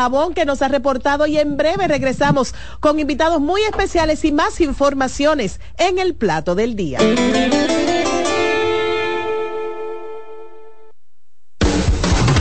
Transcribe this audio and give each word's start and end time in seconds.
Dajabón 0.00 0.32
que 0.32 0.46
nos 0.46 0.62
ha 0.62 0.68
reportado 0.68 1.26
y 1.26 1.36
en 1.36 1.58
breve 1.58 1.86
regresamos 1.86 2.54
con 2.80 2.98
invitados 2.98 3.38
muy 3.38 3.60
especiales 3.64 4.24
y 4.24 4.32
más 4.32 4.62
informaciones 4.62 5.60
en 5.76 5.98
el 5.98 6.14
plato 6.14 6.54
del 6.54 6.74
día. 6.74 6.98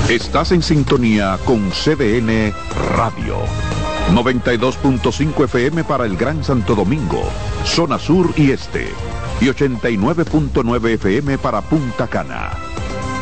Estás 0.09 0.53
en 0.53 0.63
sintonía 0.63 1.37
con 1.43 1.69
CDN 1.71 2.53
Radio. 2.95 3.35
92.5 4.13 5.43
FM 5.43 5.83
para 5.83 6.05
el 6.05 6.15
Gran 6.15 6.41
Santo 6.45 6.75
Domingo, 6.75 7.21
zona 7.65 7.99
sur 7.99 8.33
y 8.37 8.51
este. 8.51 8.87
Y 9.41 9.47
89.9 9.47 10.91
FM 10.91 11.37
para 11.37 11.61
Punta 11.61 12.07
Cana. 12.07 12.68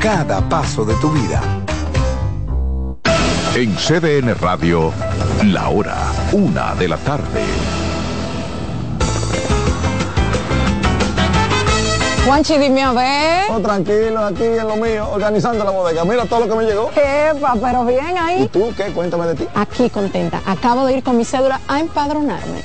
cada 0.00 0.40
paso 0.48 0.84
de 0.84 0.94
tu 0.96 1.10
vida. 1.10 1.40
En 3.54 3.74
CDN 3.74 4.34
Radio, 4.38 4.92
la 5.44 5.68
hora, 5.68 5.96
una 6.32 6.74
de 6.74 6.88
la 6.88 6.96
tarde. 6.98 7.42
Juanchi, 12.26 12.58
dime 12.58 12.82
a 12.82 12.92
ver. 12.92 13.44
Oh, 13.50 13.60
tranquilo, 13.60 14.24
aquí 14.24 14.42
en 14.42 14.66
lo 14.66 14.76
mío, 14.76 15.08
organizando 15.12 15.64
la 15.64 15.70
bodega. 15.70 16.04
Mira 16.04 16.24
todo 16.26 16.40
lo 16.40 16.48
que 16.48 16.56
me 16.56 16.64
llegó. 16.64 16.90
Epa, 16.90 17.54
pero 17.62 17.84
bien 17.84 18.18
ahí. 18.18 18.42
¿Y 18.42 18.48
tú 18.48 18.74
qué? 18.76 18.86
Cuéntame 18.86 19.26
de 19.26 19.36
ti. 19.36 19.48
Aquí 19.54 19.88
contenta. 19.88 20.42
Acabo 20.44 20.84
de 20.86 20.96
ir 20.96 21.04
con 21.04 21.16
mi 21.16 21.24
cédula 21.24 21.60
a 21.68 21.78
empadronarme. 21.78 22.64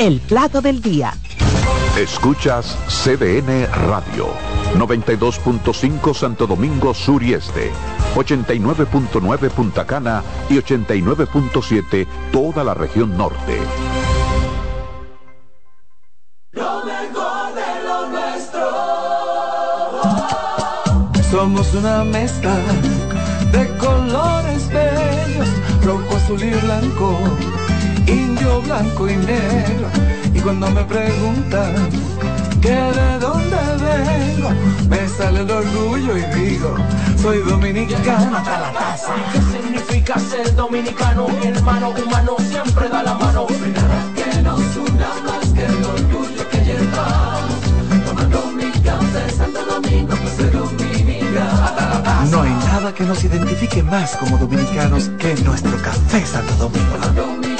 el 0.00 0.18
plato 0.20 0.62
del 0.62 0.80
día. 0.80 1.12
Escuchas 1.98 2.74
CDN 2.88 3.66
Radio, 3.86 4.28
92.5 4.74 6.14
Santo 6.14 6.46
Domingo 6.46 6.94
Sur 6.94 7.22
y 7.22 7.34
Este, 7.34 7.70
89.9 8.14 9.50
Punta 9.50 9.86
Cana 9.86 10.22
y 10.48 10.54
89.7 10.54 12.06
toda 12.32 12.64
la 12.64 12.72
región 12.72 13.14
norte. 13.18 13.58
Lo 16.52 16.82
mejor 16.82 17.54
de 17.54 17.84
lo 17.84 18.08
nuestro. 18.08 18.70
Somos 21.30 21.74
una 21.74 22.04
mezcla 22.04 22.56
de 23.52 23.68
colores 23.76 24.66
bellos, 24.68 25.48
rojo, 25.84 26.16
azul 26.16 26.42
y 26.42 26.50
blanco 26.52 27.59
indio, 28.10 28.60
blanco 28.62 29.08
y 29.08 29.16
negro. 29.16 29.88
Y 30.34 30.40
cuando 30.40 30.70
me 30.70 30.84
preguntan 30.84 31.74
que 32.60 32.70
de 32.70 33.18
dónde 33.18 33.56
vengo, 33.80 34.50
me 34.88 35.08
sale 35.08 35.40
el 35.40 35.50
orgullo 35.50 36.16
y 36.16 36.22
digo, 36.34 36.74
soy 37.20 37.38
dominicano 37.38 38.36
hasta 38.36 38.60
la 38.60 38.72
casa. 38.72 39.14
¿Qué 39.32 39.40
significa 39.40 40.18
ser 40.18 40.54
dominicano? 40.54 41.28
Mi 41.28 41.48
hermano 41.48 41.90
humano 41.90 42.36
siempre 42.38 42.88
da 42.88 43.02
la 43.02 43.14
mano. 43.14 43.46
que 43.46 44.42
nos 44.42 44.76
una 44.76 45.08
más 45.26 45.48
que 45.54 45.64
el 45.64 45.84
orgullo 45.84 46.48
que 46.50 46.58
llevamos. 46.64 47.60
Tomando 48.06 48.46
mi 48.52 48.70
café 48.82 49.30
Santo 49.30 49.64
Domingo, 49.64 50.14
pues 50.16 50.34
soy 50.36 50.50
dominicano. 50.50 52.30
No 52.30 52.42
hay 52.42 52.50
nada 52.50 52.94
que 52.94 53.04
nos 53.04 53.24
identifique 53.24 53.82
más 53.82 54.16
como 54.16 54.36
dominicanos 54.38 55.10
que 55.18 55.34
nuestro 55.42 55.76
café 55.82 56.24
Santo 56.24 56.54
Domingo. 56.54 57.59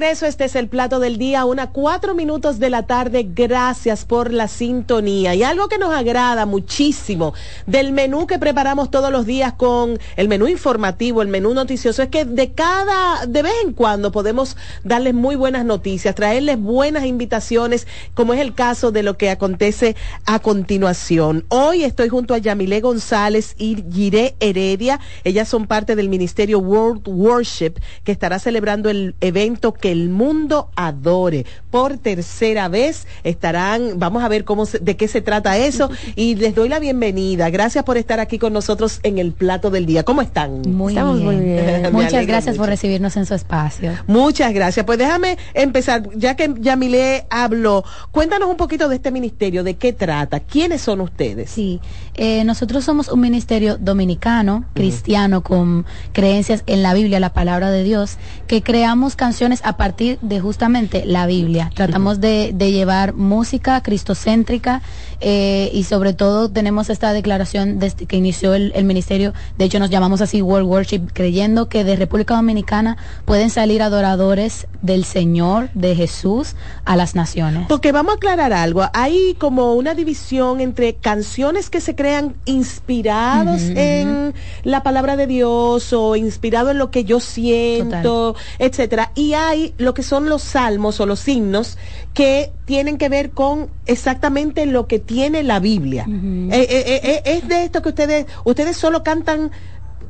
Regreso, 0.00 0.24
este 0.24 0.46
es 0.46 0.56
el 0.56 0.66
plato 0.66 0.98
del 0.98 1.18
día, 1.18 1.44
una 1.44 1.72
cuatro 1.72 2.14
minutos 2.14 2.58
de 2.58 2.70
la 2.70 2.86
tarde. 2.86 3.28
Gracias 3.34 4.06
por 4.06 4.32
la 4.32 4.48
sintonía. 4.48 5.34
Y 5.34 5.42
algo 5.42 5.68
que 5.68 5.76
nos 5.76 5.92
agrada 5.92 6.46
muchísimo 6.46 7.34
del 7.66 7.92
menú 7.92 8.26
que 8.26 8.38
preparamos 8.38 8.90
todos 8.90 9.12
los 9.12 9.26
días 9.26 9.52
con 9.52 9.98
el 10.16 10.28
menú 10.28 10.48
informativo, 10.48 11.20
el 11.20 11.28
menú 11.28 11.52
noticioso, 11.52 12.02
es 12.02 12.08
que 12.08 12.24
de 12.24 12.52
cada, 12.52 13.26
de 13.26 13.42
vez 13.42 13.52
en 13.62 13.74
cuando 13.74 14.10
podemos 14.10 14.56
darles 14.84 15.12
muy 15.12 15.36
buenas 15.36 15.66
noticias, 15.66 16.14
traerles 16.14 16.58
buenas 16.58 17.04
invitaciones, 17.04 17.86
como 18.14 18.32
es 18.32 18.40
el 18.40 18.54
caso 18.54 18.92
de 18.92 19.02
lo 19.02 19.18
que 19.18 19.28
acontece 19.28 19.96
a 20.24 20.38
continuación. 20.38 21.44
Hoy 21.48 21.84
estoy 21.84 22.08
junto 22.08 22.32
a 22.32 22.38
Yamile 22.38 22.80
González 22.80 23.54
y 23.58 23.84
Giré 23.92 24.34
Heredia. 24.40 24.98
Ellas 25.24 25.46
son 25.46 25.66
parte 25.66 25.94
del 25.94 26.08
Ministerio 26.08 26.58
World 26.58 27.06
Worship 27.06 27.74
que 28.02 28.12
estará 28.12 28.38
celebrando 28.38 28.88
el 28.88 29.14
evento 29.20 29.74
que 29.74 29.89
el 29.90 30.08
mundo 30.08 30.68
adore. 30.76 31.46
Por 31.70 31.98
tercera 31.98 32.68
vez 32.68 33.06
estarán, 33.24 33.98
vamos 33.98 34.22
a 34.22 34.28
ver 34.28 34.44
cómo 34.44 34.66
se- 34.66 34.78
de 34.78 34.96
qué 34.96 35.08
se 35.08 35.20
trata 35.20 35.56
eso 35.58 35.90
y 36.16 36.34
les 36.36 36.54
doy 36.54 36.68
la 36.68 36.78
bienvenida. 36.78 37.50
Gracias 37.50 37.84
por 37.84 37.96
estar 37.96 38.20
aquí 38.20 38.38
con 38.38 38.52
nosotros 38.52 39.00
en 39.02 39.18
el 39.18 39.32
plato 39.32 39.70
del 39.70 39.86
día. 39.86 40.02
¿Cómo 40.02 40.22
están? 40.22 40.62
Muy 40.62 40.92
Estamos 40.94 41.16
bien. 41.20 41.26
muy 41.26 41.36
bien. 41.44 41.82
Me 41.82 41.90
Muchas 41.90 42.26
gracias 42.26 42.56
por 42.56 42.68
recibirnos 42.68 43.16
en 43.16 43.26
su 43.26 43.34
espacio. 43.34 43.92
Muchas 44.06 44.52
gracias. 44.52 44.84
Pues 44.86 44.98
déjame 44.98 45.38
empezar, 45.54 46.08
ya 46.16 46.34
que 46.36 46.52
Yamile 46.58 47.26
habló, 47.30 47.84
cuéntanos 48.10 48.48
un 48.48 48.56
poquito 48.56 48.88
de 48.88 48.96
este 48.96 49.10
ministerio, 49.10 49.62
de 49.64 49.74
qué 49.74 49.92
trata, 49.92 50.40
quiénes 50.40 50.80
son 50.80 51.00
ustedes. 51.00 51.50
Sí, 51.50 51.80
eh, 52.14 52.44
nosotros 52.44 52.84
somos 52.84 53.08
un 53.08 53.20
ministerio 53.20 53.76
dominicano, 53.78 54.64
cristiano, 54.74 55.42
con 55.42 55.86
creencias 56.12 56.62
en 56.66 56.82
la 56.82 56.94
Biblia, 56.94 57.20
la 57.20 57.32
palabra 57.32 57.70
de 57.70 57.82
Dios, 57.84 58.16
que 58.46 58.62
creamos 58.62 59.16
canciones 59.16 59.60
a 59.64 59.76
partir 59.80 60.18
de 60.20 60.40
justamente 60.40 61.06
la 61.06 61.24
Biblia. 61.24 61.72
Tratamos 61.74 62.20
de, 62.20 62.52
de 62.54 62.70
llevar 62.70 63.14
música 63.14 63.82
cristocéntrica 63.82 64.82
eh, 65.22 65.70
y 65.72 65.84
sobre 65.84 66.12
todo 66.12 66.50
tenemos 66.50 66.90
esta 66.90 67.14
declaración 67.14 67.78
desde 67.78 68.04
que 68.04 68.16
inició 68.16 68.52
el, 68.52 68.72
el 68.74 68.84
ministerio, 68.84 69.32
de 69.56 69.64
hecho 69.64 69.78
nos 69.78 69.88
llamamos 69.88 70.20
así 70.20 70.42
World 70.42 70.68
Worship, 70.68 71.00
creyendo 71.14 71.70
que 71.70 71.82
de 71.82 71.96
República 71.96 72.34
Dominicana 72.34 72.98
pueden 73.24 73.48
salir 73.48 73.82
adoradores 73.82 74.66
del 74.82 75.06
Señor, 75.06 75.70
de 75.72 75.94
Jesús, 75.96 76.56
a 76.84 76.96
las 76.96 77.14
naciones. 77.14 77.64
Porque 77.66 77.90
vamos 77.90 78.12
a 78.12 78.16
aclarar 78.16 78.52
algo, 78.52 78.84
hay 78.92 79.34
como 79.38 79.74
una 79.74 79.94
división 79.94 80.60
entre 80.60 80.94
canciones 80.94 81.70
que 81.70 81.80
se 81.80 81.94
crean 81.94 82.34
inspirados 82.44 83.62
en 83.62 84.34
la 84.62 84.82
palabra 84.82 85.16
de 85.16 85.26
Dios 85.26 85.94
o 85.94 86.16
inspirado 86.16 86.70
en 86.70 86.76
lo 86.76 86.90
que 86.90 87.04
yo 87.04 87.18
siento, 87.18 88.36
etcétera, 88.58 89.12
y 89.14 89.32
hay 89.32 89.69
lo 89.78 89.94
que 89.94 90.02
son 90.02 90.28
los 90.28 90.42
salmos 90.42 91.00
o 91.00 91.06
los 91.06 91.26
himnos 91.26 91.78
que 92.14 92.52
tienen 92.64 92.98
que 92.98 93.08
ver 93.08 93.30
con 93.30 93.70
exactamente 93.86 94.66
lo 94.66 94.86
que 94.86 94.98
tiene 94.98 95.42
la 95.42 95.60
Biblia. 95.60 96.06
Eh, 96.08 96.66
eh, 96.70 97.00
eh, 97.02 97.22
es 97.24 97.48
de 97.48 97.64
esto 97.64 97.82
que 97.82 97.90
ustedes 97.90 98.26
ustedes 98.44 98.76
solo 98.76 99.02
cantan 99.02 99.50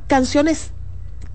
canciones 0.07 0.73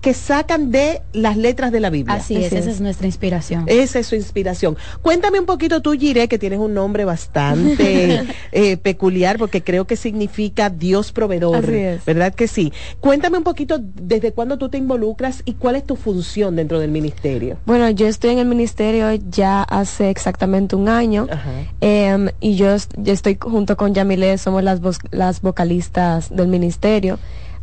que 0.00 0.14
sacan 0.14 0.70
de 0.70 1.02
las 1.12 1.36
letras 1.36 1.72
de 1.72 1.80
la 1.80 1.90
Biblia. 1.90 2.16
Así 2.16 2.36
es, 2.36 2.52
esa 2.52 2.70
es 2.70 2.80
nuestra 2.80 3.06
inspiración. 3.06 3.64
Esa 3.66 3.98
es 3.98 4.06
su 4.06 4.14
inspiración. 4.14 4.76
Cuéntame 5.02 5.40
un 5.40 5.46
poquito 5.46 5.82
tú, 5.82 5.92
Giré, 5.92 6.28
que 6.28 6.38
tienes 6.38 6.58
un 6.58 6.74
nombre 6.74 7.04
bastante 7.04 8.22
eh, 8.52 8.76
peculiar 8.76 9.38
porque 9.38 9.62
creo 9.62 9.86
que 9.86 9.96
significa 9.96 10.70
Dios 10.70 11.12
proveedor. 11.12 11.64
Así 11.64 11.74
es. 11.74 12.04
¿Verdad 12.04 12.34
que 12.34 12.48
sí? 12.48 12.72
Cuéntame 13.00 13.38
un 13.38 13.44
poquito 13.44 13.78
desde 13.80 14.32
cuándo 14.32 14.58
tú 14.58 14.68
te 14.68 14.78
involucras 14.78 15.42
y 15.44 15.54
cuál 15.54 15.76
es 15.76 15.84
tu 15.84 15.96
función 15.96 16.56
dentro 16.56 16.78
del 16.78 16.90
ministerio. 16.90 17.58
Bueno, 17.66 17.90
yo 17.90 18.06
estoy 18.06 18.30
en 18.30 18.38
el 18.38 18.46
ministerio 18.46 19.12
ya 19.28 19.62
hace 19.62 20.10
exactamente 20.10 20.76
un 20.76 20.88
año 20.88 21.26
em, 21.80 22.28
y 22.40 22.56
yo, 22.56 22.76
yo 22.96 23.12
estoy 23.12 23.38
junto 23.40 23.76
con 23.76 23.94
Yamile, 23.94 24.38
somos 24.38 24.62
las, 24.62 24.80
las 25.10 25.40
vocalistas 25.40 26.34
del 26.34 26.48
ministerio. 26.48 27.18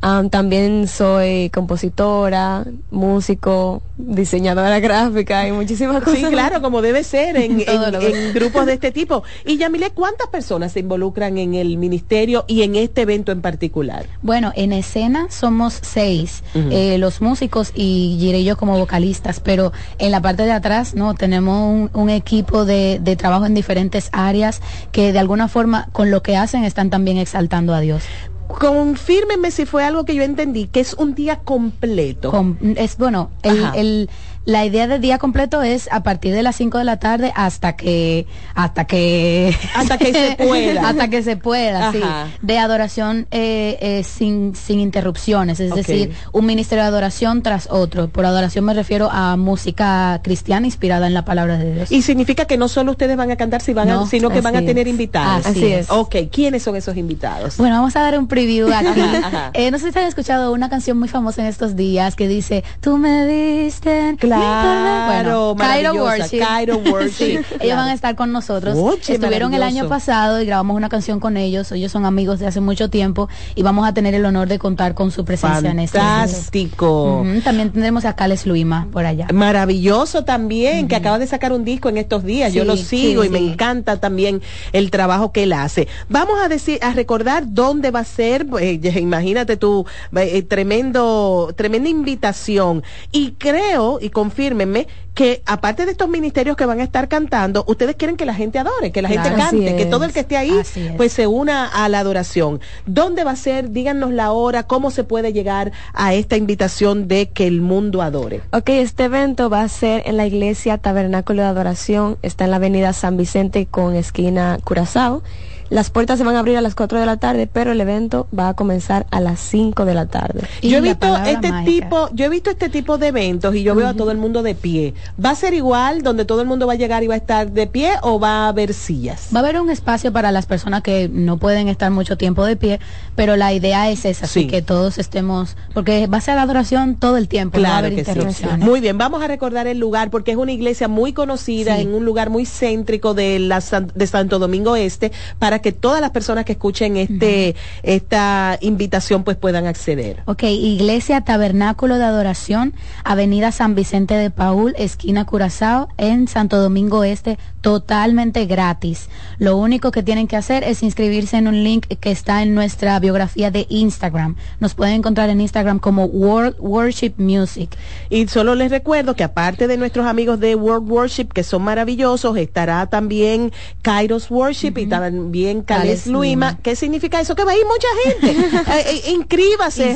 Am, 0.06 0.30
también 0.30 0.90
soy 0.90 1.50
compositora, 1.50 2.66
músico, 2.92 3.82
diseñadora 3.96 4.78
gráfica 4.82 5.48
y 5.48 5.54
muchísimas 5.54 6.04
cosas. 6.04 6.20
Sí, 6.20 6.26
claro, 6.26 6.62
como 6.62 6.82
debe 6.82 7.06
ser 7.06 7.38
en, 7.38 7.64
grupos 8.34 8.66
de 8.66 8.74
este 8.74 8.92
tipo. 8.92 9.24
Y 9.46 9.56
Yamile, 9.56 9.92
¿cuántas 9.92 10.28
personas 10.28 10.74
se 10.74 10.82
involucran 10.82 11.38
en 11.38 11.54
el 11.54 11.78
ministerio 11.78 12.44
y 12.50 12.64
en 12.64 12.76
este 12.76 13.04
evento 13.04 13.32
en 13.32 13.42
particular? 13.42 14.06
Bueno, 14.22 14.52
en 14.58 14.74
escena 14.74 15.28
somos 15.30 15.80
seis, 15.82 16.44
eh, 16.54 16.98
los 16.98 17.22
músicos 17.22 17.72
y 17.74 18.18
Gire 18.20 18.40
y 18.40 18.44
yo 18.44 18.58
como 18.58 18.78
vocalistas, 18.78 19.40
pero 19.40 19.72
en 20.00 20.12
la 20.12 20.22
parte 20.22 20.44
de 20.44 20.52
atrás 20.52 20.96
no 20.96 21.16
tenemos 21.16 21.64
un, 21.64 21.90
un 21.94 22.10
equipo 22.10 22.66
de, 22.66 23.00
de 23.02 23.16
trabajo 23.16 23.46
en 23.46 23.54
diferentes 23.54 24.10
áreas 24.12 24.62
que 24.92 25.14
de 25.14 25.20
alguna 25.20 25.48
forma 25.48 25.88
con 25.94 26.12
lo 26.12 26.22
que 26.22 26.36
hacen 26.36 26.66
están 26.66 26.90
también 26.90 27.18
exaltando 27.18 27.74
a 27.74 27.80
Dios. 27.80 28.04
Confírmenme 28.48 29.52
si 29.52 29.66
fue 29.66 29.84
algo 29.84 30.06
que 30.06 30.16
yo 30.16 30.24
entendí, 30.24 30.68
que 30.68 30.80
es 30.80 30.94
un 30.94 31.16
día 31.16 31.38
completo. 31.38 32.32
Com- 32.32 32.58
es 32.76 32.98
bueno, 32.98 33.32
el- 33.76 34.10
la 34.46 34.66
idea 34.66 34.88
del 34.88 35.00
día 35.02 35.18
completo 35.20 35.62
es 35.62 35.88
a 35.92 36.04
partir 36.04 36.34
de 36.34 36.44
las 36.44 36.56
5 36.58 36.78
de 36.78 36.84
la 36.84 36.98
tarde 36.98 37.32
hasta 37.36 37.76
que 37.78 38.28
hasta 38.56 38.86
que 38.86 39.56
Hasta 39.76 39.98
que 39.98 40.12
se 40.14 40.36
pueda. 40.44 40.82
hasta 40.90 41.08
que 41.10 41.24
se 41.24 41.38
pueda, 41.38 41.92
sí, 41.92 42.02
de 42.42 42.58
adoración 42.60 43.28
eh, 43.32 43.78
eh, 43.82 44.04
sin 44.04 44.56
sin 44.56 44.80
interrupciones, 44.80 45.60
es 45.60 45.74
decir, 45.74 46.14
un 46.34 46.46
ministerio 46.46 46.84
de 46.84 46.90
adoración 46.90 47.42
tras 47.42 47.68
otro. 47.72 48.10
Por 48.10 48.26
adoración 48.26 48.66
me 48.66 48.74
refiero 48.74 49.10
a 49.12 49.38
música 49.38 50.20
cristiana 50.24 50.66
inspirada 50.68 51.08
en 51.08 51.14
la 51.14 51.24
palabra 51.26 51.58
de 51.58 51.74
Dios. 51.74 51.92
Y 51.92 52.02
significa 52.02 52.46
que 52.46 52.58
no 52.58 52.68
solo 52.68 52.92
ustedes 52.92 53.16
van 53.16 53.32
a 53.32 53.36
cantar, 53.38 53.62
si 53.62 53.74
van 53.74 53.90
a- 53.90 53.94
No, 53.96 54.06
sino 54.08 54.30
que 54.30 54.42
van 54.42 54.56
a 54.56 54.60
tener 54.60 54.88
es. 54.88 54.92
invitados. 54.92 55.46
Así 55.46 55.60
Así 55.60 55.66
es. 55.74 55.80
es. 55.86 55.92
Ok, 55.92 56.16
¿quiénes 56.32 56.64
son 56.64 56.76
esos 56.76 56.98
invitados? 56.98 57.58
Bueno, 57.58 57.76
vamos 57.76 57.96
a 57.96 58.02
dar 58.02 58.18
un 58.20 58.28
preview 58.28 58.68
aquí. 58.74 59.00
Ajá, 59.00 59.18
ajá. 59.28 59.52
Eh, 59.54 59.72
no 59.72 59.80
sé 59.80 59.92
si 59.92 60.00
han 60.00 60.06
escuchado 60.06 60.52
una 60.52 60.70
canción 60.70 61.00
muy 61.00 61.08
famosa 61.08 61.42
en 61.44 61.48
estos 61.48 61.76
días 61.76 62.16
que 62.16 62.28
dice, 62.28 62.64
tú 62.82 62.98
me 62.98 63.26
diste. 63.26 64.16
Claro, 64.20 64.33
bueno, 64.36 65.56
Cairo 65.58 65.94
Worship. 65.94 66.40
Cairo 66.40 66.78
Worship, 66.78 67.14
Sí, 67.14 67.38
claro. 67.38 67.64
ellos 67.64 67.78
van 67.78 67.88
a 67.90 67.94
estar 67.94 68.16
con 68.16 68.32
nosotros. 68.32 68.78
Oye, 68.78 69.14
Estuvieron 69.14 69.54
el 69.54 69.64
año 69.64 69.88
pasado 69.88 70.42
y 70.42 70.46
grabamos 70.46 70.76
una 70.76 70.90
canción 70.90 71.20
con 71.20 71.38
ellos. 71.38 71.72
Ellos 71.72 71.92
son 71.92 72.06
amigos 72.06 72.40
de 72.40 72.48
hace 72.48 72.60
mucho 72.62 72.90
tiempo 72.90 73.30
y 73.56 73.64
vamos 73.64 73.88
a 73.88 73.94
tener 73.94 74.14
el 74.14 74.26
honor 74.26 74.48
de 74.48 74.60
contar 74.60 74.94
con 74.94 75.12
su 75.12 75.26
presencia 75.26 75.72
en 75.72 75.80
este. 75.80 75.98
Fantástico. 76.00 77.22
Ujú, 77.22 77.42
También 77.42 77.72
tendremos 77.72 78.06
a 78.06 78.16
Cales 78.16 78.46
Luima 78.46 78.88
por 78.92 79.06
allá. 79.06 79.28
Maravilloso 79.34 80.24
también, 80.24 80.88
que 80.88 80.96
acaba 80.96 81.20
de 81.20 81.28
sacar 81.28 81.52
un 81.54 81.64
disco 81.66 81.90
en 81.90 81.98
estos 81.98 82.24
días. 82.24 82.54
Yo 82.54 82.66
lo 82.66 82.76
sigo 82.78 83.22
sí, 83.24 83.28
y 83.28 83.32
me 83.32 83.40
encanta 83.40 84.00
también 84.00 84.42
el 84.72 84.92
trabajo 84.92 85.32
que 85.32 85.44
él 85.44 85.54
hace. 85.54 85.88
Vamos 86.10 86.36
a 86.44 86.48
decir, 86.48 86.80
a 86.82 86.94
recordar 86.94 87.44
dónde 87.48 87.92
va 87.92 88.00
a 88.00 88.06
ser, 88.06 88.46
eh, 88.60 88.80
imagínate 89.00 89.58
tú, 89.58 89.86
eh, 90.16 90.42
tremendo, 90.44 91.54
tremenda 91.56 91.90
invitación. 91.90 92.84
Y 93.12 93.32
creo, 93.32 94.00
y 94.02 94.10
confírmenme, 94.24 94.88
que 95.14 95.44
aparte 95.46 95.86
de 95.86 95.92
estos 95.92 96.08
ministerios 96.08 96.56
que 96.56 96.66
van 96.66 96.80
a 96.80 96.84
estar 96.84 97.10
cantando, 97.10 97.66
ustedes 97.68 97.98
quieren 97.98 98.16
que 98.16 98.26
la 98.26 98.34
gente 98.34 98.58
adore, 98.58 98.92
que 98.94 99.02
la 99.02 99.10
gente 99.10 99.34
cante, 99.34 99.76
que 99.76 99.86
todo 99.86 100.06
el 100.06 100.14
que 100.14 100.22
esté 100.22 100.38
ahí, 100.38 100.58
Así 100.58 100.80
es. 100.88 100.94
pues 100.94 101.12
se 101.12 101.28
una 101.28 101.68
a 101.68 101.90
la 101.90 102.00
adoración. 102.00 102.62
¿Dónde 102.86 103.26
va 103.26 103.32
a 103.32 103.36
ser? 103.36 103.72
Díganos 103.72 104.12
la 104.14 104.32
hora, 104.32 104.64
cómo 104.64 104.92
se 104.92 105.04
puede 105.04 105.34
llegar 105.34 105.74
a 105.94 106.14
esta 106.14 106.38
invitación 106.38 107.10
de 107.10 107.30
que 107.30 107.46
el 107.48 107.60
mundo 107.60 108.02
adore. 108.02 108.42
Ok, 108.54 108.70
este 108.70 109.04
evento 109.04 109.50
va 109.50 109.62
a 109.62 109.68
ser 109.68 110.04
en 110.06 110.16
la 110.16 110.26
iglesia 110.26 110.78
Tabernáculo 110.78 111.42
de 111.42 111.50
Adoración. 111.50 112.18
Está 112.22 112.46
en 112.46 112.52
la 112.52 112.56
avenida 112.58 112.94
San 112.94 113.18
Vicente 113.18 113.66
con 113.66 113.96
esquina 113.96 114.58
Curazao. 114.64 115.22
Las 115.70 115.90
puertas 115.90 116.18
se 116.20 116.24
van 116.24 116.36
a 116.36 116.40
abrir 116.40 116.58
a 116.58 116.62
las 116.62 116.76
4 116.76 117.00
de 117.00 117.06
la 117.06 117.18
tarde, 117.18 117.48
pero 117.52 117.72
el 117.72 117.82
evento 117.82 118.28
va 118.38 118.50
a 118.50 118.54
comenzar 118.54 119.06
a 119.12 119.20
las 119.20 119.40
5 119.40 119.86
de 119.86 119.94
la 119.94 120.06
tarde. 120.06 120.42
Y 120.62 120.70
yo 120.70 120.78
he 120.78 120.82
la 120.82 120.88
visto 120.90 121.16
este 121.26 121.50
mágica. 121.52 121.64
tipo, 121.66 122.10
yo 122.14 122.26
he 122.26 122.30
visto 122.30 122.50
este 122.50 122.70
tipo 122.70 122.98
de 122.98 123.08
eventos 123.08 123.56
y 123.56 123.64
yo 123.64 123.74
veo 123.76 123.88
a 123.88 123.94
todo 123.94 124.12
el 124.12 124.18
mundo 124.18 124.44
de 124.44 124.56
pie. 124.56 124.94
¿Va 125.24 125.32
a 125.32 125.36
ser 125.36 125.54
igual 125.54 126.02
donde 126.04 126.26
todo 126.26 126.42
el 126.42 126.48
mundo 126.48 126.68
va 126.68 126.74
a 126.74 126.76
llegar 126.76 127.04
y 127.04 127.08
va 127.08 127.16
a 127.16 127.18
estar 127.18 127.52
de 127.52 127.68
pie 127.68 127.92
o 128.02 128.20
va 128.20 128.46
a 128.46 128.48
haber 128.50 128.74
sillas? 128.74 129.30
Va 129.34 129.40
a 129.40 129.44
haber 129.44 129.60
un 129.60 129.70
espacio 129.70 130.12
para 130.14 130.32
las 130.32 130.46
personas 130.46 130.82
que 130.84 131.10
no 131.12 131.38
pueden 131.38 131.68
estar 131.68 131.90
mucho 131.92 132.18
tiempo 132.18 132.46
de 132.46 132.56
pie, 132.56 132.80
pero 133.16 133.36
la 133.36 133.54
idea 133.54 133.90
es 133.90 134.06
esa, 134.06 134.26
así 134.26 134.42
Sí. 134.42 134.48
que 134.48 134.62
todos 134.62 134.98
estemos, 134.98 135.56
porque 135.74 136.08
va 136.08 136.18
a 136.18 136.22
ser 136.22 136.38
adoración 136.38 136.96
todo 136.96 137.18
el 137.18 137.28
tiempo, 137.28 137.58
no 137.58 137.64
va 137.64 137.70
a 137.70 137.72
Claro 137.82 137.88
haber 137.88 138.06
que 138.06 138.34
sí. 138.34 138.46
Muy 138.60 138.80
bien, 138.80 138.98
vamos 138.98 139.24
a 139.24 139.28
recordar 139.28 139.68
el 139.68 139.80
lugar 139.80 140.10
porque 140.10 140.32
es 140.32 140.38
una 140.38 140.52
iglesia 140.52 140.88
muy 140.88 141.14
conocida 141.14 141.76
Sí. 141.78 141.84
en 141.84 141.94
un 141.94 142.06
lugar 142.06 142.30
muy 142.30 142.46
céntrico 142.46 143.14
de, 143.14 143.40
la, 143.40 143.62
San- 143.62 143.92
de 143.96 144.08
Santo 144.08 144.40
Domingo 144.40 144.76
Este 144.76 145.12
para 145.40 145.53
para 145.54 145.62
que 145.62 145.72
todas 145.72 146.02
las 146.02 146.10
personas 146.10 146.46
que 146.46 146.54
escuchen 146.54 146.98
este 146.98 147.56
esta 147.84 148.58
invitación 148.62 149.24
pues 149.24 149.38
puedan 149.38 149.68
acceder. 149.68 150.24
Ok, 150.26 150.42
Iglesia 150.46 151.22
Tabernáculo 151.22 152.00
de 152.00 152.06
Adoración, 152.06 152.74
Avenida 153.04 153.52
San 153.52 153.76
Vicente 153.76 154.16
de 154.16 154.32
Paul, 154.32 154.74
esquina 154.80 155.26
Curazao, 155.26 155.90
en 155.98 156.28
Santo 156.28 156.60
Domingo 156.60 157.04
Este, 157.04 157.38
totalmente 157.64 158.46
gratis. 158.46 159.08
Lo 159.40 159.56
único 159.58 159.90
que 159.92 160.04
tienen 160.04 160.28
que 160.28 160.36
hacer 160.36 160.64
es 160.66 160.84
inscribirse 160.84 161.38
en 161.38 161.48
un 161.48 161.64
link 161.64 161.88
que 162.00 162.12
está 162.12 162.44
en 162.44 162.54
nuestra 162.54 163.00
biografía 163.00 163.50
de 163.52 163.66
Instagram. 163.70 164.36
Nos 164.60 164.76
pueden 164.76 164.96
encontrar 164.96 165.30
en 165.30 165.40
Instagram 165.42 165.80
como 165.80 166.06
World 166.06 166.58
Worship 166.60 167.14
Music. 167.18 167.70
Y 168.10 168.28
solo 168.28 168.54
les 168.54 168.70
recuerdo 168.70 169.16
que 169.16 169.24
aparte 169.24 169.68
de 169.68 169.78
nuestros 169.78 170.06
amigos 170.06 170.40
de 170.42 170.56
World 170.56 170.92
Worship, 170.92 171.28
que 171.34 171.44
son 171.44 171.62
maravillosos, 171.64 172.36
estará 172.38 172.86
también 172.88 173.54
Kairos 173.82 174.30
Worship 174.30 174.74
y 174.78 174.86
también 174.88 175.62
Cales 175.62 176.06
Luima. 176.06 176.60
¿Qué 176.62 176.76
significa 176.76 177.22
eso? 177.22 177.34
Que 177.34 177.46
va 177.46 177.54
a 177.54 177.56
ir 177.56 177.64
mucha 177.66 177.88
gente. 178.04 178.44
Eh, 178.74 179.02
eh, 179.06 179.12
inscríbase, 179.12 179.96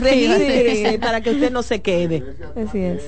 para 1.02 1.22
que 1.22 1.32
usted 1.32 1.52
no 1.52 1.64
se 1.64 1.82
quede. 1.82 2.24
Así 2.56 2.80
es. 2.80 3.02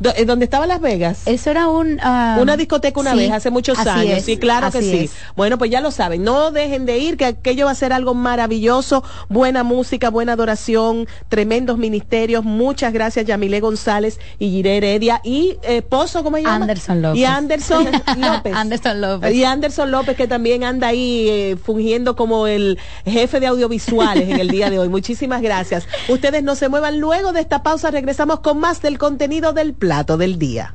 Do- 0.00 0.12
eh, 0.16 0.24
¿Dónde 0.24 0.44
estaba 0.44 0.66
Las 0.66 0.80
Vegas? 0.80 1.22
Eso 1.26 1.50
era 1.50 1.68
un... 1.68 1.98
ah, 2.02 2.38
Una 2.40 2.56
discoteca 2.56 2.98
una 3.06 3.12
sí, 3.16 3.18
vez, 3.26 3.32
hace 3.32 3.50
muchos 3.50 3.78
así 3.78 3.88
años. 3.88 4.18
es, 4.18 4.24
sí, 4.24 4.36
claro 4.36 4.70
que 4.70 4.82
sí. 4.82 4.96
es. 5.04 5.12
Bueno, 5.36 5.58
pues 5.58 5.70
ya 5.70 5.80
lo 5.80 5.90
saben. 5.90 6.24
No 6.24 6.50
dejen 6.50 6.86
de 6.86 6.98
ir, 6.98 7.16
que 7.16 7.26
aquello 7.26 7.66
va 7.66 7.72
a 7.72 7.74
ser 7.74 7.92
algo 7.92 8.14
maravilloso. 8.14 9.04
Buena 9.28 9.62
música, 9.62 10.10
buena 10.10 10.32
adoración, 10.32 11.06
tremendos 11.28 11.78
ministerios. 11.78 12.44
Muchas 12.44 12.92
gracias, 12.92 13.26
Yamile 13.26 13.60
González 13.60 14.18
y 14.38 14.50
Giré 14.50 14.78
Heredia. 14.78 15.20
Y 15.24 15.56
eh, 15.62 15.82
Pozo, 15.82 16.22
¿cómo 16.22 16.36
se 16.36 16.42
llama? 16.42 16.56
Anderson 16.56 17.02
López. 17.02 17.20
Y 17.20 17.24
Anderson 17.24 17.86
López. 18.18 18.54
Anderson 18.54 19.00
López. 19.00 19.34
Y 19.34 19.44
Anderson 19.44 19.90
López, 19.90 20.16
que 20.16 20.26
también 20.26 20.64
anda 20.64 20.88
ahí 20.88 21.28
eh, 21.28 21.56
fungiendo 21.62 22.16
como 22.16 22.46
el 22.46 22.78
jefe 23.04 23.40
de 23.40 23.46
audiovisuales 23.46 24.28
en 24.28 24.40
el 24.40 24.48
día 24.48 24.70
de 24.70 24.78
hoy. 24.78 24.88
Muchísimas 24.88 25.42
gracias. 25.42 25.86
Ustedes 26.08 26.42
no 26.42 26.54
se 26.54 26.68
muevan. 26.68 26.98
Luego 26.98 27.32
de 27.32 27.40
esta 27.40 27.62
pausa 27.62 27.90
regresamos 27.90 28.40
con 28.40 28.58
más 28.58 28.82
del 28.82 28.98
contenido 28.98 29.52
del 29.52 29.74
plato 29.74 30.16
del 30.16 30.38
día. 30.38 30.74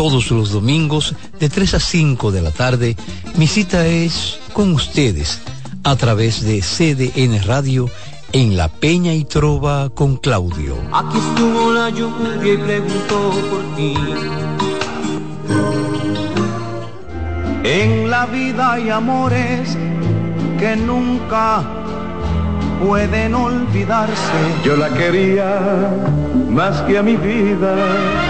Todos 0.00 0.30
los 0.30 0.50
domingos 0.50 1.14
de 1.38 1.50
3 1.50 1.74
a 1.74 1.78
5 1.78 2.32
de 2.32 2.40
la 2.40 2.52
tarde, 2.52 2.96
mi 3.34 3.46
cita 3.46 3.86
es 3.86 4.40
con 4.54 4.72
ustedes 4.72 5.42
a 5.84 5.94
través 5.94 6.42
de 6.42 6.62
CDN 6.62 7.42
Radio 7.42 7.90
en 8.32 8.56
La 8.56 8.68
Peña 8.68 9.12
y 9.12 9.24
Trova 9.26 9.90
con 9.90 10.16
Claudio. 10.16 10.76
Aquí 10.90 11.18
estuvo 11.18 11.70
la 11.74 11.90
lluvia 11.90 12.54
y 12.54 12.56
preguntó 12.56 13.30
por 13.50 13.76
ti. 13.76 13.94
En 17.62 18.08
la 18.08 18.24
vida 18.24 18.72
hay 18.72 18.88
amores 18.88 19.76
que 20.58 20.76
nunca 20.76 21.62
pueden 22.82 23.34
olvidarse. 23.34 24.14
Yo 24.64 24.76
la 24.76 24.88
quería 24.88 25.90
más 26.48 26.80
que 26.84 26.96
a 26.96 27.02
mi 27.02 27.16
vida. 27.16 28.29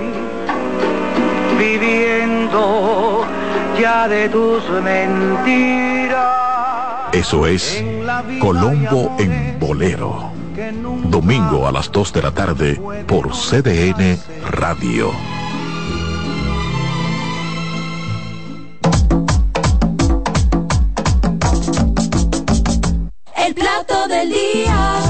Viviendo 1.61 3.23
ya 3.79 4.07
de 4.07 4.27
tus 4.29 4.67
mentiras. 4.81 6.17
Eso 7.13 7.45
es 7.45 7.83
Colombo 8.39 9.15
en 9.19 9.59
Bolero. 9.59 10.31
Domingo 11.03 11.67
a 11.67 11.71
las 11.71 11.91
2 11.91 12.13
de 12.13 12.21
la 12.23 12.31
tarde 12.31 12.81
por 13.07 13.29
CDN 13.29 14.17
Radio. 14.49 15.11
El 23.37 23.53
plato 23.53 24.07
del 24.07 24.29
día. 24.31 25.00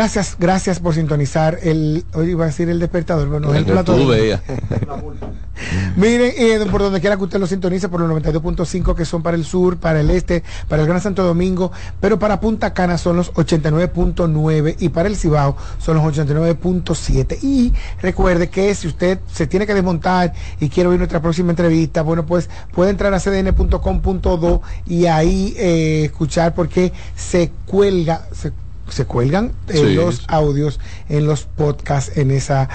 Gracias, 0.00 0.36
gracias 0.38 0.80
por 0.80 0.94
sintonizar 0.94 1.58
el, 1.62 2.06
hoy 2.14 2.30
iba 2.30 2.44
a 2.44 2.46
decir 2.46 2.70
el 2.70 2.78
despertador, 2.78 3.28
bueno, 3.28 3.50
el, 3.50 3.58
El 3.58 3.64
que 3.66 3.72
plato. 3.72 3.94
Miren, 5.96 6.32
eh, 6.38 6.66
por 6.70 6.80
donde 6.80 7.00
quiera 7.00 7.18
que 7.18 7.24
usted 7.24 7.38
lo 7.38 7.46
sintonice, 7.46 7.90
por 7.90 8.00
los 8.00 8.10
92.5 8.10 8.94
que 8.94 9.04
son 9.04 9.22
para 9.22 9.36
el 9.36 9.44
sur, 9.44 9.76
para 9.76 10.00
el 10.00 10.08
este, 10.08 10.42
para 10.68 10.80
el 10.80 10.88
Gran 10.88 11.02
Santo 11.02 11.22
Domingo, 11.22 11.70
pero 12.00 12.18
para 12.18 12.40
Punta 12.40 12.72
Cana 12.72 12.96
son 12.96 13.16
los 13.16 13.30
89.9 13.34 14.76
y 14.78 14.88
para 14.88 15.06
el 15.06 15.16
Cibao 15.16 15.54
son 15.78 15.98
los 15.98 16.16
89.7. 16.16 17.38
Y 17.42 17.74
recuerde 18.00 18.48
que 18.48 18.74
si 18.74 18.88
usted 18.88 19.18
se 19.30 19.46
tiene 19.46 19.66
que 19.66 19.74
desmontar 19.74 20.32
y 20.60 20.70
quiere 20.70 20.88
oír 20.88 20.98
nuestra 20.98 21.20
próxima 21.20 21.50
entrevista, 21.50 22.00
bueno, 22.00 22.24
pues 22.24 22.48
puede 22.72 22.90
entrar 22.90 23.12
a 23.12 23.20
cdn.com.do 23.20 24.62
y 24.86 25.04
ahí 25.04 25.54
eh, 25.58 26.04
escuchar 26.06 26.54
porque 26.54 26.90
se 27.14 27.52
cuelga, 27.66 28.26
se, 28.32 28.52
se 28.90 29.06
cuelgan 29.06 29.52
eh, 29.68 29.74
Sí, 29.74 29.94
los 29.94 30.16
sí. 30.16 30.22
audios 30.28 30.80
en 31.08 31.26
los 31.26 31.44
podcasts 31.44 32.16
en 32.16 32.30
esa 32.30 32.68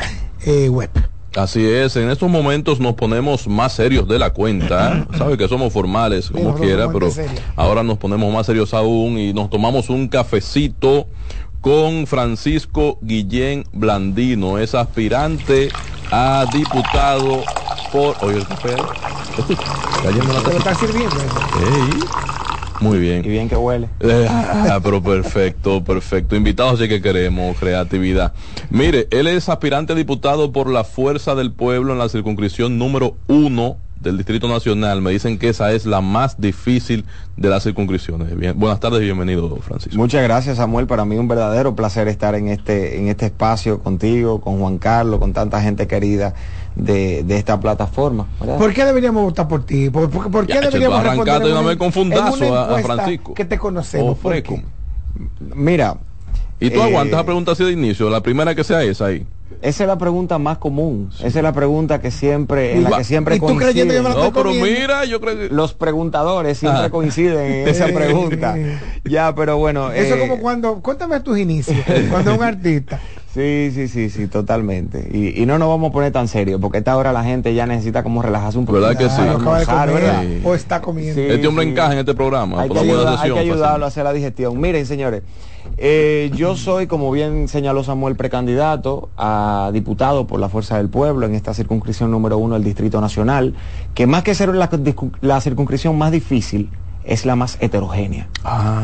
eh, 0.46 0.70
web. 0.70 0.90
Así 1.36 1.66
es, 1.66 1.98
en 1.98 2.10
estos 2.10 2.30
momentos 2.30 2.80
nos 2.80 2.94
ponemos 2.94 3.48
más 3.48 3.74
serios 3.74 4.08
de 4.08 4.20
la 4.20 4.32
cuenta. 4.32 5.06
Sabe 5.18 5.38
que 5.38 5.48
somos 5.48 5.74
formales 5.74 6.30
como 6.30 6.56
quiera, 6.56 6.90
pero 6.92 7.10
ahora 7.58 7.84
nos 7.84 7.98
ponemos 7.98 8.34
más 8.34 8.46
serios 8.46 8.74
aún 8.74 9.18
y 9.18 9.34
nos 9.34 9.50
tomamos 9.50 9.90
un 9.90 10.08
cafecito 10.08 11.08
con 11.60 12.06
Francisco 12.06 13.00
Guillén 13.02 13.66
Blandino, 13.74 14.60
es 14.60 14.76
aspirante 14.76 15.70
a 16.12 16.46
diputado 16.54 17.44
por... 17.92 18.16
Oye, 18.22 18.38
el 18.38 18.48
café 18.48 18.76
la 20.06 20.12
lo 20.12 20.52
está 20.52 20.76
sirviendo. 20.76 21.16
Ey, 21.18 22.35
Muy 22.82 23.00
bien. 23.00 23.24
Y 23.26 23.30
bien 23.30 23.50
que 23.50 23.56
huele. 23.56 23.90
ah, 24.30 24.80
pero 24.84 25.02
perfecto, 25.02 25.84
perfecto. 25.84 26.36
Invitados 26.36 26.80
sí 26.80 26.88
que 26.88 27.02
queremos, 27.02 27.58
creatividad. 27.58 28.34
Mire, 28.70 29.08
él 29.12 29.28
es 29.28 29.50
aspirante 29.50 29.94
a 29.94 29.96
diputado 29.96 30.52
por 30.52 30.70
la 30.70 30.84
Fuerza 30.84 31.36
del 31.36 31.52
Pueblo 31.52 31.94
en 31.94 32.00
la 32.00 32.10
circunscripción 32.10 32.78
número 32.78 33.16
uno 33.28 33.78
del 34.00 34.18
Distrito 34.18 34.48
Nacional. 34.48 35.02
Me 35.02 35.12
dicen 35.12 35.38
que 35.38 35.50
esa 35.50 35.72
es 35.72 35.86
la 35.86 36.02
más 36.02 36.40
difícil 36.40 37.06
de 37.38 37.50
las 37.50 37.64
circunscripciones. 37.64 38.38
Bien, 38.38 38.58
buenas 38.58 38.80
tardes 38.80 39.02
y 39.02 39.06
bienvenido, 39.06 39.56
Francisco. 39.58 39.98
Muchas 39.98 40.24
gracias, 40.24 40.58
Samuel. 40.58 40.88
Para 40.88 41.06
mí 41.06 41.18
un 41.18 41.28
verdadero 41.28 41.76
placer 41.76 42.08
estar 42.08 42.36
en 42.36 42.48
este, 42.48 42.98
en 42.98 43.08
este 43.08 43.26
espacio 43.28 43.80
contigo, 43.80 44.42
con 44.42 44.60
Juan 44.60 44.78
Carlos, 44.78 45.20
con 45.20 45.34
tanta 45.34 45.62
gente 45.62 45.88
querida 45.88 46.34
de, 46.76 47.24
de 47.24 47.38
esta 47.38 47.60
plataforma. 47.60 48.28
¿verdad? 48.40 48.58
¿Por 48.58 48.74
qué 48.74 48.86
deberíamos 48.86 49.24
votar 49.24 49.48
por 49.48 49.66
ti? 49.66 49.90
¿Por, 49.90 50.10
por- 50.10 50.30
por 50.30 50.46
qué 50.46 50.54
Ya, 50.56 50.62
deberíamos 50.62 51.00
una 51.00 51.10
a- 51.10 51.12
a 51.12 52.64
encuesta 52.80 52.96
Francisco. 52.96 53.34
Que 53.34 53.46
te 53.46 53.58
conocemos. 53.58 54.12
Oh, 54.12 54.16
¿por 54.16 54.32
freco. 54.34 54.56
qué? 54.56 54.66
Mira. 55.56 55.98
¿Y 56.60 56.70
tú 56.70 56.80
eh, 56.80 56.84
aguantas 56.84 57.18
la 57.18 57.26
pregunta 57.26 57.52
así 57.52 57.64
de 57.64 57.72
inicio? 57.72 58.10
La 58.10 58.22
primera 58.22 58.56
que 58.56 58.64
sea 58.64 58.82
esa 58.84 59.08
ahí. 59.08 59.26
Esa 59.62 59.84
es 59.84 59.88
la 59.88 59.98
pregunta 59.98 60.38
más 60.40 60.58
común. 60.58 61.10
Esa 61.20 61.28
es 61.40 61.44
la 61.44 61.54
pregunta 61.54 62.00
que 62.02 62.12
siempre, 62.12 62.76
en 62.78 62.84
la 62.84 62.98
que 62.98 63.04
siempre 63.04 63.36
¿y 63.36 63.40
tú 63.40 63.56
creyendo 63.58 63.94
que 63.94 63.98
yo 63.98 64.04
me 64.04 64.10
la 64.10 64.16
coinciden. 64.16 64.34
No, 64.34 64.34
pero 64.34 64.52
mira, 64.80 65.06
yo 65.06 65.20
creo 65.22 65.38
que... 65.38 65.50
Los 65.54 65.74
preguntadores 65.74 66.58
siempre 66.58 66.84
Ah. 66.86 66.90
coinciden 66.90 67.52
en 67.52 67.68
esa 67.70 67.88
pregunta. 67.88 68.56
Ya, 69.04 69.34
pero 69.36 69.58
bueno. 69.58 69.92
Eso 69.92 70.16
eh, 70.16 70.20
como 70.20 70.40
cuando, 70.40 70.82
cuéntame 70.82 71.20
tus 71.20 71.38
inicios, 71.38 71.78
cuando 72.10 72.36
un 72.36 72.44
artista. 72.44 73.00
Sí, 73.36 73.70
sí, 73.74 73.90
sí, 73.90 74.10
sí, 74.10 74.28
totalmente. 74.28 75.10
Y, 75.12 75.42
y 75.42 75.46
no 75.46 75.60
nos 75.60 75.68
vamos 75.68 75.90
a 75.90 75.92
poner 75.92 76.14
tan 76.14 76.30
serios, 76.30 76.62
porque 76.62 76.78
a 76.78 76.80
esta 76.80 76.96
hora 76.96 77.12
la 77.12 77.22
gente 77.26 77.54
ya 77.54 77.66
necesita 77.66 78.02
como 78.02 78.22
relajarse 78.22 78.58
un 78.58 78.66
poco. 78.66 78.80
¿Verdad 78.80 78.98
que 78.98 79.10
sí? 79.10 79.20
Almorzar, 79.20 79.90
comer, 79.90 80.04
¿verdad? 80.04 80.24
o 80.46 80.56
está 80.56 80.82
comiendo. 80.82 81.16
Sí, 81.16 81.28
este 81.30 81.46
hombre 81.46 81.66
sí. 81.66 81.72
encaja 81.72 81.92
en 81.92 82.00
este 82.00 82.14
programa. 82.14 82.62
Hay 82.62 82.70
que, 82.70 82.80
hay 82.80 83.32
ayudarlo 83.38 83.84
a 83.84 83.90
hacer 83.90 84.06
la 84.06 84.14
digestión. 84.14 84.58
Miren, 84.58 84.86
señores, 84.86 85.22
eh, 85.78 86.32
yo 86.34 86.56
soy, 86.56 86.88
como 86.88 87.12
bien 87.12 87.50
señaló 87.50 87.84
Samuel, 87.84 88.16
precandidato 88.16 89.10
a 89.18 89.70
diputado 89.74 90.28
por 90.28 90.40
la 90.40 90.48
Fuerza 90.48 90.78
del 90.78 90.88
Pueblo 90.88 91.26
en 91.26 91.36
esta 91.36 91.54
circunscripción 91.54 92.12
número 92.12 92.38
uno 92.38 92.54
del 92.54 92.64
Distrito 92.64 93.02
Nacional, 93.02 93.54
que 93.94 94.08
más 94.08 94.24
que 94.24 94.34
ser 94.34 94.56
la, 94.56 95.42
circunscripción 95.42 95.98
más 95.98 96.14
difícil, 96.14 96.70
es 97.04 97.26
la 97.26 97.36
más 97.36 97.58
heterogénea. 97.60 98.30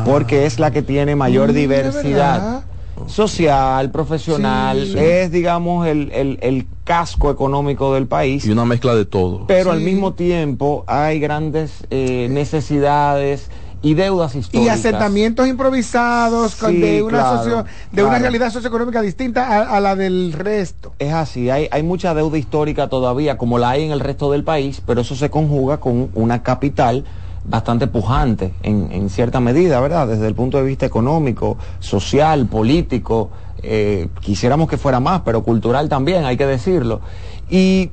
Porque 0.03 0.45
es 0.45 0.59
la 0.59 0.71
que 0.71 0.81
tiene 0.81 1.15
mayor 1.15 1.51
Mm, 1.51 1.53
diversidad 1.53 2.41
verdad. 2.41 2.70
Social, 3.07 3.91
profesional, 3.91 4.85
Sí. 4.87 4.97
es, 4.97 5.31
digamos, 5.31 5.87
el, 5.87 6.11
el- 6.11 6.37
el 6.41 6.67
casco 6.83 7.31
económico 7.31 7.93
del 7.93 8.07
país 8.07 8.45
Y 8.45 8.51
una 8.51 8.65
mezcla 8.65 8.95
de 8.95 9.05
todo. 9.05 9.45
pero 9.47 9.71
al 9.71 9.81
mismo 9.81 10.13
tiempo 10.13 10.83
hay 10.87 11.19
grandes 11.19 11.85
eh, 11.89 12.27
necesidades 12.29 13.49
y 13.83 13.95
deudas 13.95 14.35
Y 14.35 14.39
históricas. 14.39 14.77
asentamientos 14.79 15.47
improvisados 15.47 16.51
Sí, 16.53 16.77
de, 16.79 17.01
una 17.01 17.17
claro, 17.19 17.37
socio- 17.37 17.65
de 17.91 18.03
una 18.03 18.19
realidad 18.19 18.51
socioeconómica 18.51 19.01
distinta 19.01 19.47
a, 19.47 19.77
a 19.77 19.79
la 19.79 19.95
del 19.95 20.33
resto. 20.33 20.93
Es 20.99 21.11
así, 21.13 21.49
hay, 21.49 21.67
hay 21.71 21.81
mucha 21.81 22.13
deuda 22.13 22.37
histórica 22.37 22.89
todavía, 22.89 23.37
como 23.39 23.57
la 23.57 23.71
hay 23.71 23.83
en 23.83 23.91
el 23.91 23.99
resto 23.99 24.31
del 24.31 24.43
país, 24.43 24.81
pero 24.85 25.01
eso 25.01 25.15
se 25.15 25.31
conjuga 25.31 25.79
con 25.79 26.11
una 26.13 26.43
capital 26.43 27.05
bastante 27.45 27.87
pujante 27.87 28.53
en, 28.63 29.09
cierta 29.09 29.39
medida, 29.39 29.79
¿verdad? 29.79 30.07
Desde 30.07 30.27
el 30.27 30.35
punto 30.35 30.57
de 30.57 30.63
vista 30.63 30.85
económico, 30.85 31.57
social, 31.79 32.45
político, 32.47 33.31
eh, 33.63 34.09
quisiéramos 34.19 34.69
que 34.69 34.77
fuera 34.77 34.99
más, 34.99 35.21
pero 35.21 35.43
cultural 35.43 35.89
también, 35.89 36.25
hay 36.25 36.37
que 36.37 36.45
decirlo. 36.45 37.01
Y 37.49 37.91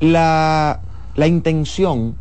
la, 0.00 0.80
la 1.14 1.26
intención 1.26 2.16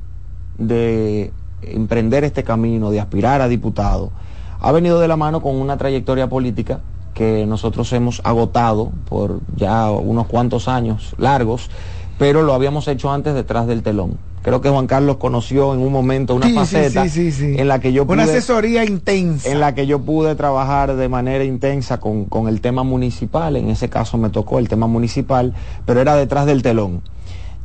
de 0.58 1.32
emprender 1.62 2.24
este 2.24 2.44
camino, 2.44 2.92
de 2.92 3.00
aspirar 3.00 3.42
a 3.42 3.48
diputado, 3.48 4.12
ha 4.60 4.72
venido 4.72 5.00
de 5.00 5.08
la 5.08 5.18
mano 5.18 5.42
con 5.42 5.56
una 5.56 5.78
trayectoria 5.78 6.28
política 6.28 6.80
que 7.14 7.46
nosotros 7.46 7.92
hemos 7.94 8.22
agotado 8.24 8.92
por 9.08 9.40
ya 9.56 9.90
unos 9.90 10.28
cuantos 10.28 10.68
años 10.68 11.16
largos, 11.18 11.70
pero 12.18 12.44
lo 12.44 12.54
habíamos 12.54 12.88
hecho 12.88 13.12
antes 13.12 13.34
detrás 13.34 13.68
del 13.68 13.84
telón. 13.84 14.18
Creo 14.42 14.62
que 14.62 14.70
Juan 14.70 14.86
Carlos 14.86 15.18
conoció 15.18 15.74
en 15.74 15.80
un 15.82 15.92
momento 15.92 16.36
una 16.36 16.46
Sí, 16.48 16.54
faceta 16.54 17.04
sí, 17.06 17.10
sí, 17.10 17.32
sí. 17.32 17.56
en 17.58 17.68
la 17.68 17.80
que 17.80 17.94
yo 17.94 18.04
Una 18.04 18.24
pude- 18.26 18.32
asesoría 18.32 18.86
intensa. 18.86 19.50
en 19.50 19.60
la 19.60 19.74
que 19.74 19.88
yo 19.88 20.00
pude 20.02 20.36
trabajar 20.36 20.96
de 20.96 21.10
manera 21.10 21.44
intensa 21.44 22.00
con, 22.00 22.26
con 22.26 22.48
el 22.48 22.62
tema 22.62 22.84
municipal, 22.84 23.56
en 23.56 23.70
ese 23.70 23.90
caso 23.90 24.18
me 24.20 24.30
tocó 24.30 24.60
el 24.60 24.70
tema 24.70 24.86
municipal, 24.86 25.56
pero 25.86 26.00
era 26.00 26.16
detrás 26.16 26.46
del 26.46 26.62
telón. 26.62 27.02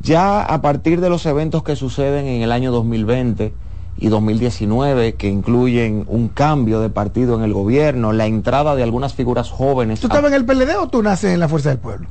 Ya 0.02 0.40
a 0.42 0.62
partir 0.62 1.02
de 1.02 1.10
los 1.10 1.26
eventos 1.26 1.62
que 1.62 1.76
suceden 1.76 2.26
en 2.26 2.40
el 2.40 2.50
año 2.50 2.72
2020 2.72 3.52
y 3.98 4.08
2019, 4.08 5.16
que 5.16 5.28
incluyen 5.28 6.04
un 6.08 6.28
cambio 6.28 6.80
de 6.80 6.88
partido 6.88 7.34
en 7.36 7.42
el 7.42 7.52
gobierno, 7.52 8.12
la 8.14 8.24
entrada 8.24 8.74
de 8.74 8.82
algunas 8.82 9.12
figuras 9.12 9.50
jóvenes. 9.50 10.00
¿Tú 10.00 10.06
a- 10.06 10.08
estabas 10.08 10.32
en 10.32 10.36
el 10.38 10.46
PLD 10.46 10.76
o 10.78 10.88
tú 10.88 11.02
naces 11.02 11.34
en 11.34 11.40
la 11.40 11.48
Fuerza 11.48 11.68
del 11.68 11.78
Pueblo? 11.78 12.06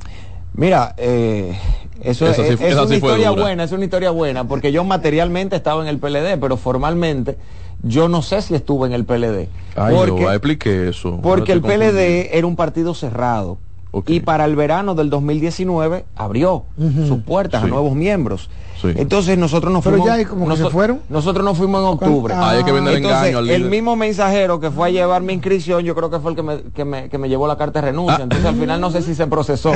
Mira, 0.54 0.94
eh, 0.98 1.56
eso 2.02 2.26
es, 2.26 2.36
sí- 2.36 2.42
es 2.42 2.60
esa 2.60 2.80
una 2.82 2.88
sí 2.88 2.94
historia 2.96 3.30
buena, 3.30 3.64
es 3.64 3.72
una 3.72 3.84
historia 3.84 4.10
buena, 4.10 4.44
porque 4.44 4.72
yo 4.72 4.84
materialmente 4.84 5.56
estaba 5.56 5.82
en 5.82 5.88
el 5.88 5.98
PLD, 5.98 6.38
pero 6.40 6.56
formalmente 6.56 7.38
yo 7.82 8.08
no 8.08 8.20
sé 8.22 8.42
si 8.42 8.54
estuve 8.54 8.88
en 8.88 8.92
el 8.94 9.04
PLD. 9.04 9.48
Ay, 9.76 9.94
porque, 9.96 10.22
yo 10.22 10.30
expliqué 10.32 10.88
eso. 10.88 11.18
porque 11.22 11.52
el 11.52 11.62
PLD 11.62 12.30
era 12.36 12.46
un 12.46 12.56
partido 12.56 12.94
cerrado. 12.94 13.58
Y 14.06 14.20
para 14.20 14.44
el 14.44 14.54
verano 14.54 14.94
del 14.94 15.10
2019 15.10 16.04
abrió 16.14 16.64
sus 17.08 17.22
puertas 17.24 17.64
a 17.64 17.66
nuevos 17.66 17.94
miembros. 17.96 18.48
Sí. 18.80 18.88
Entonces 18.96 19.36
nosotros 19.36 19.72
nos 19.72 19.84
Pero 19.84 19.96
fuimos. 19.96 20.06
ya 20.08 20.14
hay 20.14 20.24
como 20.24 20.48
que 20.48 20.56
se 20.56 20.62
noso- 20.64 20.70
fueron. 20.70 21.00
Nosotros 21.08 21.44
nos 21.44 21.58
fuimos 21.58 21.80
en 21.82 21.86
octubre. 21.88 22.32
Ah, 22.34 22.50
hay 22.50 22.64
que 22.64 22.72
vender 22.72 22.94
Entonces, 22.96 23.18
engaño 23.20 23.38
al 23.38 23.50
el 23.50 23.64
mismo 23.68 23.94
mensajero 23.96 24.58
que 24.58 24.70
fue 24.70 24.88
a 24.88 24.90
llevar 24.90 25.22
mi 25.22 25.34
inscripción, 25.34 25.82
yo 25.84 25.94
creo 25.94 26.08
que 26.10 26.18
fue 26.18 26.30
el 26.30 26.36
que 26.36 26.42
me, 26.42 26.62
que 26.62 26.84
me, 26.84 27.08
que 27.10 27.18
me 27.18 27.28
llevó 27.28 27.46
la 27.46 27.58
carta 27.58 27.80
de 27.80 27.88
renuncia. 27.88 28.16
Ah. 28.20 28.22
Entonces 28.22 28.46
al 28.46 28.56
final 28.56 28.80
no 28.80 28.90
sé 28.90 29.02
si 29.02 29.14
se 29.14 29.26
procesó. 29.26 29.72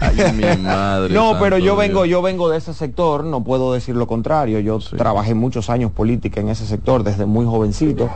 Ay, 0.00 0.16
mi 0.34 0.62
madre. 0.62 1.14
No, 1.14 1.36
pero 1.38 1.58
yo 1.58 1.64
Dios. 1.64 1.78
vengo, 1.78 2.04
yo 2.04 2.20
vengo 2.22 2.48
de 2.48 2.58
ese 2.58 2.74
sector, 2.74 3.22
no 3.24 3.44
puedo 3.44 3.72
decir 3.72 3.94
lo 3.94 4.06
contrario. 4.06 4.58
Yo 4.60 4.78
trabajé 4.96 5.34
muchos 5.34 5.70
años 5.70 5.92
política 5.92 6.40
en 6.40 6.48
ese 6.48 6.66
sector 6.66 7.04
desde 7.04 7.26
muy 7.26 7.46
jovencito. 7.46 8.08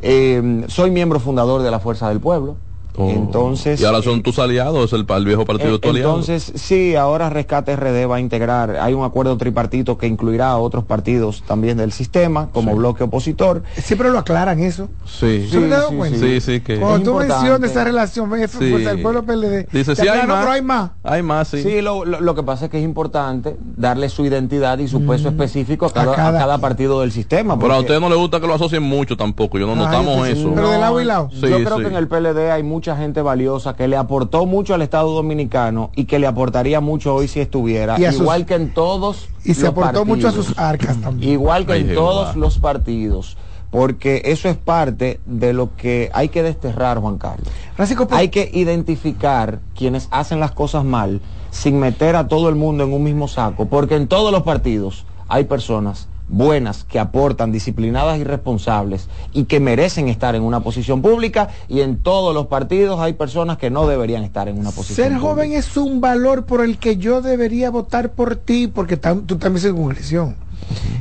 Eh, 0.00 0.64
soy 0.68 0.90
miembro 0.90 1.20
fundador 1.20 1.62
de 1.62 1.70
la 1.70 1.80
Fuerza 1.80 2.08
del 2.08 2.20
Pueblo. 2.20 2.56
Oh. 2.96 3.08
Entonces. 3.10 3.80
Y 3.80 3.84
ahora 3.84 4.02
son 4.02 4.22
tus 4.22 4.38
aliados, 4.38 4.92
el, 4.92 5.06
el 5.08 5.24
viejo 5.24 5.44
partido 5.44 5.70
Eh, 5.70 5.72
de 5.72 5.78
tu 5.78 5.88
aliado. 5.90 6.10
Entonces, 6.10 6.52
sí, 6.56 6.94
ahora 6.94 7.30
Rescate 7.30 7.74
RD 7.76 8.06
va 8.10 8.16
a 8.16 8.20
integrar, 8.20 8.76
hay 8.76 8.92
un 8.94 9.04
acuerdo 9.04 9.36
tripartito 9.36 9.96
que 9.96 10.06
incluirá 10.06 10.50
a 10.50 10.58
otros 10.58 10.84
partidos 10.84 11.42
también 11.46 11.78
del 11.78 11.92
sistema 11.92 12.48
como 12.52 12.74
bloque 12.76 13.04
opositor. 13.04 13.62
Siempre 13.76 14.10
lo 14.10 14.18
aclaran 14.18 14.60
eso. 14.60 14.88
Sí, 15.06 15.48
sí, 15.50 16.40
sí, 16.40 16.60
que. 16.60 16.78
Cuando 16.78 16.98
tú 17.02 17.10
importante. 17.12 17.34
mencionas 17.34 17.70
esa 17.70 17.84
relación, 17.84 18.30
del 18.30 19.00
Pueblo 19.02 19.22
PLD. 19.24 19.66
Dice, 19.72 19.94
sí, 19.96 20.06
hay 20.08 20.22
"No, 20.22 20.28
más. 20.28 20.40
pero 20.40 20.52
hay 20.52 20.62
más. 20.62 20.90
Hay 21.02 21.22
más, 21.22 21.48
sí. 21.48 21.62
Sí, 21.62 21.80
lo, 21.80 22.04
lo- 22.04 22.20
lo 22.20 22.34
que 22.34 22.42
pasa 22.42 22.66
es 22.66 22.70
que 22.70 22.78
es 22.78 22.84
importante 22.84 23.56
darle 23.76 24.08
su 24.08 24.24
identidad 24.24 24.78
y 24.78 24.88
su 24.88 25.04
peso 25.06 25.28
específico 25.28 25.86
a 25.86 25.92
cada, 25.92 26.12
A 26.12 26.16
cada 26.16 26.28
a 26.38 26.40
cada 26.42 26.58
partido 26.58 27.00
del 27.00 27.12
sistema. 27.12 27.58
Pero 27.58 27.74
a 27.74 27.80
usted 27.80 28.00
no 28.00 28.08
le 28.08 28.16
gusta 28.16 28.40
que 28.40 28.46
lo 28.46 28.54
asocien 28.54 28.82
mucho 28.82 29.16
tampoco. 29.16 29.58
Yo 29.58 29.66
no 29.66 29.74
notamos 29.76 30.18
pues, 30.18 30.38
eso. 30.38 30.52
pero 30.54 30.70
de 30.70 30.78
lado 30.78 31.00
y 31.00 31.04
lado. 31.04 31.28
Sí, 31.32 31.40
yo 31.48 31.62
creo 31.64 31.76
sí. 31.76 31.82
que 31.82 31.88
en 31.88 31.96
el 31.96 32.08
PLD 32.08 32.50
hay 32.50 32.62
mucha 32.82 32.96
gente 32.96 33.22
valiosa 33.22 33.76
que 33.76 33.86
le 33.86 33.96
aportó 33.96 34.44
mucho 34.44 34.74
al 34.74 34.82
Estado 34.82 35.12
dominicano 35.14 35.92
y 35.94 36.04
que 36.06 36.18
le 36.18 36.26
aportaría 36.26 36.80
mucho 36.80 37.14
hoy 37.14 37.28
si 37.28 37.38
estuviera, 37.38 37.96
Y 37.96 38.04
sus- 38.06 38.22
igual 38.22 38.44
que 38.44 38.54
en 38.54 38.74
todos 38.74 39.28
Y 39.44 39.54
se 39.54 39.60
los 39.60 39.70
aportó 39.70 40.04
mucho 40.04 40.26
a 40.26 40.32
sus 40.32 40.58
arcas 40.58 41.00
también. 41.00 41.30
Igual 41.30 41.64
que 41.64 41.74
Ay, 41.74 41.80
en 41.82 41.86
Jehová. 41.90 42.00
todos 42.10 42.36
los 42.36 42.58
partidos. 42.58 43.36
porque 43.70 44.20
eso 44.26 44.48
es 44.50 44.56
parte 44.58 45.20
de 45.24 45.52
lo 45.54 45.74
que 45.76 46.10
hay 46.12 46.28
que 46.28 46.42
desterrar, 46.42 46.98
Juan 46.98 47.16
Carlos. 47.18 47.48
Francisco, 47.74 48.06
hay 48.10 48.28
que 48.28 48.50
identificar 48.52 49.60
quienes 49.74 50.08
hacen 50.10 50.40
las 50.40 50.50
cosas 50.52 50.84
mal 50.84 51.22
sin 51.50 51.78
meter 51.78 52.16
a 52.16 52.26
todo 52.28 52.48
el 52.50 52.54
mundo 52.56 52.84
en 52.84 52.92
un 52.92 53.02
mismo 53.02 53.28
saco, 53.28 53.64
porque 53.66 53.94
en 53.94 54.08
todos 54.08 54.30
los 54.32 54.42
partidos 54.42 55.06
hay 55.28 55.44
personas 55.44 56.08
buenas 56.32 56.84
que 56.84 56.98
aportan, 56.98 57.52
disciplinadas 57.52 58.18
y 58.18 58.24
responsables 58.24 59.08
y 59.34 59.44
que 59.44 59.60
merecen 59.60 60.08
estar 60.08 60.34
en 60.34 60.42
una 60.42 60.60
posición 60.60 61.02
pública 61.02 61.50
y 61.68 61.82
en 61.82 61.98
todos 61.98 62.34
los 62.34 62.46
partidos 62.46 62.98
hay 63.00 63.12
personas 63.12 63.58
que 63.58 63.68
no 63.70 63.86
deberían 63.86 64.24
estar 64.24 64.48
en 64.48 64.58
una 64.58 64.70
posición 64.70 64.96
Ser 64.96 65.12
pública. 65.12 65.28
joven 65.28 65.52
es 65.52 65.76
un 65.76 66.00
valor 66.00 66.46
por 66.46 66.62
el 66.64 66.78
que 66.78 66.96
yo 66.96 67.20
debería 67.20 67.70
votar 67.70 68.12
por 68.12 68.36
ti, 68.36 68.66
porque 68.66 68.98
tam- 69.00 69.26
tú 69.26 69.36
también 69.36 69.62
eres 69.66 69.76
congregación. 69.76 70.34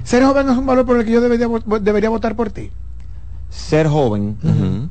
Ser 0.04 0.24
joven 0.26 0.50
es 0.50 0.58
un 0.58 0.65
valor 0.65 0.86
por 0.86 0.98
el 1.00 1.06
que 1.06 1.12
yo 1.13 1.22
debería, 1.22 1.48
debería 1.82 2.10
votar 2.10 2.36
por 2.36 2.50
ti. 2.52 2.70
Ser 3.50 3.88
joven 3.88 4.38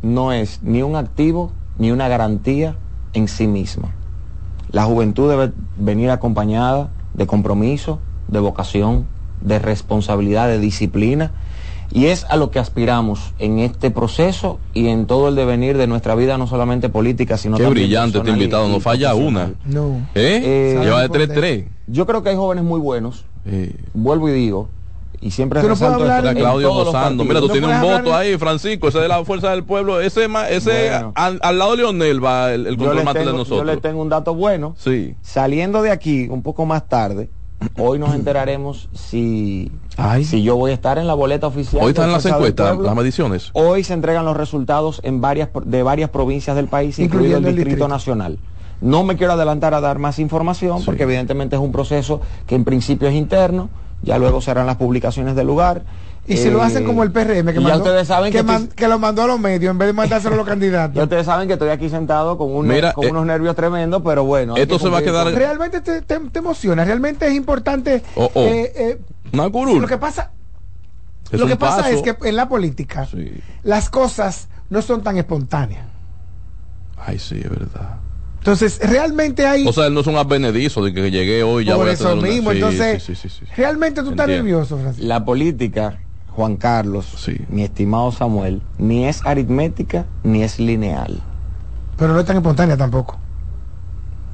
no 0.03 0.33
es 0.33 0.61
ni 0.63 0.83
un 0.83 0.97
activo 0.97 1.53
ni 1.79 1.91
una 1.93 2.09
garantía 2.09 2.77
en 3.13 3.29
sí 3.29 3.47
misma. 3.47 3.91
La 4.71 4.85
juventud 4.85 5.29
debe 5.29 5.53
venir 5.77 6.11
acompañada 6.11 6.91
de 7.15 7.27
compromiso, 7.27 7.99
de 8.29 8.39
vocación, 8.39 9.07
de 9.41 9.59
responsabilidad, 9.59 10.49
de 10.49 10.59
disciplina. 10.59 11.33
Y 11.93 12.07
es 12.07 12.25
a 12.31 12.37
lo 12.37 12.53
que 12.53 12.61
aspiramos 12.61 13.33
en 13.41 13.59
este 13.59 13.91
proceso 13.91 14.61
y 14.75 14.87
en 14.89 15.07
todo 15.07 15.29
el 15.29 15.35
devenir 15.35 15.77
de 15.77 15.89
nuestra 15.89 16.15
vida, 16.15 16.39
no 16.39 16.47
solamente 16.47 16.89
política, 16.89 17.37
sino 17.37 17.57
Qué 17.57 17.65
también 17.65 17.87
brillante 17.87 18.19
este 18.19 18.31
invitado, 18.31 18.69
no 18.69 18.79
falla 18.79 19.15
una. 19.15 19.55
No. 19.65 19.97
¿Eh? 20.15 20.77
Eh, 20.77 20.81
Lleva 20.85 21.03
de 21.03 21.11
3-3. 21.11 21.65
Yo 21.89 22.07
creo 22.07 22.23
que 22.23 22.29
hay 22.31 22.37
jóvenes 22.37 22.63
muy 22.63 22.79
buenos. 22.79 23.25
Vuelvo 23.93 24.29
y 24.29 24.33
digo, 24.33 24.69
y 25.21 25.33
siempre 25.33 25.61
no 25.63 25.75
hablar 25.75 26.35
Claudio 26.37 26.73
gozando. 26.73 27.25
Mira, 27.25 27.41
tú 27.41 27.49
No 27.49 27.53
tienes 27.53 27.71
un 27.71 27.81
voto 27.83 28.15
ahí, 28.15 28.39
Francisco, 28.39 28.89
ese 28.89 29.01
de 29.01 29.09
la 29.09 29.25
fuerza 29.25 29.51
del 29.51 29.65
pueblo. 29.65 30.01
Ese, 30.01 30.29
ese 30.51 30.91
Bueno. 30.91 31.13
al, 31.17 31.41
al 31.43 31.59
lado 31.59 31.73
de 31.73 31.77
Leonel 31.79 32.25
va 32.25 32.53
el, 32.55 32.67
el 32.69 32.77
control 32.77 33.05
mate 33.05 33.19
de 33.19 33.25
tengo, 33.25 33.37
yo 33.37 33.39
nosotros. 33.39 33.67
les 33.67 33.81
tengo 33.83 34.01
un 34.01 34.09
dato 34.09 34.33
bueno. 34.35 34.75
Sí. 34.79 35.15
Saliendo 35.23 35.83
de 35.83 35.91
aquí 35.91 36.29
un 36.31 36.43
poco 36.43 36.65
más 36.67 36.89
tarde, 36.89 37.29
hoy 37.77 37.99
nos 37.99 38.15
enteraremos 38.15 38.89
si, 38.93 39.71
si 40.25 40.43
yo 40.43 40.57
voy 40.57 40.71
a 40.71 40.75
estar 40.75 40.99
en 40.99 41.07
la 41.07 41.15
boleta 41.15 41.47
oficial. 41.47 41.83
Hoy 41.83 41.91
están 41.91 42.13
las 42.13 42.25
encuestas, 42.27 42.79
las 42.79 42.95
mediciones. 42.95 43.51
Hoy 43.53 43.85
se 43.85 43.95
entregan 43.95 44.25
los 44.25 44.37
resultados 44.37 45.01
en 45.05 45.21
varias 45.21 45.49
de 45.65 45.83
varias 45.83 46.11
provincias 46.11 46.57
del 46.57 46.69
país, 46.69 46.99
incluido 46.99 47.39
el 47.39 47.45
el 47.45 47.55
Distrito, 47.57 47.69
distrito. 47.69 47.89
Nacional. 47.89 48.39
No 48.81 49.05
me 49.05 49.17
quiero 49.17 49.35
adelantar 49.35 49.75
a 49.75 49.81
dar 49.81 49.99
más 49.99 50.19
información 50.19 50.83
porque 50.85 51.03
evidentemente 51.03 51.57
es 51.57 51.63
un 51.63 51.73
proceso 51.73 52.21
que 52.47 52.55
en 52.55 52.65
principio 52.65 53.09
es 53.09 53.15
interno, 53.15 53.69
ya 54.03 54.17
luego 54.19 54.41
serán 54.41 54.67
las 54.67 54.77
publicaciones 54.77 55.37
del 55.37 55.47
lugar. 55.47 55.83
Y 56.27 56.37
si 56.37 56.51
lo 56.51 56.61
Eh, 56.61 56.67
hacen 56.67 56.85
como 56.85 57.03
el 57.03 57.11
PRM, 57.11 57.53
que, 57.53 57.59
mandó, 57.61 57.79
ustedes 57.79 58.07
saben 58.07 58.31
que, 58.31 58.39
que 58.39 58.45
man- 58.45 58.69
que 58.69 58.87
lo 58.87 58.99
mandó 58.99 59.23
a 59.23 59.27
los 59.27 59.41
medios 59.41 59.71
en 59.73 59.79
vez 59.79 59.89
de 59.89 59.93
mandárselo 59.95 60.35
a 60.35 60.39
los 60.39 60.47
candidatos. 60.55 60.95
Ya 60.95 61.03
ustedes 61.05 61.27
saben 61.27 61.49
que 61.49 61.55
estoy 61.55 61.71
aquí 61.71 61.89
sentado 61.89 62.39
con, 62.39 62.55
un- 62.55 62.69
Mira, 62.69 62.93
con 62.93 63.05
eh, 63.07 63.11
unos 63.11 63.27
nervios 63.27 63.57
tremendos, 63.57 64.03
pero 64.05 64.23
bueno. 64.25 64.57
esto 64.57 64.79
se 64.79 64.89
va 64.89 64.99
a 64.99 65.03
quedar- 65.03 65.33
Realmente 65.35 65.81
te, 65.81 66.03
te- 66.03 66.21
te 66.21 66.39
emociona, 66.39 66.85
realmente 66.85 67.27
es 67.27 67.35
importante. 67.35 68.03
Oh, 68.15 68.31
oh. 68.35 68.43
eh, 68.45 68.73
eh, 68.77 69.01
Una 69.33 69.49
curul. 69.51 69.81
lo 69.81 69.89
que 69.89 69.99
pasa, 69.99 70.31
Es 71.33 71.41
lo 71.41 71.47
que 71.47 71.57
pasa 71.57 71.79
paso. 71.85 71.89
es 71.89 72.03
que 72.03 72.17
en 72.29 72.37
la 72.37 72.49
política 72.49 73.09
las 73.65 73.89
cosas 73.91 74.49
no 74.69 74.83
son 74.83 75.03
tan 75.03 75.17
espontáneas. 75.17 75.87
Ay, 76.97 77.19
sí, 77.19 77.41
es 77.43 77.49
verdad. 77.51 77.97
Entonces, 78.39 78.79
realmente 78.83 79.47
hay... 79.47 79.67
O 79.67 79.73
sea, 79.73 79.87
él 79.87 79.95
no 79.95 80.01
es 80.01 80.07
un 80.07 80.17
advenedizo 80.17 80.83
de 80.85 80.95
que 80.95 81.11
llegué 81.11 81.43
hoy 81.43 81.65
ya 81.67 81.75
Por 81.75 81.85
voy 81.85 81.91
a 81.91 81.95
eso 81.95 82.13
una- 82.13 82.23
mismo, 82.23 82.51
Sí, 82.53 82.57
entonces, 82.57 83.03
sí, 83.03 83.15
sí, 83.15 83.29
sí, 83.29 83.45
sí. 83.47 83.53
realmente 83.57 84.03
tú 84.03 84.11
estás 84.11 84.29
nervioso, 84.29 84.79
Francisco. 84.79 85.07
La 85.07 85.25
política, 85.25 85.99
Juan 86.35 86.57
Carlos, 86.57 87.07
mi 87.49 87.63
estimado 87.63 88.13
Samuel, 88.13 88.63
ni 88.79 89.07
es 89.07 89.21
aritmética 89.25 90.07
ni 90.23 90.43
es 90.43 90.59
lineal. 90.59 91.21
Pero 91.97 92.15
no 92.15 92.21
es 92.21 92.27
tan 92.27 92.37
espontánea 92.37 92.77
tampoco. 92.77 93.19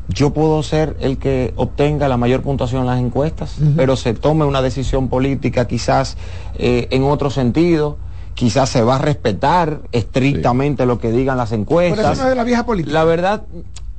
Yo 0.08 0.32
puedo 0.32 0.62
ser 0.62 0.96
el 1.00 1.18
que 1.18 1.52
obtenga 1.56 2.06
la 2.06 2.16
mayor 2.16 2.42
puntuación 2.42 2.82
en 2.82 2.86
las 2.86 3.00
encuestas, 3.00 3.56
pero 3.74 3.96
se 3.96 4.14
tome 4.14 4.44
una 4.44 4.62
decisión 4.62 5.08
política 5.08 5.66
quizás 5.66 6.16
eh, 6.58 6.86
en 6.90 7.02
otro 7.02 7.28
sentido, 7.28 7.96
quizás 8.34 8.68
se 8.68 8.82
va 8.82 8.96
a 8.96 8.98
respetar 8.98 9.80
estrictamente 9.90 10.86
lo 10.86 11.00
que 11.00 11.10
digan 11.10 11.36
las 11.36 11.50
encuestas. 11.50 12.12
eso 12.12 12.22
no 12.22 12.28
es 12.28 12.30
de 12.30 12.36
la 12.36 12.44
vieja 12.44 12.64
política. 12.64 12.94
La 12.94 13.02
verdad, 13.04 13.42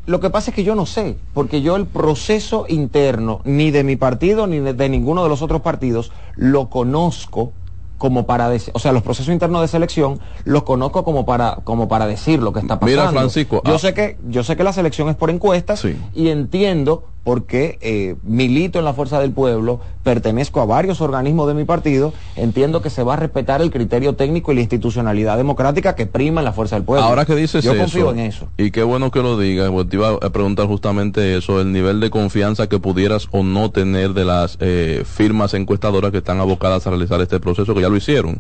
lo 0.06 0.22
que 0.22 0.30
pasa 0.30 0.52
es 0.52 0.56
que 0.56 0.64
yo 0.64 0.76
no 0.76 0.86
sé, 0.86 1.18
porque 1.34 1.62
yo 1.62 1.76
el 1.76 1.88
proceso 1.88 2.66
interno, 2.70 3.42
ni 3.44 3.72
de 3.72 3.84
mi 3.84 3.98
partido, 3.98 4.48
ni 4.48 4.60
de, 4.60 4.74
de 4.74 4.88
ninguno 4.88 5.24
de 5.24 5.30
los 5.30 5.42
otros 5.42 5.62
partidos, 5.62 6.14
lo 6.38 6.70
conozco 6.70 7.52
como 7.98 8.26
para 8.26 8.50
decir, 8.50 8.72
o 8.76 8.80
sea, 8.80 8.92
los 8.92 9.04
procesos 9.04 9.34
internos 9.34 9.62
de 9.62 9.68
selección 9.68 10.20
los 10.44 10.64
conozco 10.64 11.04
como 11.04 11.26
para 11.26 11.58
como 11.64 11.88
para 11.88 12.08
decir 12.08 12.42
lo 12.42 12.54
que 12.54 12.60
está 12.60 12.80
pasando. 12.80 13.02
Mira, 13.02 13.12
Francisco, 13.12 13.62
yo 13.66 13.76
ah. 13.76 13.80
sé 13.80 13.94
que 13.94 14.18
yo 14.28 14.44
sé 14.44 14.56
que 14.56 14.64
la 14.64 14.74
selección 14.74 15.10
es 15.10 15.16
por 15.16 15.30
encuestas 15.30 15.84
y 16.14 16.30
entiendo 16.30 17.06
porque 17.28 17.78
eh, 17.82 18.16
milito 18.24 18.80
en 18.80 18.86
la 18.86 18.94
fuerza 18.94 19.20
del 19.20 19.34
pueblo, 19.34 19.82
pertenezco 20.04 20.62
a 20.62 20.66
varios 20.66 21.02
organismos 21.02 21.46
de 21.50 21.56
mi 21.56 21.66
partido, 21.66 22.14
entiendo 22.38 22.82
que 22.82 22.90
se 22.90 23.04
va 23.04 23.16
a 23.16 23.18
respetar 23.18 23.62
el 23.62 23.70
criterio 23.70 24.16
técnico 24.16 24.54
y 24.54 24.56
la 24.56 24.62
institucionalidad 24.62 25.36
democrática 25.36 25.94
que 25.94 26.06
prima 26.06 26.40
en 26.40 26.46
la 26.46 26.54
fuerza 26.54 26.78
del 26.78 26.86
pueblo. 26.86 27.04
Ahora 27.04 27.26
que 27.26 27.36
dices 27.36 27.66
yo 27.66 27.74
eso, 27.74 27.82
confío 27.82 28.12
en 28.12 28.20
eso. 28.20 28.48
y 28.58 28.72
qué 28.72 28.82
bueno 28.82 29.12
que 29.12 29.22
lo 29.22 29.38
digas, 29.38 29.70
porque 29.72 29.90
te 29.90 29.98
iba 29.98 30.12
a 30.12 30.30
preguntar 30.30 30.68
justamente 30.68 31.36
eso, 31.36 31.60
el 31.60 31.74
nivel 31.74 32.00
de 32.00 32.10
confianza 32.10 32.70
que 32.70 32.80
pudieras 32.80 33.28
o 33.32 33.44
no 33.44 33.72
tener 33.72 34.14
de 34.14 34.24
las 34.24 34.58
eh, 34.62 35.04
firmas 35.06 35.54
encuestadoras 35.54 36.12
que 36.12 36.20
están 36.20 36.40
abocadas 36.40 36.88
a 36.88 36.92
realizar 36.92 37.20
este 37.20 37.42
proceso, 37.42 37.76
que 37.76 37.82
ya 37.82 37.90
lo 37.90 37.98
hicieron. 37.98 38.40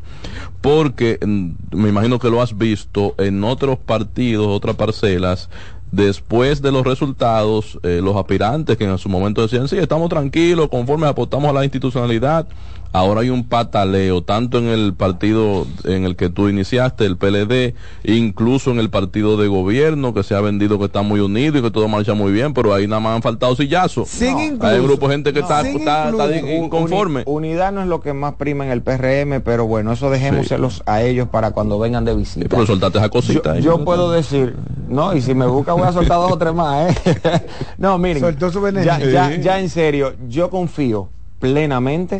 Porque 0.61 1.19
mm, 1.21 1.75
me 1.75 1.89
imagino 1.89 2.19
que 2.19 2.29
lo 2.29 2.41
has 2.41 2.57
visto 2.57 3.15
en 3.17 3.43
otros 3.43 3.79
partidos, 3.79 4.47
otras 4.47 4.77
parcelas, 4.77 5.49
después 5.91 6.61
de 6.61 6.71
los 6.71 6.85
resultados, 6.85 7.79
eh, 7.83 8.01
los 8.03 8.15
aspirantes 8.15 8.77
que 8.77 8.83
en 8.83 8.97
su 8.97 9.09
momento 9.09 9.41
decían, 9.41 9.67
sí, 9.67 9.77
estamos 9.77 10.09
tranquilos, 10.09 10.69
conforme 10.69 11.07
apostamos 11.07 11.49
a 11.49 11.53
la 11.53 11.63
institucionalidad, 11.63 12.47
ahora 12.91 13.21
hay 13.21 13.29
un 13.29 13.47
pataleo, 13.47 14.21
tanto 14.23 14.57
en 14.57 14.65
el 14.67 14.93
partido 14.93 15.65
en 15.83 16.05
el 16.05 16.15
que 16.15 16.29
tú 16.29 16.49
iniciaste, 16.49 17.05
el 17.05 17.17
PLD, 17.17 17.73
incluso 18.03 18.71
en 18.71 18.79
el 18.79 18.89
partido 18.89 19.37
de 19.37 19.47
gobierno, 19.47 20.13
que 20.13 20.23
se 20.23 20.35
ha 20.35 20.41
vendido 20.41 20.79
que 20.79 20.85
está 20.85 21.01
muy 21.01 21.19
unido 21.19 21.57
y 21.57 21.61
que 21.61 21.71
todo 21.71 21.87
marcha 21.87 22.13
muy 22.13 22.31
bien, 22.31 22.53
pero 22.53 22.73
ahí 22.73 22.87
nada 22.87 22.99
más 22.99 23.15
han 23.15 23.21
faltado 23.21 23.55
sillazos. 23.55 24.07
Sin 24.09 24.37
hay 24.37 24.47
incluso- 24.47 24.75
un 24.75 24.83
grupo 24.87 25.07
de 25.07 25.13
gente 25.15 25.33
que 25.33 25.39
está, 25.39 25.67
está, 25.67 26.09
está 26.09 26.35
inconforme. 26.37 27.23
Uni- 27.25 27.47
unidad 27.49 27.71
no 27.71 27.81
es 27.81 27.87
lo 27.87 28.01
que 28.01 28.13
más 28.13 28.35
prima 28.35 28.65
en 28.65 28.71
el 28.71 28.81
PRM, 28.81 29.41
pero 29.41 29.65
bueno, 29.67 29.91
eso 29.93 30.09
dejémoselos 30.09 30.83
a 30.85 31.01
ellos 31.03 31.27
para 31.29 31.51
cuando 31.51 31.79
vengan 31.79 32.05
de 32.05 32.15
visita. 32.15 32.47
Pero 32.49 32.65
soltaste 32.65 32.97
esa 32.99 33.09
cosita. 33.09 33.51
Yo, 33.51 33.51
ahí. 33.53 33.61
yo 33.63 33.85
puedo 33.85 34.11
decir, 34.11 34.55
no, 34.87 35.15
y 35.15 35.21
si 35.21 35.33
me 35.35 35.45
busca 35.45 35.73
voy 35.73 35.83
a 35.87 35.91
soltar 35.91 36.17
dos 36.17 36.31
o 36.31 36.37
tres 36.37 36.53
más, 36.53 36.89
¿eh? 37.05 37.21
no, 37.77 37.97
miren, 37.97 38.21
Soltó 38.21 38.51
su 38.51 38.61
veneno. 38.61 38.85
ya, 38.85 38.99
ya, 38.99 39.29
Sí. 39.31 39.41
ya 39.41 39.59
en 39.59 39.69
serio, 39.69 40.13
yo 40.27 40.49
confío 40.49 41.09
plenamente 41.39 42.19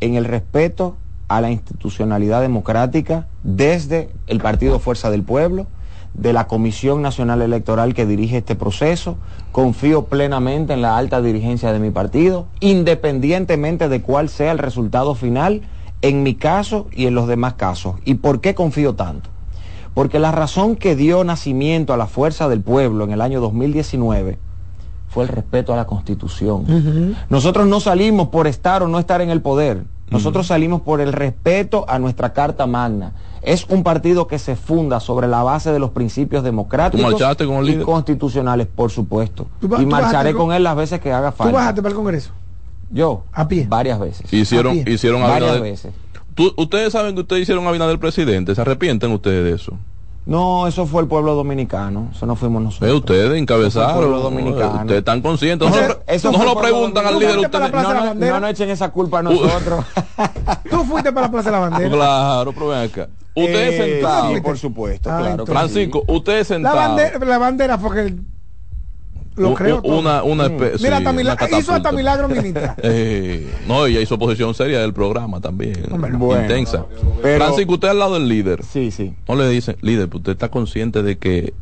en 0.00 0.14
el 0.14 0.24
respeto 0.24 0.96
a 1.28 1.40
la 1.40 1.50
institucionalidad 1.50 2.40
democrática 2.40 3.26
desde 3.42 4.10
el 4.26 4.40
Partido 4.40 4.78
Fuerza 4.78 5.10
del 5.10 5.22
Pueblo, 5.22 5.66
de 6.14 6.32
la 6.32 6.46
Comisión 6.46 7.02
Nacional 7.02 7.42
Electoral 7.42 7.94
que 7.94 8.06
dirige 8.06 8.38
este 8.38 8.54
proceso. 8.54 9.16
Confío 9.52 10.04
plenamente 10.04 10.72
en 10.72 10.82
la 10.82 10.96
alta 10.96 11.20
dirigencia 11.20 11.72
de 11.72 11.80
mi 11.80 11.90
partido, 11.90 12.46
independientemente 12.60 13.88
de 13.88 14.00
cuál 14.00 14.28
sea 14.28 14.52
el 14.52 14.58
resultado 14.58 15.14
final, 15.14 15.62
en 16.02 16.22
mi 16.22 16.34
caso 16.34 16.86
y 16.92 17.06
en 17.06 17.14
los 17.14 17.26
demás 17.26 17.54
casos. 17.54 17.96
¿Y 18.04 18.14
por 18.14 18.40
qué 18.40 18.54
confío 18.54 18.94
tanto? 18.94 19.30
Porque 19.94 20.18
la 20.18 20.32
razón 20.32 20.76
que 20.76 20.96
dio 20.96 21.24
nacimiento 21.24 21.92
a 21.92 21.96
la 21.96 22.06
Fuerza 22.06 22.48
del 22.48 22.60
Pueblo 22.60 23.04
en 23.04 23.12
el 23.12 23.20
año 23.20 23.40
2019 23.40 24.38
fue 25.14 25.22
el 25.22 25.28
respeto 25.28 25.72
a 25.72 25.76
la 25.76 25.86
Constitución. 25.86 27.14
Nosotros 27.30 27.66
no 27.68 27.78
salimos 27.78 28.28
por 28.28 28.48
estar 28.48 28.82
o 28.82 28.88
no 28.88 28.98
estar 28.98 29.20
en 29.20 29.30
el 29.30 29.40
poder. 29.40 29.84
Nosotros 30.10 30.48
salimos 30.48 30.82
por 30.82 31.00
el 31.00 31.12
respeto 31.12 31.86
a 31.88 31.98
nuestra 32.00 32.32
Carta 32.32 32.66
Magna. 32.66 33.12
Es 33.42 33.64
un 33.68 33.82
partido 33.84 34.26
que 34.26 34.38
se 34.38 34.56
funda 34.56 35.00
sobre 35.00 35.28
la 35.28 35.42
base 35.42 35.70
de 35.72 35.78
los 35.78 35.90
principios 35.90 36.42
democráticos 36.42 37.14
con 37.46 37.68
y 37.68 37.76
constitucionales, 37.78 38.66
por 38.66 38.90
supuesto. 38.90 39.46
Tú 39.60 39.68
va- 39.68 39.78
y 39.80 39.84
tú 39.84 39.90
marcharé 39.90 40.32
con- 40.32 40.46
con 40.48 40.54
él 40.56 40.62
las 40.64 40.76
veces 40.76 41.00
que 41.00 41.12
haga 41.12 41.30
Tú 41.30 41.36
falta. 41.38 41.52
bajaste 41.58 41.82
para 41.82 41.90
el 41.90 41.96
Congreso. 41.96 42.30
Yo, 42.90 43.22
a 43.32 43.46
pie. 43.48 43.66
Varias 43.68 43.98
veces. 44.00 44.32
Hicieron, 44.32 44.78
A 44.80 44.84
pie. 44.84 44.94
hicieron 44.94 45.22
Varias 45.22 45.52
Abinader- 45.52 45.62
veces. 45.62 45.92
Tú- 46.34 46.52
ustedes 46.56 46.92
saben 46.92 47.14
que 47.14 47.20
ustedes 47.20 47.42
hicieron 47.42 47.64
a 47.66 47.68
Abinader 47.70 47.98
presidente, 47.98 48.54
¿se 48.54 48.60
arrepienten 48.60 49.12
ustedes 49.12 49.44
de 49.44 49.52
eso? 49.52 49.74
No, 50.26 50.66
eso 50.66 50.86
fue 50.86 51.02
el 51.02 51.08
pueblo 51.08 51.34
dominicano. 51.34 52.08
Eso 52.14 52.24
no 52.24 52.34
fuimos 52.34 52.62
nosotros. 52.62 52.90
Eh, 52.90 52.94
ustedes 52.94 53.20
Eso 53.20 53.28
fue 53.28 53.36
el 53.36 53.42
encabezaron, 53.42 53.96
pueblo 53.96 54.20
dominicano. 54.20 54.80
ustedes 54.80 54.98
están 55.00 55.20
conscientes, 55.20 55.68
no, 55.70 55.76
Eso- 56.06 56.32
no 56.32 56.44
lo 56.44 56.56
preguntan 56.56 57.06
al 57.06 57.18
líder 57.18 57.38
ustedes. 57.38 57.52
la 57.72 57.82
la 57.82 57.82
No, 57.82 58.14
no, 58.14 58.14
no, 58.14 58.40
no 58.40 58.46
echen 58.48 58.70
esa 58.70 58.90
culpa 58.90 59.18
a 59.18 59.22
nosotros. 59.22 59.84
Tú 60.70 60.82
fuiste 60.84 61.12
para 61.12 61.26
la 61.26 61.30
Plaza 61.30 61.50
de 61.50 61.52
la 61.52 61.58
Bandera. 61.68 61.90
Claro, 61.90 62.52
pero 62.52 62.68
ven 62.68 62.78
acá. 62.90 63.08
Ustedes 63.36 63.74
Eh, 63.80 63.92
sentados. 63.94 64.34
sí, 64.34 64.40
por 64.40 64.58
supuesto, 64.58 65.10
Ah, 65.10 65.18
claro. 65.18 65.30
entonces- 65.42 65.46
que 65.46 65.52
sí. 65.52 65.74
Francisco, 65.90 66.04
ustedes 66.08 66.48
La 66.50 66.54
sentados. 66.54 66.78
bandera, 66.78 67.18
la 67.26 67.38
bandera 67.38 67.78
porque 67.78 68.00
el- 68.00 68.20
Lo 69.36 69.48
un- 69.50 69.54
creo 69.54 69.80
una, 69.82 70.22
una, 70.22 70.48
Mm. 70.48 70.52
espe- 70.52 70.80
Mira, 70.82 70.96
hasta 70.98 71.10
una 71.10 71.58
hizo 71.58 71.72
hasta 71.72 71.90
milagro 71.92 72.28
ministra. 72.28 72.76
Eh, 72.82 73.52
no, 73.66 73.86
ella 73.86 74.00
hizo 74.00 74.18
posición 74.18 74.54
seria 74.54 74.80
del 74.80 74.92
programa 74.92 75.40
también. 75.40 75.74
Bueno, 75.90 76.40
intensa. 76.42 76.84
pero- 77.22 77.44
Francisco, 77.44 77.72
usted 77.74 77.88
al 77.88 77.98
lado 77.98 78.14
del 78.14 78.28
líder. 78.28 78.62
Sí, 78.64 78.90
sí. 78.90 79.12
No 79.28 79.34
le 79.34 79.48
dicen, 79.48 79.76
líder, 79.80 80.08
usted 80.14 80.32
está 80.32 80.50
consciente 80.50 81.02
de 81.02 81.18
que 81.18 81.52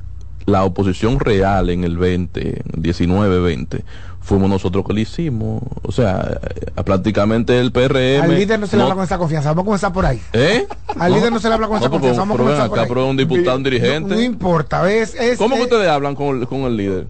la 0.45 0.65
oposición 0.65 1.21
real 1.21 1.71
en 1.71 1.85
el 1.85 1.97
20, 1.97 2.63
19-20, 2.77 3.85
fuimos 4.21 4.51
nosotros 4.51 4.85
que 4.87 4.93
lo 4.93 5.01
hicimos. 5.01 5.63
O 5.83 5.93
sea, 5.93 6.41
eh, 6.77 6.83
prácticamente 6.85 7.59
el 7.61 7.71
PRM. 7.73 8.23
Al 8.25 8.35
líder 8.35 8.59
no 8.61 8.67
se 8.67 8.77
le 8.77 8.79
no- 8.79 8.85
habla 8.85 8.97
con 8.97 9.05
esa 9.05 9.19
confianza. 9.19 9.51
Vamos 9.51 9.63
a 9.63 9.65
comenzar 9.67 9.93
por 9.93 10.05
ahí. 10.05 10.21
¿Eh? 10.33 10.67
Al 10.99 11.13
líder 11.13 11.33
no 11.33 11.39
se 11.39 11.49
le 11.49 11.55
habla 11.55 11.69
con 11.69 11.77
esa 11.77 11.85
pero- 11.85 11.93
confianza. 11.93 12.21
Vamos 12.21 12.35
a 12.35 12.39
comenzar 12.43 12.69
por 12.69 12.79
acá, 12.81 12.93
ahí. 13.01 13.09
un 13.09 13.17
diputado, 13.17 13.57
un 13.57 13.63
dirigente. 13.63 14.11
No, 14.11 14.17
no 14.17 14.21
importa. 14.23 14.83
¿ves? 14.83 15.15
Es, 15.15 15.39
¿Cómo 15.39 15.55
que 15.55 15.63
es- 15.63 15.67
ustedes 15.73 15.89
hablan 15.89 16.15
con, 16.17 16.45
con 16.47 16.61
el 16.63 16.77
líder? 16.77 17.07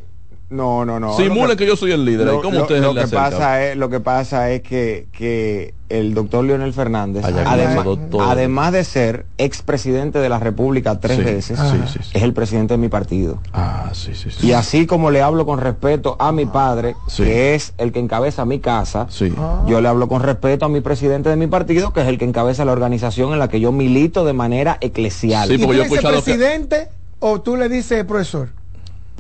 No, 0.53 0.85
no, 0.85 1.01
no. 1.01 1.17
Simulen 1.17 1.57
que, 1.57 1.67
yo 1.67 1.77
soy 1.77 1.93
el 1.93 2.05
líder. 2.05 2.27
Lo, 2.27 2.39
¿y 2.39 2.43
¿Cómo 2.43 2.57
lo- 2.59 2.63
ustedes 2.63 2.83
lo 2.83 2.93
le 2.93 3.01
que 3.03 3.09
pasa 3.09 3.65
es 3.65 3.77
lo 3.77 3.89
que 3.89 4.01
pasa 4.01 4.51
es 4.51 4.61
que, 4.63 5.07
que 5.11 5.73
el 5.89 6.13
doctor 6.15 6.45
Leonel 6.45 6.73
Fernández 6.75 7.25
además, 7.25 7.75
cosa, 7.77 7.85
doctor. 7.85 8.27
además 8.29 8.73
de 8.73 8.85
ser 8.85 9.27
expresidente 9.39 10.19
de 10.19 10.29
la 10.29 10.39
República 10.39 11.01
tres 11.01 11.17
Sí, 11.19 11.23
veces 11.25 11.59
sí, 11.59 11.77
sí, 11.91 11.99
sí. 12.03 12.11
es 12.15 12.23
el 12.23 12.33
presidente 12.33 12.75
de 12.75 12.79
mi 12.79 12.89
partido 12.89 13.39
Ah, 13.53 13.91
sí, 13.93 14.15
sí, 14.15 14.31
sí. 14.31 14.47
y 14.47 14.53
así 14.53 14.87
como 14.87 15.11
le 15.11 15.21
hablo 15.23 15.45
con 15.47 15.59
respeto 15.59 16.17
a 16.19 16.33
mi 16.33 16.47
padre 16.47 16.95
Sí. 17.09 17.25
que 17.25 17.55
es 17.55 17.75
el 17.79 17.93
que 17.93 17.99
encabeza 18.01 18.45
mi 18.47 18.59
casa 18.59 19.07
Sí. 19.11 19.33
yo 19.67 19.81
le 19.83 19.89
hablo 19.89 20.09
con 20.09 20.23
respeto 20.23 20.65
a 20.67 20.69
mi 20.69 20.81
presidente 20.81 21.29
de 21.29 21.37
mi 21.37 21.47
partido 21.47 21.93
que 21.93 22.01
es 22.03 22.07
el 22.09 22.17
que 22.19 22.25
encabeza 22.25 22.65
la 22.65 22.73
organización 22.73 23.33
en 23.35 23.39
la 23.39 23.49
que 23.49 23.61
yo 23.61 23.71
milito 23.73 24.25
de 24.25 24.33
manera 24.33 24.79
eclesial 24.81 25.49
Sí, 25.49 25.55
¿Y 25.55 25.59
tú 25.59 25.65
porque 25.67 25.77
yo 25.79 25.85
he 25.85 25.89
que- 25.91 26.01
presidente 26.09 26.89
o 27.21 27.41
tú 27.43 27.57
le 27.57 27.69
dices 27.69 28.03
profesor? 28.05 28.49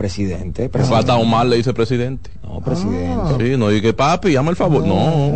Presidente 0.02 0.68
Pues 0.68 0.90
Hasta 0.90 1.14
Omar 1.16 1.46
le 1.46 1.56
dice 1.56 1.72
presidente. 1.72 2.30
no 2.42 2.60
presidente 2.60 3.34
Sí, 3.38 3.56
no 3.56 3.68
diga 3.68 3.92
papi, 3.92 4.32
llama 4.32 4.50
el 4.50 4.56
favor. 4.56 4.84
No, 4.84 5.28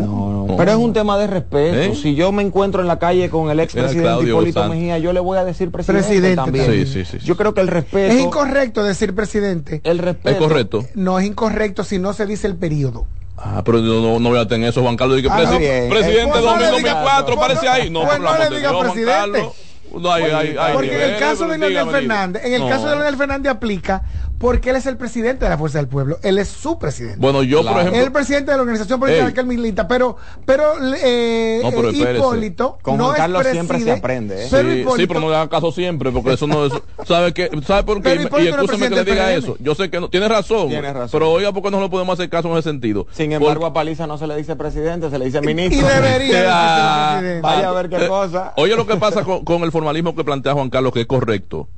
no. 0.49 0.57
Pero 0.57 0.71
es 0.73 0.77
un 0.77 0.93
tema 0.93 1.17
de 1.19 1.27
respeto. 1.27 1.77
¿Eh? 1.77 1.95
Si 1.95 2.15
yo 2.15 2.33
me 2.33 2.43
encuentro 2.43 2.81
en 2.81 2.89
la 2.89 2.99
calle 2.99 3.29
con 3.31 3.51
el 3.51 3.61
expresidente 3.61 4.29
Hipólito 4.29 4.61
Santos. 4.61 4.77
Mejía, 4.77 4.99
yo 4.99 5.13
le 5.13 5.21
voy 5.21 5.39
a 5.39 5.45
decir 5.45 5.71
presidente, 5.71 6.07
Presidente 6.07 6.37
también. 6.37 6.65
también. 6.67 6.87
Sí, 6.87 7.05
sí, 7.05 7.19
sí, 7.19 7.25
Yo 7.27 7.37
creo 7.37 7.53
que 7.55 7.61
el 7.61 7.69
respeto. 7.69 8.13
Es 8.13 8.21
incorrecto 8.21 8.83
decir 8.83 9.15
presidente. 9.15 9.81
El 9.85 9.99
respeto. 9.99 10.31
Es 10.31 10.37
correcto. 10.37 10.85
No 10.95 11.19
es 11.19 11.27
incorrecto 11.27 11.85
si 11.85 11.99
no 11.99 12.13
se 12.13 12.27
dice 12.27 12.47
el 12.47 12.57
periodo. 12.57 13.07
Ah, 13.37 13.63
pero 13.65 13.79
yo 13.81 14.01
no, 14.01 14.19
no 14.19 14.29
voy 14.31 14.39
a 14.39 14.49
tener 14.49 14.71
eso, 14.71 14.83
Juan 14.83 14.97
Carlos. 14.97 15.19
Dice, 15.19 15.29
Ah, 15.31 15.39
presi- 15.39 15.59
bien. 15.59 15.89
presidente 15.91 16.41
no 16.41 16.57
le 16.57 16.67
2000, 16.67 16.85
diga- 16.85 17.01
2004, 17.03 17.37
parece 17.37 17.69
ahí. 17.69 17.91
No, 17.91 18.05
pues 18.05 18.19
no 18.19 18.33
le 18.39 18.45
diga 18.57 18.59
Dios, 18.71 18.73
Juan 18.73 18.93
presidente. 18.93 19.45
Carlos. 19.87 20.03
No, 20.03 20.13
hay, 20.13 20.25
hay, 20.25 20.57
hay 20.59 20.73
Porque 20.75 20.95
en 21.05 21.11
el 21.15 21.19
caso 21.19 21.47
de 21.49 21.59
Leonel 21.59 21.89
Fernández, 21.91 22.45
en 22.45 22.53
el 22.55 22.61
no. 22.63 22.69
caso 22.69 22.89
de 22.89 22.97
Leonel 22.97 23.17
Fernández 23.17 23.53
aplica 23.53 24.03
porque 24.39 24.69
él 24.69 24.77
es 24.77 24.85
el 24.85 24.99
presidente 24.99 25.47
de 25.47 25.49
la 25.49 25.57
Fuerza 25.57 25.79
del 25.79 25.89
Pueblo. 25.89 26.19
Él 26.23 26.37
es 26.37 26.49
su 26.49 26.79
presidente. 26.79 27.17
Bueno, 27.19 27.43
yo, 27.43 27.63
por 27.63 27.71
ejemplo. 27.73 27.95
Él 27.95 28.01
es 28.01 28.07
el 28.09 28.13
presidente 28.13 28.51
de 28.51 28.57
la 28.59 28.63
organización 28.65 29.01
política 29.01 29.27
Ey. 29.29 29.33
que 29.33 29.41
él 29.41 29.47
milita, 29.47 29.89
pero, 29.89 30.19
pero 30.45 30.75
eh, 31.03 31.61
No, 31.63 31.71
pero 31.71 31.89
eh. 31.89 32.15
Hipólito 32.19 32.79
Con 32.83 32.99
no 32.99 33.15
Carlos 33.15 33.47
siempre 33.51 33.81
se 33.81 33.91
aprende, 33.93 34.45
¿eh? 34.45 34.49
Pero 34.51 34.71
sí, 34.71 34.81
Hipólito, 34.81 34.97
sí, 35.01 35.07
pero 35.07 35.21
no 35.21 35.31
le 35.31 35.37
hagan 35.37 35.49
caso 35.49 35.73
siempre, 35.73 36.11
porque 36.11 36.35
eso 36.35 36.47
no 36.47 36.67
es. 36.67 36.73
¿Sabe 37.07 37.33
qué? 37.33 37.49
¿Sabe 37.67 37.85
por 37.85 38.03
qué? 38.03 38.11
Pero 38.11 38.21
Y- 38.21 38.25
y 38.25 38.27
Hipólito 38.27 38.57
no 38.59 38.63
es 38.63 38.69
escúcheme 38.69 38.89
que 38.91 39.05
le 39.05 39.11
diga 39.11 39.33
eso. 39.33 39.57
Yo 39.59 39.75
sé 39.75 39.89
que 39.89 40.01
no. 40.01 40.11
Tiene 40.11 40.29
razón. 40.29 40.69
Tiene 40.69 40.93
razón. 40.93 41.09
Pero 41.13 41.31
oiga, 41.33 41.53
¿por 41.53 41.63
qué 41.63 41.71
no 41.71 41.81
le 41.81 41.89
podemos 41.89 42.13
hacer 42.13 42.29
caso 42.29 42.49
en 42.53 42.59
ese 42.59 42.69
sentido? 42.69 43.07
Sin 43.13 43.33
embargo, 43.33 43.65
a 43.65 43.73
Paliza 43.73 44.07
no 44.07 44.19
se 44.19 44.27
le 44.27 44.37
dice 44.37 44.55
presidente, 44.55 45.09
se 45.09 45.19
le 45.19 45.25
dice 45.25 45.39
y 45.43 45.47
ministro. 45.47 45.87
debería 45.89 46.19
decirse 46.19 46.43
presidente. 47.21 47.41
Vaya 47.41 47.69
a 47.71 47.73
ver 47.73 47.89
qué 47.89 48.05
Eh, 48.05 48.09
cosa. 48.09 48.53
Oye, 48.59 48.77
lo 48.77 48.87
que 48.87 48.97
pasa 48.97 49.25
con, 49.25 49.47
con 49.47 49.63
el 49.63 49.73
formalismo 49.77 50.15
que 50.17 50.25
plantea 50.25 50.55
Juan 50.55 50.71
Carlos, 50.71 50.93
que 50.93 51.03
es 51.03 51.07
correcto. 51.07 51.69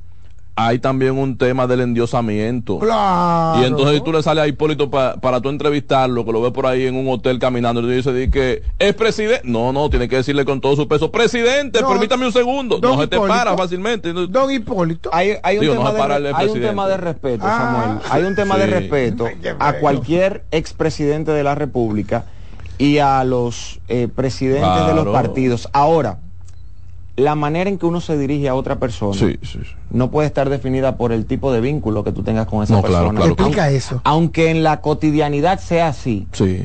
Hay 0.61 0.79
también 0.79 1.17
un 1.17 1.37
tema 1.37 1.67
del 1.67 1.79
endiosamiento. 1.79 2.79
Claro. 2.79 3.61
Y 3.61 3.65
entonces 3.65 4.03
tú 4.03 4.11
le 4.11 4.21
sales 4.21 4.43
a 4.43 4.47
Hipólito 4.47 4.89
pa- 4.89 5.15
para 5.15 5.39
tú 5.39 5.47
entrevistarlo, 5.47 6.25
que 6.25 6.33
lo 6.33 6.41
ves 6.41 6.51
por 6.51 6.65
ahí 6.65 6.85
en 6.85 6.95
un 6.97 7.07
hotel 7.07 7.39
caminando, 7.39 7.79
y 7.79 7.83
tú 7.85 7.89
dices 7.89 8.13
di 8.13 8.29
que 8.29 8.61
es 8.77 8.93
presidente. 8.93 9.41
No, 9.45 9.71
no, 9.71 9.89
tiene 9.89 10.09
que 10.09 10.17
decirle 10.17 10.43
con 10.43 10.59
todo 10.59 10.75
su 10.75 10.85
peso, 10.87 11.11
presidente, 11.11 11.79
No, 11.81 11.87
permítame 11.89 12.25
un 12.25 12.33
segundo. 12.33 12.77
don 12.79 12.95
No 12.95 13.01
se 13.01 13.07
te 13.07 13.15
Hipólito. 13.15 13.37
para 13.37 13.55
fácilmente. 13.55 14.11
Don 14.11 14.51
Hipólito. 14.51 15.09
Hay, 15.13 15.35
hay 15.43 15.57
un, 15.57 15.61
Digo, 15.61 15.75
tema, 15.75 15.91
de, 15.93 16.15
el 16.29 16.35
hay 16.35 16.47
un 16.49 16.59
tema 16.61 16.87
de 16.89 16.97
respeto, 16.97 17.43
Ah. 17.47 17.57
Samuel. 17.57 17.99
Hay 18.11 18.23
un 18.23 18.35
tema 18.35 18.57
de 18.57 18.67
respeto 18.67 19.27
a 19.59 19.73
cualquier 19.73 20.43
expresidente 20.51 21.31
de 21.31 21.43
la 21.43 21.55
República 21.55 22.25
y 22.77 22.97
a 22.97 23.23
los 23.23 23.79
eh, 23.87 24.09
presidentes 24.13 24.87
de 24.87 24.93
los 24.93 25.07
partidos. 25.07 25.69
Ahora, 25.71 26.19
la 27.19 27.35
manera 27.35 27.69
en 27.69 27.77
que 27.77 27.85
uno 27.85 28.01
se 28.01 28.17
dirige 28.17 28.49
a 28.49 28.55
otra 28.55 28.79
persona 28.79 29.13
Sí, 29.13 29.37
sí, 29.41 29.59
sí. 29.63 29.71
no 29.91 30.09
puede 30.11 30.27
estar 30.27 30.49
definida 30.49 30.97
por 30.97 31.11
el 31.11 31.25
tipo 31.25 31.51
de 31.51 31.61
vínculo 31.61 32.03
que 32.03 32.11
tú 32.11 32.23
tengas 32.23 32.47
con 32.47 32.63
esa 32.63 32.73
No, 32.75 32.81
claro, 32.81 32.95
persona. 33.09 33.19
claro. 33.19 33.33
Explica 33.33 33.63
Aunque- 33.63 33.75
eso. 33.77 34.01
Aunque 34.03 34.49
en 34.51 34.63
la 34.63 34.81
cotidianidad 34.81 35.59
sea 35.59 35.89
así, 35.89 36.27
Sí. 36.31 36.63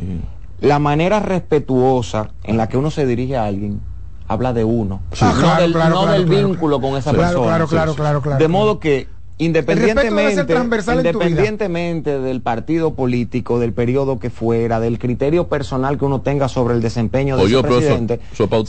la 0.60 0.78
manera 0.78 1.20
respetuosa 1.20 2.30
en 2.44 2.56
la 2.56 2.68
que 2.68 2.76
uno 2.76 2.90
se 2.90 3.06
dirige 3.06 3.36
a 3.36 3.44
alguien 3.46 3.80
habla 4.26 4.52
de 4.54 4.64
uno, 4.64 5.00
Ah, 5.20 5.32
no 5.34 5.40
claro, 5.40 5.62
del, 5.62 5.72
claro, 5.72 5.94
no 5.94 6.00
claro, 6.02 6.12
del 6.18 6.26
claro, 6.28 6.48
vínculo 6.48 6.80
con 6.80 6.96
esa 6.96 7.10
Claro, 7.12 7.26
persona. 7.28 7.46
claro, 7.48 7.66
claro, 7.68 7.94
claro, 7.94 8.22
claro. 8.22 8.38
De 8.38 8.48
modo 8.48 8.80
que 8.80 9.06
El 9.36 9.52
respeto 9.52 9.72
debe 9.72 9.82
ser 9.82 9.88
independientemente, 10.06 10.52
transversal 10.54 10.98
en 10.98 11.02
tu 11.12 11.18
vida. 11.18 11.28
independientemente 11.28 12.20
del 12.20 12.40
partido 12.40 12.94
político, 12.94 13.58
del 13.58 13.72
periodo 13.72 14.20
que 14.20 14.30
fuera, 14.30 14.78
del 14.78 15.00
criterio 15.00 15.48
personal 15.48 15.98
que 15.98 16.04
uno 16.04 16.20
tenga 16.20 16.48
sobre 16.48 16.74
el 16.74 16.80
desempeño 16.80 17.36
de 17.36 17.42
profesor, 17.42 17.66
presidente, 17.80 18.20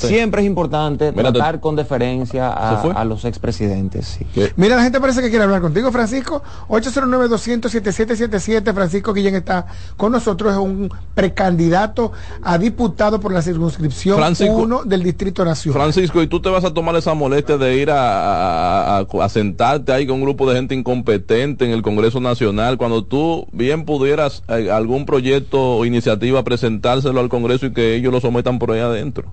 siempre 0.07 0.41
es 0.41 0.47
importante 0.47 1.11
Mira, 1.11 1.31
te- 1.31 1.37
tratar 1.37 1.59
con 1.59 1.75
deferencia 1.75 2.49
a, 2.51 3.05
los 3.05 3.25
expresidentes. 3.25 4.17
Mira, 4.55 4.75
la 4.77 4.81
gente 4.83 4.99
parece 4.99 5.21
que 5.21 5.29
quiere 5.29 5.43
hablar 5.43 5.61
contigo, 5.61 5.91
Francisco. 5.91 6.41
809-200-7777. 6.69 8.73
Francisco 8.73 9.13
Guillén 9.13 9.35
está 9.35 9.67
con 9.97 10.11
nosotros. 10.11 10.53
Es 10.53 10.57
un 10.59 10.89
precandidato 11.13 12.11
a 12.41 12.57
diputado 12.57 13.19
por 13.19 13.31
la 13.31 13.41
circunscripción 13.41 14.17
Francisco- 14.17 14.55
1 14.55 14.83
del 14.85 15.03
Distrito 15.03 15.45
Nacional. 15.45 15.81
Francisco, 15.81 16.21
¿y 16.21 16.27
tú 16.27 16.41
te 16.41 16.49
vas 16.49 16.63
a 16.65 16.73
tomar 16.73 16.95
esa 16.95 17.13
molestia 17.13 17.57
de 17.57 17.77
ir 17.77 17.91
a, 17.91 17.97
a- 17.97 18.97
a- 18.99 19.05
a 19.23 19.29
sentarte 19.29 19.91
ahí 19.91 20.05
con 20.07 20.15
un 20.17 20.23
grupo 20.23 20.49
de 20.49 20.54
gente 20.55 20.73
incompetente 20.75 21.65
en 21.65 21.71
el 21.71 21.81
Congreso 21.81 22.19
Nacional 22.19 22.77
cuando 22.77 23.03
tú 23.03 23.47
bien 23.51 23.85
pudieras 23.85 24.43
eh, 24.47 24.69
algún 24.71 25.05
proyecto 25.05 25.77
o 25.77 25.85
iniciativa 25.85 26.43
presentárselo 26.43 27.19
al 27.19 27.29
Congreso 27.29 27.67
y 27.67 27.73
que 27.73 27.95
ellos 27.95 28.11
lo 28.11 28.19
sometan 28.21 28.57
por 28.59 28.71
ahí 28.71 28.79
adentro? 28.79 29.25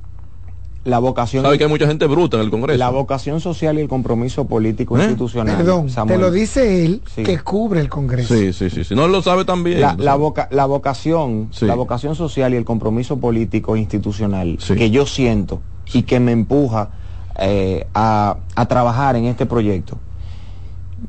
La 0.85 0.99
vocación, 0.99 1.45
¿Sabes 1.45 1.59
que 1.59 1.65
hay 1.65 1.71
mucha 1.71 1.87
gente 1.87 2.07
bruta 2.09 2.39
en 2.39 2.43
el 2.43 2.51
Congreso? 2.51 2.77
la 2.77 2.91
vocación 2.91 3.41
social 3.41 3.79
y 3.79 3.83
el 3.83 3.89
compromiso 3.89 4.47
político 4.49 4.99
¿Eh? 4.99 5.03
institucional. 5.05 5.57
Perdón, 5.57 5.89
Samuel. 5.91 6.19
te 6.19 6.21
lo 6.25 6.33
dice 6.33 6.85
él 6.85 7.03
Sí. 7.15 7.23
que 7.23 7.39
cubre 7.39 7.81
el 7.81 7.89
Congreso. 7.89 8.35
Sí, 8.35 8.53
sí, 8.53 8.69
sí, 8.69 8.83
sí. 8.83 8.95
No 8.97 9.07
lo 9.07 9.23
sabe 9.23 9.45
también. 9.45 9.81
la, 9.81 9.95
la 9.97 10.17
voca- 10.17 10.49
la 10.51 10.67
vocación 10.67 11.49
Sí. 11.53 11.67
la 11.67 11.77
vocación 11.77 12.17
social 12.17 12.53
y 12.53 12.57
el 12.57 12.65
compromiso 12.65 13.19
político 13.19 13.77
institucional 13.77 14.57
Sí. 14.59 14.75
que 14.75 14.91
yo 14.91 15.07
siento 15.07 15.63
y 15.93 16.03
que 16.03 16.19
me 16.19 16.33
empuja 16.33 16.91
eh, 17.39 17.87
a, 17.95 18.39
a 18.57 18.67
trabajar 18.67 19.15
en 19.15 19.27
este 19.27 19.47
proyecto 19.47 19.99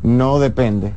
no 0.02 0.40
depende 0.40 0.94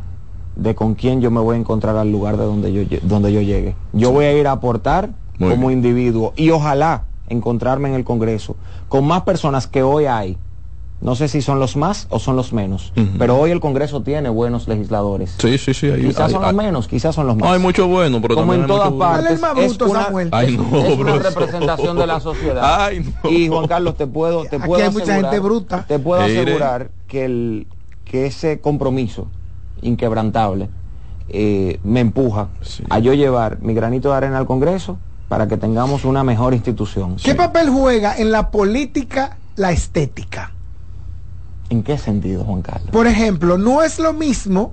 de 0.57 0.75
con 0.75 0.95
quién 0.95 1.21
yo 1.21 1.31
me 1.31 1.41
voy 1.41 1.57
a 1.57 1.59
encontrar 1.61 1.97
al 1.97 2.11
lugar 2.11 2.37
de 2.37 2.45
donde 2.45 2.73
yo 2.73 2.83
donde 3.03 3.33
yo 3.33 3.41
llegue 3.43 3.75
yo 3.93 4.11
voy 4.11 4.25
a 4.25 4.33
ir 4.33 4.47
a 4.47 4.53
aportar 4.53 5.11
Muy 5.39 5.51
como 5.51 5.69
bien. 5.69 5.79
individuo 5.85 6.33
y 6.37 6.51
ojalá 6.51 7.05
encontrarme 7.29 7.89
en 7.89 7.95
el 7.95 8.05
Congreso 8.05 8.57
con 8.89 9.07
más 9.07 9.23
personas 9.23 9.67
que 9.67 9.83
hoy 9.83 10.07
hay 10.07 10.39
no 10.99 11.15
sé 11.15 11.29
si 11.29 11.43
son 11.43 11.61
los 11.61 11.77
más 11.77 12.07
o 12.09 12.19
son 12.19 12.37
los 12.37 12.55
menos 12.55 12.95
pero 13.19 13.37
hoy 13.37 13.51
el 13.51 13.61
Congreso 13.61 14.01
tiene 14.01 14.31
buenos 14.31 14.67
legisladores 14.67 15.35
Sí, 15.39 15.59
sí, 15.59 15.75
sí. 15.75 15.91
ahí- 15.91 16.07
quizás 16.07 16.33
son 16.33 16.41
los 16.41 16.55
menos 16.55 16.89
quizás 16.89 17.15
son 17.15 17.27
los 17.27 17.37
más 17.37 17.47
No, 17.49 17.53
hay 17.55 17.61
mucho 17.61 17.87
bueno, 17.87 18.23
pero 18.23 18.35
como 18.37 18.55
en 18.55 18.63
hay 18.63 18.67
todas 18.67 18.91
mucho 18.91 18.97
bueno. 18.97 19.13
¿Cuál 19.13 19.27
es 19.27 19.41
partes 19.41 19.51
el 19.51 19.57
más 19.57 19.59
es 19.71 19.77
bruto, 19.77 19.93
una? 19.93 20.39
Ay, 20.39 20.57
no, 20.57 20.79
es 20.79 20.99
una 20.99 21.13
profesor. 21.13 21.23
representación 21.43 21.99
de 21.99 22.07
la 22.07 22.21
sociedad 22.21 22.63
Ay, 22.87 23.01
no. 23.23 23.31
y 23.31 23.49
Juan 23.49 23.67
Carlos 23.67 23.95
te 23.99 24.07
puedo 24.07 24.45
te 24.47 24.57
Aquí 24.57 24.67
puedo 24.67 24.83
hay 24.83 24.91
mucha 24.91 25.05
asegurar, 25.05 25.31
gente 25.33 25.41
bruta. 25.41 25.85
te 25.87 25.99
puedo 25.99 26.23
asegurar 26.23 26.91
que 27.07 27.25
el 27.27 27.67
que 28.17 28.25
ese 28.27 28.61
compromiso 28.61 29.29
inquebrantable 29.83 30.71
eh, 31.29 31.79
me 31.85 32.01
empuja 32.01 32.49
Sí. 32.63 32.83
a 32.89 32.99
yo 32.99 33.13
llevar 33.13 33.59
mi 33.61 33.75
granito 33.75 34.09
de 34.11 34.17
arena 34.17 34.39
al 34.39 34.47
Congreso 34.47 34.99
para 35.29 35.49
que 35.49 35.57
tengamos 35.59 36.05
una 36.07 36.25
mejor 36.25 36.55
institución 36.55 37.17
¿Qué 37.23 37.35
papel 37.35 37.69
juega 37.69 38.17
en 38.17 38.31
la 38.33 38.51
política 38.51 39.37
la 39.57 39.71
estética? 39.73 40.53
¿en 41.69 41.83
qué 41.83 41.99
sentido 41.99 42.45
Juan 42.45 42.63
Carlos? 42.63 42.91
Por 42.91 43.07
ejemplo, 43.09 43.59
no 43.59 43.83
es 43.83 43.99
lo 43.99 44.13
mismo. 44.13 44.73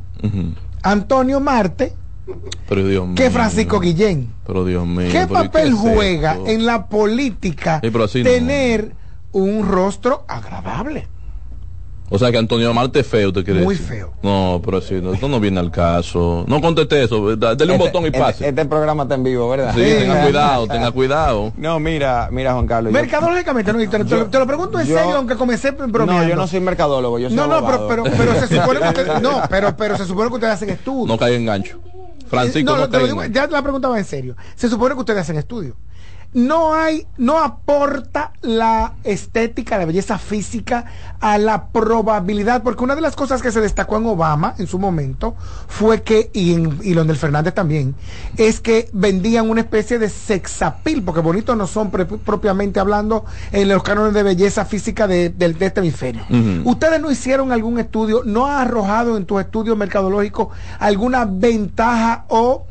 Antonio 0.84 1.39
Marte 1.41 1.93
Pero 2.69 2.88
Dios 2.88 3.08
mío. 3.08 3.15
que 3.15 3.29
Francisco 3.29 3.79
Guillén. 3.82 4.29
Pero 4.47 4.63
Dios 4.63 4.86
mío. 4.88 5.10
¿Qué 5.12 5.25
pero 5.27 5.41
¿y 5.43 5.47
papel 5.47 5.73
juega 5.73 6.34
esto? 6.36 6.47
en 6.47 6.65
la 6.65 6.86
política 6.88 7.82
Sí, 7.84 7.89
no. 8.19 8.23
tener 8.23 8.95
un 9.34 9.67
rostro 9.67 10.23
agradable? 10.29 11.08
O 12.15 12.19
sea 12.19 12.32
que 12.32 12.38
Antonio 12.38 12.71
Marte 12.76 12.99
es 12.99 13.08
feo, 13.08 13.34
¿te 13.34 13.43
quiere 13.43 13.63
Muy 13.63 13.73
decir? 13.73 13.89
feo. 13.89 14.13
No, 14.21 14.62
pero 14.63 14.80
sí, 14.82 14.99
no, 15.02 15.13
esto 15.15 15.28
no 15.28 15.39
viene 15.39 15.60
al 15.60 15.71
caso. 15.71 16.45
No 16.47 16.62
conteste 16.62 17.02
eso, 17.04 17.36
da- 17.36 17.56
dele 17.56 17.73
un 17.73 17.78
Este- 17.82 17.88
botón 17.89 18.04
y 18.04 18.08
este- 18.08 18.19
pase. 18.19 18.47
este, 18.49 18.65
programa 18.65 19.02
está 19.02 19.15
en 19.15 19.23
vivo 19.23 19.49
¿verdad? 19.49 19.73
sí, 19.73 19.82
tenga 19.82 20.21
cuidado, 20.23 20.67
tenga 20.67 20.91
cuidado. 20.91 21.54
no 21.58 21.80
mira 21.80 22.30
mira 22.32 22.54
Juan 22.54 22.67
Carlos 22.67 22.93
yo- 22.93 22.99
Mercadológicamente, 22.99 23.73
no, 23.73 23.80
te, 24.06 24.15
lo- 24.15 24.26
te 24.28 24.38
lo 24.38 24.45
pregunto 24.45 24.80
en 24.80 24.86
yo- 24.86 24.95
serio, 24.95 25.15
aunque 25.15 25.36
comencé 25.36 25.71
bromeando. 25.71 26.21
no 26.23 26.30
yo 26.30 26.36
no 26.36 26.45
soy 26.45 26.60
mercadólogo 26.60 27.17
yo 27.17 27.30
soy 27.30 27.36
No, 27.36 27.47
no, 27.47 27.65
pero, 27.65 27.88
pero, 27.88 28.04
pero 28.04 28.34
se 28.39 28.47
supone 28.60 28.80
que 28.80 28.88
usted, 28.89 29.08
no, 29.23 29.41
pero, 29.49 29.76
pero 29.76 29.97
se 29.97 30.06
supone 30.06 30.28
que 30.30 30.36
ustedes 30.36 30.54
hacen 30.54 30.69
estudios. 30.69 31.08
No 31.08 31.17
caiga 31.17 31.36
en 31.36 31.45
gancho. 31.47 31.80
Francisco, 32.28 32.71
no, 32.71 32.78
no 32.78 32.84
lo- 32.84 32.89
te 32.89 32.99
digo, 33.06 33.23
ya 33.26 33.47
la 33.47 33.62
pregunta 33.63 33.88
va 33.89 33.97
en 33.97 34.06
serio. 34.06 34.36
Se 34.56 34.69
supone 34.69 34.93
que 34.93 34.99
ustedes 34.99 35.19
hacen 35.21 35.38
estudio. 35.38 35.76
No 36.34 36.74
hay, 36.74 37.06
no 37.17 37.38
aporta 37.39 38.32
la 38.41 38.93
estética, 39.04 39.78
la 39.78 39.86
belleza 39.86 40.17
física 40.17 40.86
a 41.19 41.38
la 41.38 41.67
probabilidad, 41.67 42.63
porque 42.63 42.84
una 42.84 42.96
de 42.96 43.02
las 43.02 43.15
cosas 43.15 43.41
que 43.41 43.52
se 43.52 43.62
destacó 43.62 43.98
en 43.98 44.06
Obama 44.08 44.56
en 44.58 44.65
su 44.67 44.80
momento 44.80 45.36
fue 45.67 46.02
que, 46.02 46.32
y 46.34 46.54
en 46.54 46.80
y 46.84 46.93
Leonel 46.96 47.17
Fernández 47.17 47.54
también, 47.54 47.96
es 48.38 48.60
que 48.60 48.89
vendían 48.93 49.50
una 49.50 49.62
especie 49.62 50.00
de 50.00 50.10
sexapil, 50.10 51.04
porque 51.04 51.22
bonitos 51.22 51.56
no 51.56 51.67
son 51.67 51.91
pre- 51.91 52.06
propiamente 52.06 52.80
hablando 52.80 53.26
en 53.52 53.69
los 53.69 53.84
cánones 53.84 54.13
de 54.13 54.24
belleza 54.24 54.65
física 54.65 55.08
de, 55.08 55.30
del- 55.30 55.58
de 55.60 55.65
este 55.67 55.82
hemisferio. 55.82 56.24
¿Ustedes 56.65 57.00
no 57.00 57.12
hicieron 57.12 57.52
algún 57.52 57.78
estudio, 57.80 58.24
no 58.26 58.48
ha 58.48 58.62
arrojado 58.62 59.17
en 59.17 59.26
tu 59.26 59.39
estudio 59.39 59.76
mercadológico 59.76 60.50
alguna 60.80 61.26
ventaja 61.26 62.26
o 62.30 62.65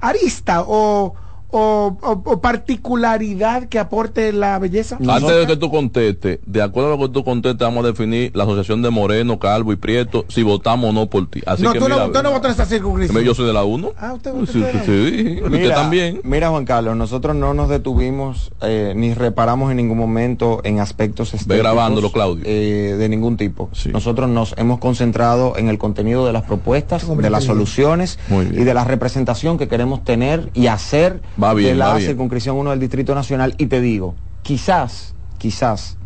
arista 0.00 0.62
o, 0.66 1.14
o- 1.58 1.96
o- 2.02 2.22
o 2.24 2.40
particularidad 2.40 3.68
que 3.68 3.78
aporte 3.78 4.32
la 4.32 4.58
belleza? 4.58 4.98
Antes 5.08 5.36
de 5.36 5.46
que 5.46 5.56
tú 5.56 5.70
contestes, 5.70 6.38
de 6.46 6.62
acuerdo 6.62 6.92
a 6.92 6.96
lo 6.96 7.06
que 7.06 7.12
tú 7.12 7.24
contestes, 7.24 7.60
vamos 7.66 7.84
a 7.84 7.88
definir 7.88 8.30
la 8.34 8.44
asociación 8.44 8.82
de 8.82 8.90
Moreno, 8.90 9.38
Calvo 9.38 9.72
y 9.72 9.76
Prieto, 9.76 10.24
si 10.28 10.42
votamos 10.42 10.90
o 10.90 10.92
no 10.92 11.06
por 11.08 11.28
ti. 11.30 11.42
Así 11.46 11.62
no, 11.62 11.72
que 11.72 11.78
tú, 11.78 11.86
mira, 11.86 11.96
no, 12.06 12.12
tú 12.12 12.22
no 12.22 12.30
votas 12.30 12.50
en 12.50 12.62
esa 12.62 12.66
circunscripción. 12.66 13.24
yo 13.24 13.34
soy 13.34 13.46
de 13.46 13.52
la 13.52 13.64
1. 13.64 13.92
Ah, 13.98 14.12
usted, 14.14 14.32
Sí, 14.46 14.62
sí, 14.62 14.78
sí, 14.84 15.40
usted 15.42 15.70
también. 15.74 16.20
Mira, 16.24 16.50
Juan 16.50 16.64
Carlos, 16.64 16.96
nosotros 16.96 17.34
no 17.34 17.54
nos 17.54 17.68
detuvimos 17.68 18.52
eh, 18.62 18.92
ni 18.96 19.14
reparamos 19.14 19.70
en 19.70 19.78
ningún 19.78 19.98
momento 19.98 20.60
en 20.64 20.80
aspectos 20.80 21.34
estéticos. 21.34 21.58
grabándolo, 21.58 22.12
Claudio. 22.12 22.44
eh, 22.46 22.94
de 22.98 23.08
ningún 23.08 23.36
tipo. 23.36 23.70
Nosotros 23.92 24.28
nos 24.28 24.54
hemos 24.58 24.78
concentrado 24.78 25.56
en 25.56 25.68
el 25.68 25.78
contenido 25.78 26.26
de 26.26 26.32
las 26.32 26.42
propuestas, 26.44 27.06
de 27.16 27.30
las 27.30 27.44
soluciones 27.44 28.18
y 28.30 28.64
de 28.64 28.74
la 28.74 28.84
representación 28.84 29.58
que 29.58 29.68
queremos 29.68 30.04
tener 30.04 30.50
y 30.54 30.66
hacer 30.66 31.20
Va 31.42 31.45
bien, 31.54 31.72
de 31.72 31.76
la 31.76 31.88
va 31.88 31.94
bien. 31.96 32.08
circunscripción 32.08 32.56
1 32.56 32.70
del 32.70 32.80
Distrito 32.80 33.14
Nacional. 33.14 33.54
Y 33.58 33.66
te 33.66 33.80
digo, 33.80 34.14
quizás, 34.42 35.14
quizás, 35.38 35.96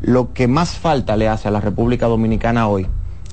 lo 0.00 0.32
que 0.32 0.48
más 0.48 0.70
falta 0.76 1.16
le 1.16 1.28
hace 1.28 1.48
a 1.48 1.50
la 1.50 1.60
República 1.60 2.06
Dominicana 2.06 2.68
hoy 2.68 2.86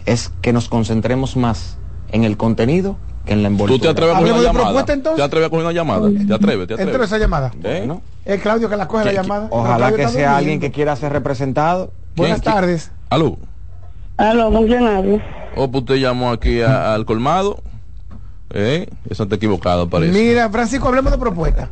es 0.06 0.32
que 0.42 0.54
nos 0.54 0.70
concentremos 0.70 1.36
más 1.38 1.78
en 2.12 2.24
el 2.24 2.38
contenido 2.38 2.98
que 3.26 3.34
en 3.34 3.42
la 3.42 3.48
envoltura. 3.50 3.78
¿Tú 3.78 3.82
te 3.84 3.90
atreves 3.90 4.16
a 4.16 4.20
coger 4.20 4.34
una 4.34 4.42
de 4.42 4.48
llamada? 4.48 4.66
propuesta, 4.66 4.94
entonces. 4.94 5.18
¿Te 5.18 5.24
atreves 5.24 5.48
a 5.48 5.50
coger 5.50 5.66
una 5.66 5.74
llamada? 5.74 6.10
¿Te 6.28 6.34
atreves? 6.34 6.68
¿Te 6.68 6.74
atreves? 6.76 7.02
esa 7.02 7.18
llamada. 7.18 7.52
¿Eh? 7.64 7.90
Es 8.26 8.42
Claudio 8.42 8.70
que 8.70 8.78
la 8.78 8.88
coge 8.88 9.06
la 9.06 9.14
llamada. 9.14 9.48
Ojalá 9.52 9.92
que 9.94 10.08
sea 10.08 10.38
alguien 10.38 10.60
que 10.60 10.72
quiera 10.72 10.96
ser 10.96 11.12
representado. 11.12 11.92
Buenas 12.16 12.42
tardes. 12.42 12.92
¿Aló? 13.10 13.38
Aló, 14.18 14.52
¿con 14.52 14.68
quién 14.68 14.86
hablo? 14.86 15.20
¿O 15.56 15.70
pues 15.72 15.82
usted 15.84 15.96
llamó 15.96 16.32
aquí 16.32 16.62
a- 16.62 16.94
al 16.94 17.06
colmado? 17.06 17.62
¿Eh? 18.58 18.88
Eso 19.10 19.24
está 19.24 19.36
equivocado, 19.36 19.90
parece. 19.90 20.18
Mira, 20.18 20.50
Francisco, 20.50 20.88
hablemos 20.88 21.12
de 21.12 21.18
propuestas. 21.18 21.70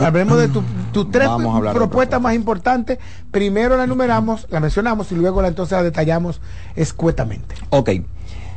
Hablemos 0.00 0.38
de 0.38 0.48
tus 0.48 0.64
tu 0.94 1.10
tres 1.10 1.28
propuestas 1.74 2.20
más 2.22 2.34
importantes. 2.34 2.98
Primero 3.30 3.76
la 3.76 3.84
enumeramos, 3.84 4.46
la 4.48 4.60
mencionamos 4.60 5.12
y 5.12 5.14
luego 5.14 5.42
la 5.42 5.48
entonces 5.48 5.76
la 5.76 5.82
detallamos 5.82 6.40
escuetamente. 6.74 7.54
Ok. 7.68 7.90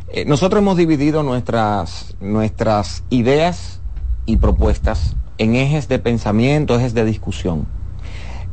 Eh, 0.08 0.24
nosotros 0.26 0.62
hemos 0.62 0.78
dividido 0.78 1.22
nuestras, 1.24 2.16
nuestras 2.22 3.04
ideas 3.10 3.82
y 4.26 4.38
propuestas 4.38 5.18
en 5.38 5.56
ejes 5.56 5.90
de 5.90 6.00
pensamiento, 6.00 6.78
ejes 6.78 6.94
de 6.94 7.04
discusión. 7.04 7.68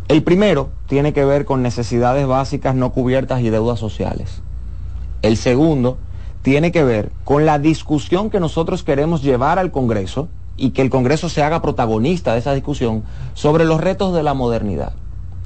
El 0.09 0.25
primero 0.25 0.71
tiene 0.89 1.13
que 1.13 1.25
ver 1.25 1.45
con 1.45 1.63
necesidades 1.63 2.27
básicas 2.27 2.75
no 2.75 2.91
cubiertas 2.91 3.41
y 3.43 3.51
deudas 3.51 3.79
sociales. 3.79 4.43
El 5.23 5.37
segundo 5.37 5.99
tiene 6.43 6.73
que 6.73 6.85
ver 6.85 7.13
con 7.25 7.47
la 7.47 7.59
discusión 7.59 8.29
que 8.29 8.41
nosotros 8.41 8.83
queremos 8.83 9.23
llevar 9.23 9.59
al 9.59 9.71
Congreso 9.71 10.29
y 10.57 10.71
que 10.71 10.83
el 10.83 10.91
Congreso 10.91 11.29
se 11.29 11.43
haga 11.43 11.63
protagonista 11.63 12.33
de 12.33 12.41
esa 12.41 12.53
discusión 12.53 13.05
sobre 13.35 13.65
los 13.65 13.81
retos 13.81 14.13
de 14.13 14.23
la 14.23 14.35
modernidad. 14.35 14.93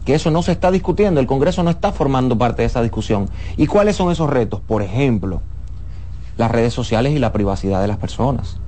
Que 0.05 0.15
eso 0.15 0.31
no 0.31 0.43
se 0.43 0.53
está 0.53 0.71
discutiendo, 0.71 1.21
el 1.21 1.27
Congreso 1.27 1.63
no 1.63 1.71
está 1.71 1.93
formando 1.93 2.39
parte 2.39 2.63
de 2.63 2.67
esa 2.67 2.83
discusión. 2.83 3.29
¿Y 3.57 3.67
cuáles 3.67 3.97
son 3.97 4.11
esos 4.11 4.31
retos? 4.31 4.61
Por 4.61 4.83
ejemplo, 4.83 5.43
las 6.39 6.51
redes 6.51 6.73
sociales 6.73 7.13
y 7.13 7.19
la 7.19 7.33
privacidad 7.33 7.81
de 7.81 7.89
las 7.89 7.99
personas. 7.99 8.59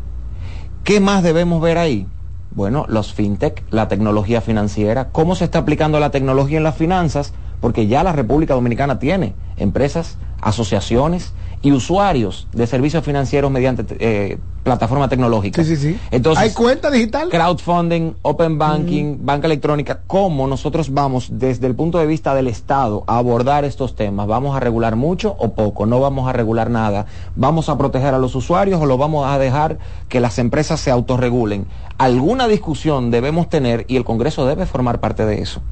¿Qué 0.84 1.00
más 1.00 1.22
debemos 1.22 1.62
ver 1.62 1.78
ahí? 1.78 2.06
Bueno, 2.50 2.86
los 2.88 3.12
fintech, 3.12 3.62
la 3.70 3.88
tecnología 3.88 4.40
financiera, 4.40 5.10
cómo 5.10 5.34
se 5.34 5.44
está 5.44 5.60
aplicando 5.60 6.00
la 6.00 6.10
tecnología 6.10 6.58
en 6.58 6.64
las 6.64 6.76
finanzas, 6.76 7.32
porque 7.60 7.86
ya 7.86 8.02
la 8.02 8.12
República 8.12 8.54
Dominicana 8.54 8.98
tiene 8.98 9.34
empresas, 9.56 10.18
asociaciones 10.40 11.34
y 11.62 11.72
usuarios 11.72 12.46
de 12.52 12.66
servicios 12.66 13.04
financieros 13.04 13.50
mediante 13.50 13.84
eh, 13.98 14.38
plataforma 14.62 15.08
tecnológica. 15.08 15.64
Sí, 15.64 15.76
sí, 15.76 15.94
sí. 15.94 16.00
Entonces, 16.10 16.44
¿Hay 16.44 16.52
cuenta 16.52 16.90
digital? 16.90 17.30
crowdfunding, 17.30 18.12
open 18.22 18.58
banking, 18.58 19.18
banca 19.20 19.46
electrónica, 19.46 20.00
cómo 20.06 20.46
nosotros 20.46 20.92
vamos 20.92 21.28
desde 21.32 21.66
el 21.66 21.74
punto 21.74 21.98
de 21.98 22.06
vista 22.06 22.34
del 22.34 22.48
Estado 22.48 23.02
a 23.06 23.18
abordar 23.18 23.64
estos 23.64 23.96
temas. 23.96 24.26
¿Vamos 24.26 24.56
a 24.56 24.60
regular 24.60 24.96
mucho 24.96 25.34
o 25.38 25.54
poco? 25.54 25.86
No 25.86 26.00
vamos 26.00 26.28
a 26.28 26.32
regular 26.32 26.70
nada. 26.70 27.06
¿Vamos 27.34 27.68
a 27.68 27.78
proteger 27.78 28.14
a 28.14 28.18
los 28.18 28.34
usuarios 28.34 28.80
o 28.80 28.86
lo 28.86 28.98
vamos 28.98 29.26
a 29.26 29.38
dejar 29.38 29.78
que 30.08 30.20
las 30.20 30.38
empresas 30.38 30.80
se 30.80 30.90
autorregulen? 30.90 31.66
Alguna 31.96 32.46
discusión 32.46 33.10
debemos 33.10 33.48
tener 33.48 33.84
y 33.88 33.96
el 33.96 34.04
Congreso 34.04 34.46
debe 34.46 34.66
formar 34.66 35.00
parte 35.00 35.24
de 35.24 35.40
eso. 35.40 35.62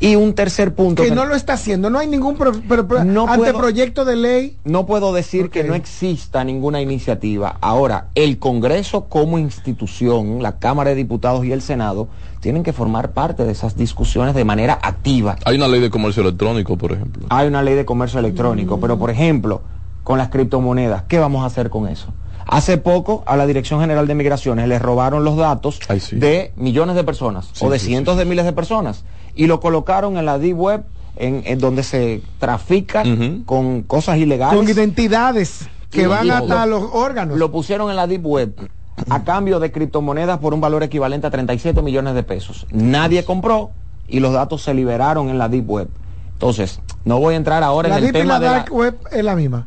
Y 0.00 0.14
un 0.14 0.32
tercer 0.34 0.74
punto 0.74 1.02
Que 1.02 1.10
no 1.10 1.24
lo 1.26 1.34
está 1.34 1.54
haciendo. 1.54 1.90
No 1.90 1.98
hay 1.98 2.06
ningún 2.06 2.36
pro- 2.36 2.52
pro- 2.52 2.86
pro- 2.86 3.04
No 3.04 3.26
puedo- 3.26 3.44
anteproyecto 3.46 4.04
de 4.04 4.14
ley. 4.16 4.56
no 4.64 4.86
puedo 4.86 5.12
decir 5.12 5.50
que 5.50 5.64
no 5.64 5.74
exista 5.74 6.44
ninguna 6.44 6.80
iniciativa. 6.80 7.56
Ahora, 7.60 8.06
el 8.14 8.38
Congreso 8.38 9.06
como 9.08 9.38
institución, 9.38 10.42
la 10.42 10.58
Cámara 10.58 10.90
de 10.90 10.96
Diputados 10.96 11.44
y 11.44 11.52
el 11.52 11.62
Senado, 11.62 12.08
tienen 12.40 12.62
que 12.62 12.72
formar 12.72 13.10
parte 13.10 13.44
de 13.44 13.50
esas 13.52 13.76
discusiones 13.76 14.34
de 14.36 14.44
manera 14.44 14.78
activa. 14.82 15.36
Hay 15.44 15.56
una 15.56 15.66
ley 15.66 15.80
de 15.80 15.90
comercio 15.90 16.22
electrónico, 16.22 16.76
por 16.76 16.92
ejemplo. 16.92 17.26
Hay 17.30 17.48
una 17.48 17.62
ley 17.62 17.74
de 17.74 17.84
comercio 17.84 18.20
electrónico, 18.20 18.78
pero 18.78 18.98
por 18.98 19.10
ejemplo, 19.10 19.62
con 20.04 20.18
las 20.18 20.28
criptomonedas, 20.28 21.02
¿qué 21.08 21.18
vamos 21.18 21.42
a 21.42 21.46
hacer 21.46 21.70
con 21.70 21.88
eso? 21.88 22.06
Hace 22.46 22.78
poco 22.78 23.24
a 23.26 23.36
la 23.36 23.46
Dirección 23.46 23.80
General 23.80 24.06
de 24.06 24.14
Migraciones 24.14 24.68
les 24.68 24.80
robaron 24.80 25.22
los 25.24 25.36
datos 25.36 25.80
de 26.12 26.52
millones 26.56 26.96
de 26.96 27.04
personas 27.04 27.50
Sí, 27.52 27.64
o 27.64 27.68
de 27.68 27.78
sí, 27.78 27.86
cientos 27.88 28.16
de 28.16 28.24
miles 28.24 28.46
de 28.46 28.52
personas 28.54 29.04
y 29.34 29.46
lo 29.46 29.60
colocaron 29.60 30.16
en 30.16 30.26
la 30.26 30.38
Deep 30.38 30.58
Web, 30.58 30.84
en, 31.16 31.42
en 31.46 31.58
donde 31.58 31.82
se 31.82 32.22
trafica 32.38 33.02
con 33.46 33.82
cosas 33.82 34.18
ilegales. 34.18 34.56
Con 34.58 34.68
identidades 34.68 35.68
que 35.90 36.02
Y- 36.02 36.06
van 36.06 36.26
y 36.26 36.30
hasta 36.30 36.66
lo- 36.66 36.80
los 36.80 36.90
órganos. 36.92 37.38
Lo 37.38 37.50
pusieron 37.50 37.90
en 37.90 37.96
la 37.96 38.06
Deep 38.06 38.24
Web 38.26 38.68
a 39.10 39.22
cambio 39.24 39.60
de 39.60 39.70
criptomonedas 39.72 40.38
por 40.38 40.54
un 40.54 40.60
valor 40.60 40.82
equivalente 40.82 41.26
a 41.26 41.30
37 41.30 41.82
millones 41.82 42.14
de 42.14 42.22
pesos. 42.24 42.66
Nadie 42.70 43.24
compró 43.24 43.70
y 44.08 44.20
los 44.20 44.32
datos 44.32 44.62
se 44.62 44.74
liberaron 44.74 45.28
en 45.28 45.38
la 45.38 45.48
Deep 45.48 45.68
Web. 45.70 45.88
Entonces, 46.32 46.80
no 47.04 47.18
voy 47.18 47.34
a 47.34 47.36
entrar 47.36 47.62
ahora 47.62 47.88
la 47.88 47.98
en 47.98 48.04
el 48.04 48.12
deep 48.12 48.16
y 48.16 48.18
tema 48.20 48.34
la 48.34 48.40
de 48.40 48.46
la... 48.46 48.52
dark 48.52 48.72
web 48.72 48.96
es 49.10 49.24
la 49.24 49.34
misma. 49.36 49.66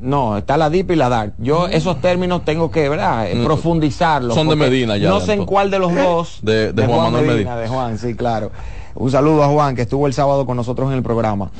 No, 0.00 0.36
está 0.36 0.56
la 0.56 0.68
Deep 0.70 0.90
y 0.90 0.96
la 0.96 1.08
Dark. 1.08 1.34
Yo 1.38 1.68
esos 1.68 2.00
términos 2.00 2.44
tengo 2.44 2.70
que, 2.70 2.88
¿verdad? 2.88 3.26
Mm. 3.34 3.44
profundizarlos. 3.44 4.34
Son 4.34 4.48
de 4.48 4.56
Medina 4.56 4.96
ya, 4.96 5.08
No 5.08 5.20
sé 5.20 5.32
en 5.34 5.46
cuál 5.46 5.70
de 5.70 5.78
los 5.78 5.94
dos. 5.94 6.38
De- 6.42 6.72
de 6.72 6.86
Juan 6.86 7.12
Manuel 7.12 7.26
Medina. 7.26 7.56
De 7.56 7.68
Juan, 7.68 7.98
sí, 7.98 8.14
claro. 8.14 8.50
Un 8.94 9.10
saludo 9.10 9.42
a 9.44 9.48
Juan, 9.48 9.74
que 9.74 9.82
estuvo 9.82 10.06
el 10.06 10.12
sábado 10.12 10.46
con 10.46 10.56
nosotros 10.56 10.88
en 10.90 10.96
el 10.96 11.02
programa. 11.02 11.50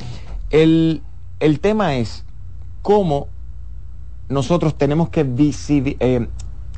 El, 0.49 1.01
el 1.39 1.59
tema 1.59 1.95
es 1.95 2.23
cómo 2.81 3.27
nosotros 4.29 4.77
tenemos 4.77 5.09
que 5.09 5.25
eh, 5.99 6.27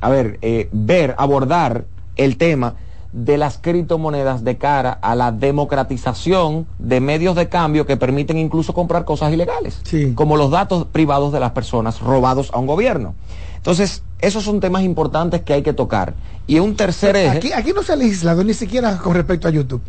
a 0.01 0.09
ver, 0.09 0.39
eh, 0.41 0.69
ver, 0.71 1.15
abordar 1.17 1.85
el 2.15 2.37
tema 2.37 2.75
de 3.11 3.37
las 3.37 3.57
criptomonedas 3.57 4.43
de 4.43 4.57
cara 4.57 4.91
a 5.01 5.15
la 5.15 5.31
democratización 5.31 6.67
de 6.77 6.99
medios 6.99 7.35
de 7.35 7.49
cambio 7.49 7.85
que 7.85 7.97
permiten 7.97 8.37
incluso 8.37 8.73
comprar 8.73 9.05
cosas 9.05 9.33
ilegales, 9.33 9.81
como 10.15 10.37
los 10.37 10.51
datos 10.51 10.85
privados 10.85 11.33
de 11.33 11.39
las 11.39 11.51
personas 11.51 11.99
robados 11.99 12.51
a 12.53 12.59
un 12.59 12.67
gobierno. 12.67 13.15
Entonces, 13.57 14.03
esos 14.19 14.43
son 14.43 14.59
temas 14.59 14.83
importantes 14.83 15.41
que 15.41 15.53
hay 15.53 15.63
que 15.63 15.73
tocar. 15.73 16.13
Y 16.47 16.59
un 16.59 16.75
tercer 16.75 17.15
eje, 17.15 17.37
Aquí, 17.37 17.53
aquí 17.53 17.73
no 17.73 17.83
se 17.83 17.93
ha 17.93 17.95
legislado 17.95 18.43
ni 18.43 18.53
siquiera 18.53 18.97
con 18.97 19.13
respecto 19.13 19.47
a 19.47 19.51
YouTube. 19.51 19.81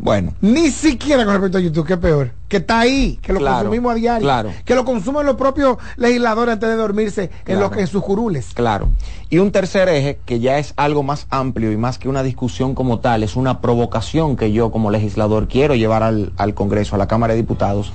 Bueno, 0.00 0.32
Ni 0.40 0.70
siquiera 0.70 1.24
con 1.24 1.34
respecto 1.34 1.58
a 1.58 1.60
YouTube, 1.60 1.86
que 1.86 1.92
es 1.94 1.98
peor. 1.98 2.30
Que 2.48 2.56
está 2.58 2.80
ahí, 2.80 3.18
que 3.22 3.32
lo 3.32 3.38
Claro, 3.38 3.56
consumimos 3.58 3.92
a 3.92 3.94
diario. 3.94 4.26
claro. 4.26 4.50
Que 4.64 4.74
lo 4.74 4.84
consumen 4.84 5.24
los 5.26 5.36
propios 5.36 5.76
legisladores 5.96 6.54
antes 6.54 6.68
de 6.68 6.74
dormirse 6.76 7.22
en, 7.24 7.30
Claro. 7.44 7.60
lo 7.60 7.70
que- 7.70 7.80
en 7.80 7.86
sus 7.86 8.02
curules. 8.02 8.48
Claro. 8.54 8.88
Y 9.28 9.38
un 9.38 9.52
tercer 9.52 9.88
eje, 9.88 10.18
que 10.26 10.40
ya 10.40 10.58
es 10.58 10.74
algo 10.76 11.02
más 11.02 11.26
amplio 11.30 11.70
y 11.70 11.76
más 11.76 11.98
que 11.98 12.08
una 12.08 12.22
discusión 12.22 12.74
como 12.74 12.98
tal, 13.00 13.22
es 13.22 13.36
una 13.36 13.60
provocación 13.60 14.36
que 14.36 14.50
yo 14.52 14.70
como 14.72 14.90
legislador 14.90 15.46
quiero 15.48 15.74
llevar 15.76 16.02
al, 16.02 16.32
al 16.36 16.54
Congreso, 16.54 16.94
a 16.96 16.98
la 16.98 17.06
Cámara 17.06 17.34
de 17.34 17.40
Diputados, 17.40 17.92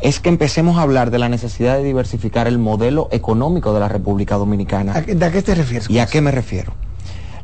es 0.00 0.18
que 0.18 0.28
empecemos 0.30 0.78
a 0.78 0.82
hablar 0.82 1.12
de 1.12 1.20
la 1.20 1.28
necesidad 1.28 1.76
de 1.76 1.84
diversificar 1.84 2.48
el 2.48 2.58
modelo 2.58 3.06
económico 3.12 3.72
de 3.72 3.78
la 3.78 3.88
República 3.88 4.34
Dominicana. 4.36 4.94
¿A, 4.96 5.02
qué- 5.04 5.14
¿De 5.14 5.24
a 5.24 5.30
qué 5.30 5.42
te 5.42 5.54
refieres? 5.54 5.88
¿Y 5.88 6.00
a 6.00 6.06
qué 6.06 6.20
me 6.20 6.32
refiero? 6.32 6.72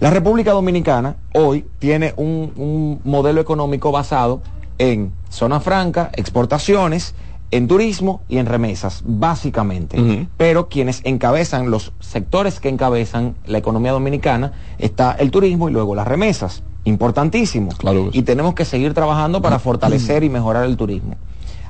La 0.01 0.11
República 0.11 0.53
Dominicana 0.53 1.17
hoy 1.35 1.65
tiene 1.79 2.15
un, 2.17 2.53
un 2.57 3.01
modelo 3.05 3.41
económico 3.41 3.91
basado 3.91 4.41
en 4.79 5.13
zona 5.29 5.59
franca, 5.59 6.11
exportaciones 6.15 7.15
en 7.51 7.67
turismo 7.67 8.21
y 8.29 8.39
en 8.39 8.47
remesas, 8.47 9.03
básicamente. 9.05 10.29
Pero 10.37 10.69
quienes 10.69 11.01
encabezan, 11.05 11.71
los 11.71 11.93
sectores 11.99 12.61
que 12.61 12.69
encabezan 12.69 13.37
la 13.47 13.59
economía 13.59 13.93
dominicana, 13.93 14.53
está 14.79 15.13
el 15.13 15.31
turismo 15.31 15.69
y 15.69 15.73
luego 15.73 15.95
las 15.95 16.07
remesas. 16.07 16.63
Importantísimo. 16.85 17.71
Y 18.13 18.23
tenemos 18.23 18.55
que 18.55 18.65
seguir 18.65 18.95
trabajando 18.95 19.43
para 19.43 19.59
fortalecer 19.59 20.25
y 20.25 20.31
mejorar 20.31 20.65
el 20.65 20.77
turismo. 20.77 21.17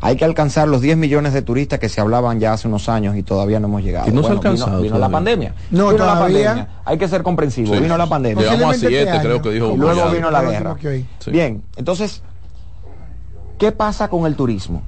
Hay 0.00 0.16
que 0.16 0.24
alcanzar 0.24 0.68
los 0.68 0.80
10 0.80 0.96
millones 0.96 1.32
de 1.32 1.42
turistas 1.42 1.78
que 1.78 1.88
se 1.88 2.00
hablaban 2.00 2.38
ya 2.40 2.52
hace 2.52 2.68
unos 2.68 2.88
años 2.88 3.16
y 3.16 3.22
todavía 3.22 3.58
no 3.60 3.66
hemos 3.66 3.82
llegado. 3.82 4.08
Y 4.08 4.12
no 4.12 4.20
se 4.22 4.26
ha 4.26 4.30
vino- 4.30 4.40
alcanzado 4.40 4.80
Vino, 4.82 4.98
la 4.98 5.08
pandemia. 5.08 5.54
No, 5.70 5.90
Vino 5.90 6.06
la 6.06 6.18
pandemia. 6.18 6.68
Hay 6.84 6.98
que 6.98 7.08
ser 7.08 7.22
comprensivo. 7.22 7.74
Sí. 7.74 7.80
Vino 7.80 7.96
la 7.96 8.06
pandemia. 8.06 8.42
Llegamos 8.44 8.62
a 8.62 8.66
Posiblemente 8.68 8.96
siete, 9.04 9.16
este 9.16 9.26
creo 9.26 9.42
que 9.42 9.50
dijo. 9.50 9.72
Y 9.74 9.76
luego 9.76 10.10
vino 10.10 10.30
la 10.30 10.42
guerra. 10.42 10.76
Sí. 11.20 11.30
Bien, 11.30 11.62
entonces, 11.76 12.22
¿qué 13.58 13.72
pasa 13.72 14.08
con 14.08 14.26
el 14.26 14.36
turismo? 14.36 14.82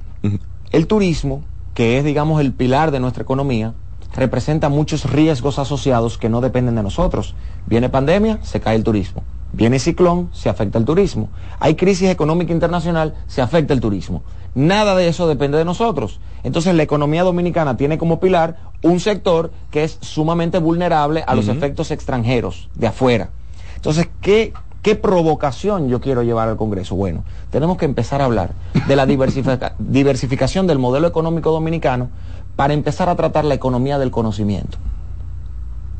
El 0.71 0.87
turismo, 0.87 1.43
que 1.73 1.97
es, 1.97 2.05
digamos, 2.05 2.39
el 2.39 2.53
pilar 2.53 2.91
de 2.91 2.99
nuestra 2.99 3.23
economía, 3.23 3.73
representa 4.15 4.69
muchos 4.69 5.05
riesgos 5.11 5.59
asociados 5.59 6.17
que 6.17 6.29
no 6.29 6.41
dependen 6.41 6.75
de 6.75 6.83
nosotros. 6.83 7.35
Viene 7.65 7.89
pandemia, 7.89 8.39
se 8.43 8.59
cae 8.61 8.75
el 8.75 8.83
turismo. 8.83 9.23
Viene 9.53 9.79
ciclón, 9.79 10.29
se 10.33 10.49
afecta 10.49 10.77
el 10.77 10.85
turismo. 10.85 11.29
Hay 11.59 11.75
crisis 11.75 12.09
económica 12.09 12.53
internacional, 12.53 13.15
se 13.27 13.41
afecta 13.41 13.73
el 13.73 13.81
turismo. 13.81 14.23
Nada 14.55 14.95
de 14.95 15.07
eso 15.07 15.27
depende 15.27 15.57
de 15.57 15.65
nosotros. 15.65 16.19
Entonces 16.43 16.73
la 16.75 16.83
economía 16.83 17.23
dominicana 17.23 17.77
tiene 17.77 17.97
como 17.97 18.19
pilar 18.19 18.57
un 18.81 18.99
sector 18.99 19.51
que 19.69 19.83
es 19.83 19.97
sumamente 20.01 20.57
vulnerable 20.59 21.23
a 21.27 21.35
los 21.35 21.47
efectos 21.47 21.91
extranjeros 21.91 22.69
de 22.75 22.87
afuera. 22.87 23.29
Entonces, 23.75 24.09
¿qué, 24.21 24.53
¿qué 24.81 24.95
provocación 24.95 25.87
yo 25.89 26.01
quiero 26.01 26.23
llevar 26.23 26.49
al 26.49 26.57
Congreso? 26.57 26.95
Bueno, 26.95 27.23
tenemos 27.49 27.77
que 27.77 27.85
empezar 27.85 28.21
a 28.21 28.25
hablar 28.25 28.51
de 28.87 28.95
la 28.95 29.05
diversifica- 29.05 29.73
diversificación 29.79 30.67
del 30.67 30.79
modelo 30.79 31.07
económico 31.07 31.51
dominicano 31.51 32.09
para 32.55 32.73
empezar 32.73 33.09
a 33.09 33.15
tratar 33.15 33.45
la 33.45 33.53
economía 33.53 33.97
del 33.99 34.11
conocimiento. 34.11 34.77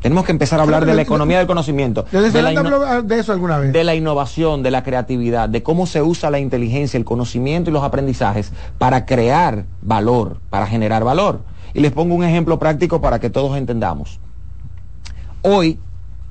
Tenemos 0.02 0.24
que 0.24 0.32
empezar 0.32 0.58
a 0.58 0.64
hablar 0.64 0.84
de 0.84 0.94
la 0.94 1.02
economía 1.02 1.38
del 1.38 1.46
conocimiento, 1.46 2.04
de 2.10 2.42
la, 2.42 2.48
habló 2.60 3.02
de 3.02 3.18
eso 3.20 3.32
alguna 3.32 3.58
vez. 3.58 3.72
de 3.72 3.84
la 3.84 3.94
innovación, 3.94 4.62
de 4.64 4.70
la 4.72 4.82
creatividad, 4.82 5.48
de 5.48 5.62
cómo 5.62 5.86
se 5.86 6.02
usa 6.02 6.28
la 6.30 6.40
inteligencia, 6.40 6.98
el 6.98 7.04
conocimiento 7.04 7.70
y 7.70 7.72
los 7.72 7.84
aprendizajes 7.84 8.52
para 8.78 9.06
crear 9.06 9.64
valor, 9.80 10.38
para 10.50 10.66
generar 10.66 11.04
valor. 11.04 11.40
Y 11.72 11.80
les 11.80 11.92
pongo 11.92 12.14
un 12.16 12.24
ejemplo 12.24 12.58
práctico 12.58 13.00
para 13.00 13.20
que 13.20 13.30
todos 13.30 13.56
entendamos. 13.56 14.18
Hoy, 15.42 15.78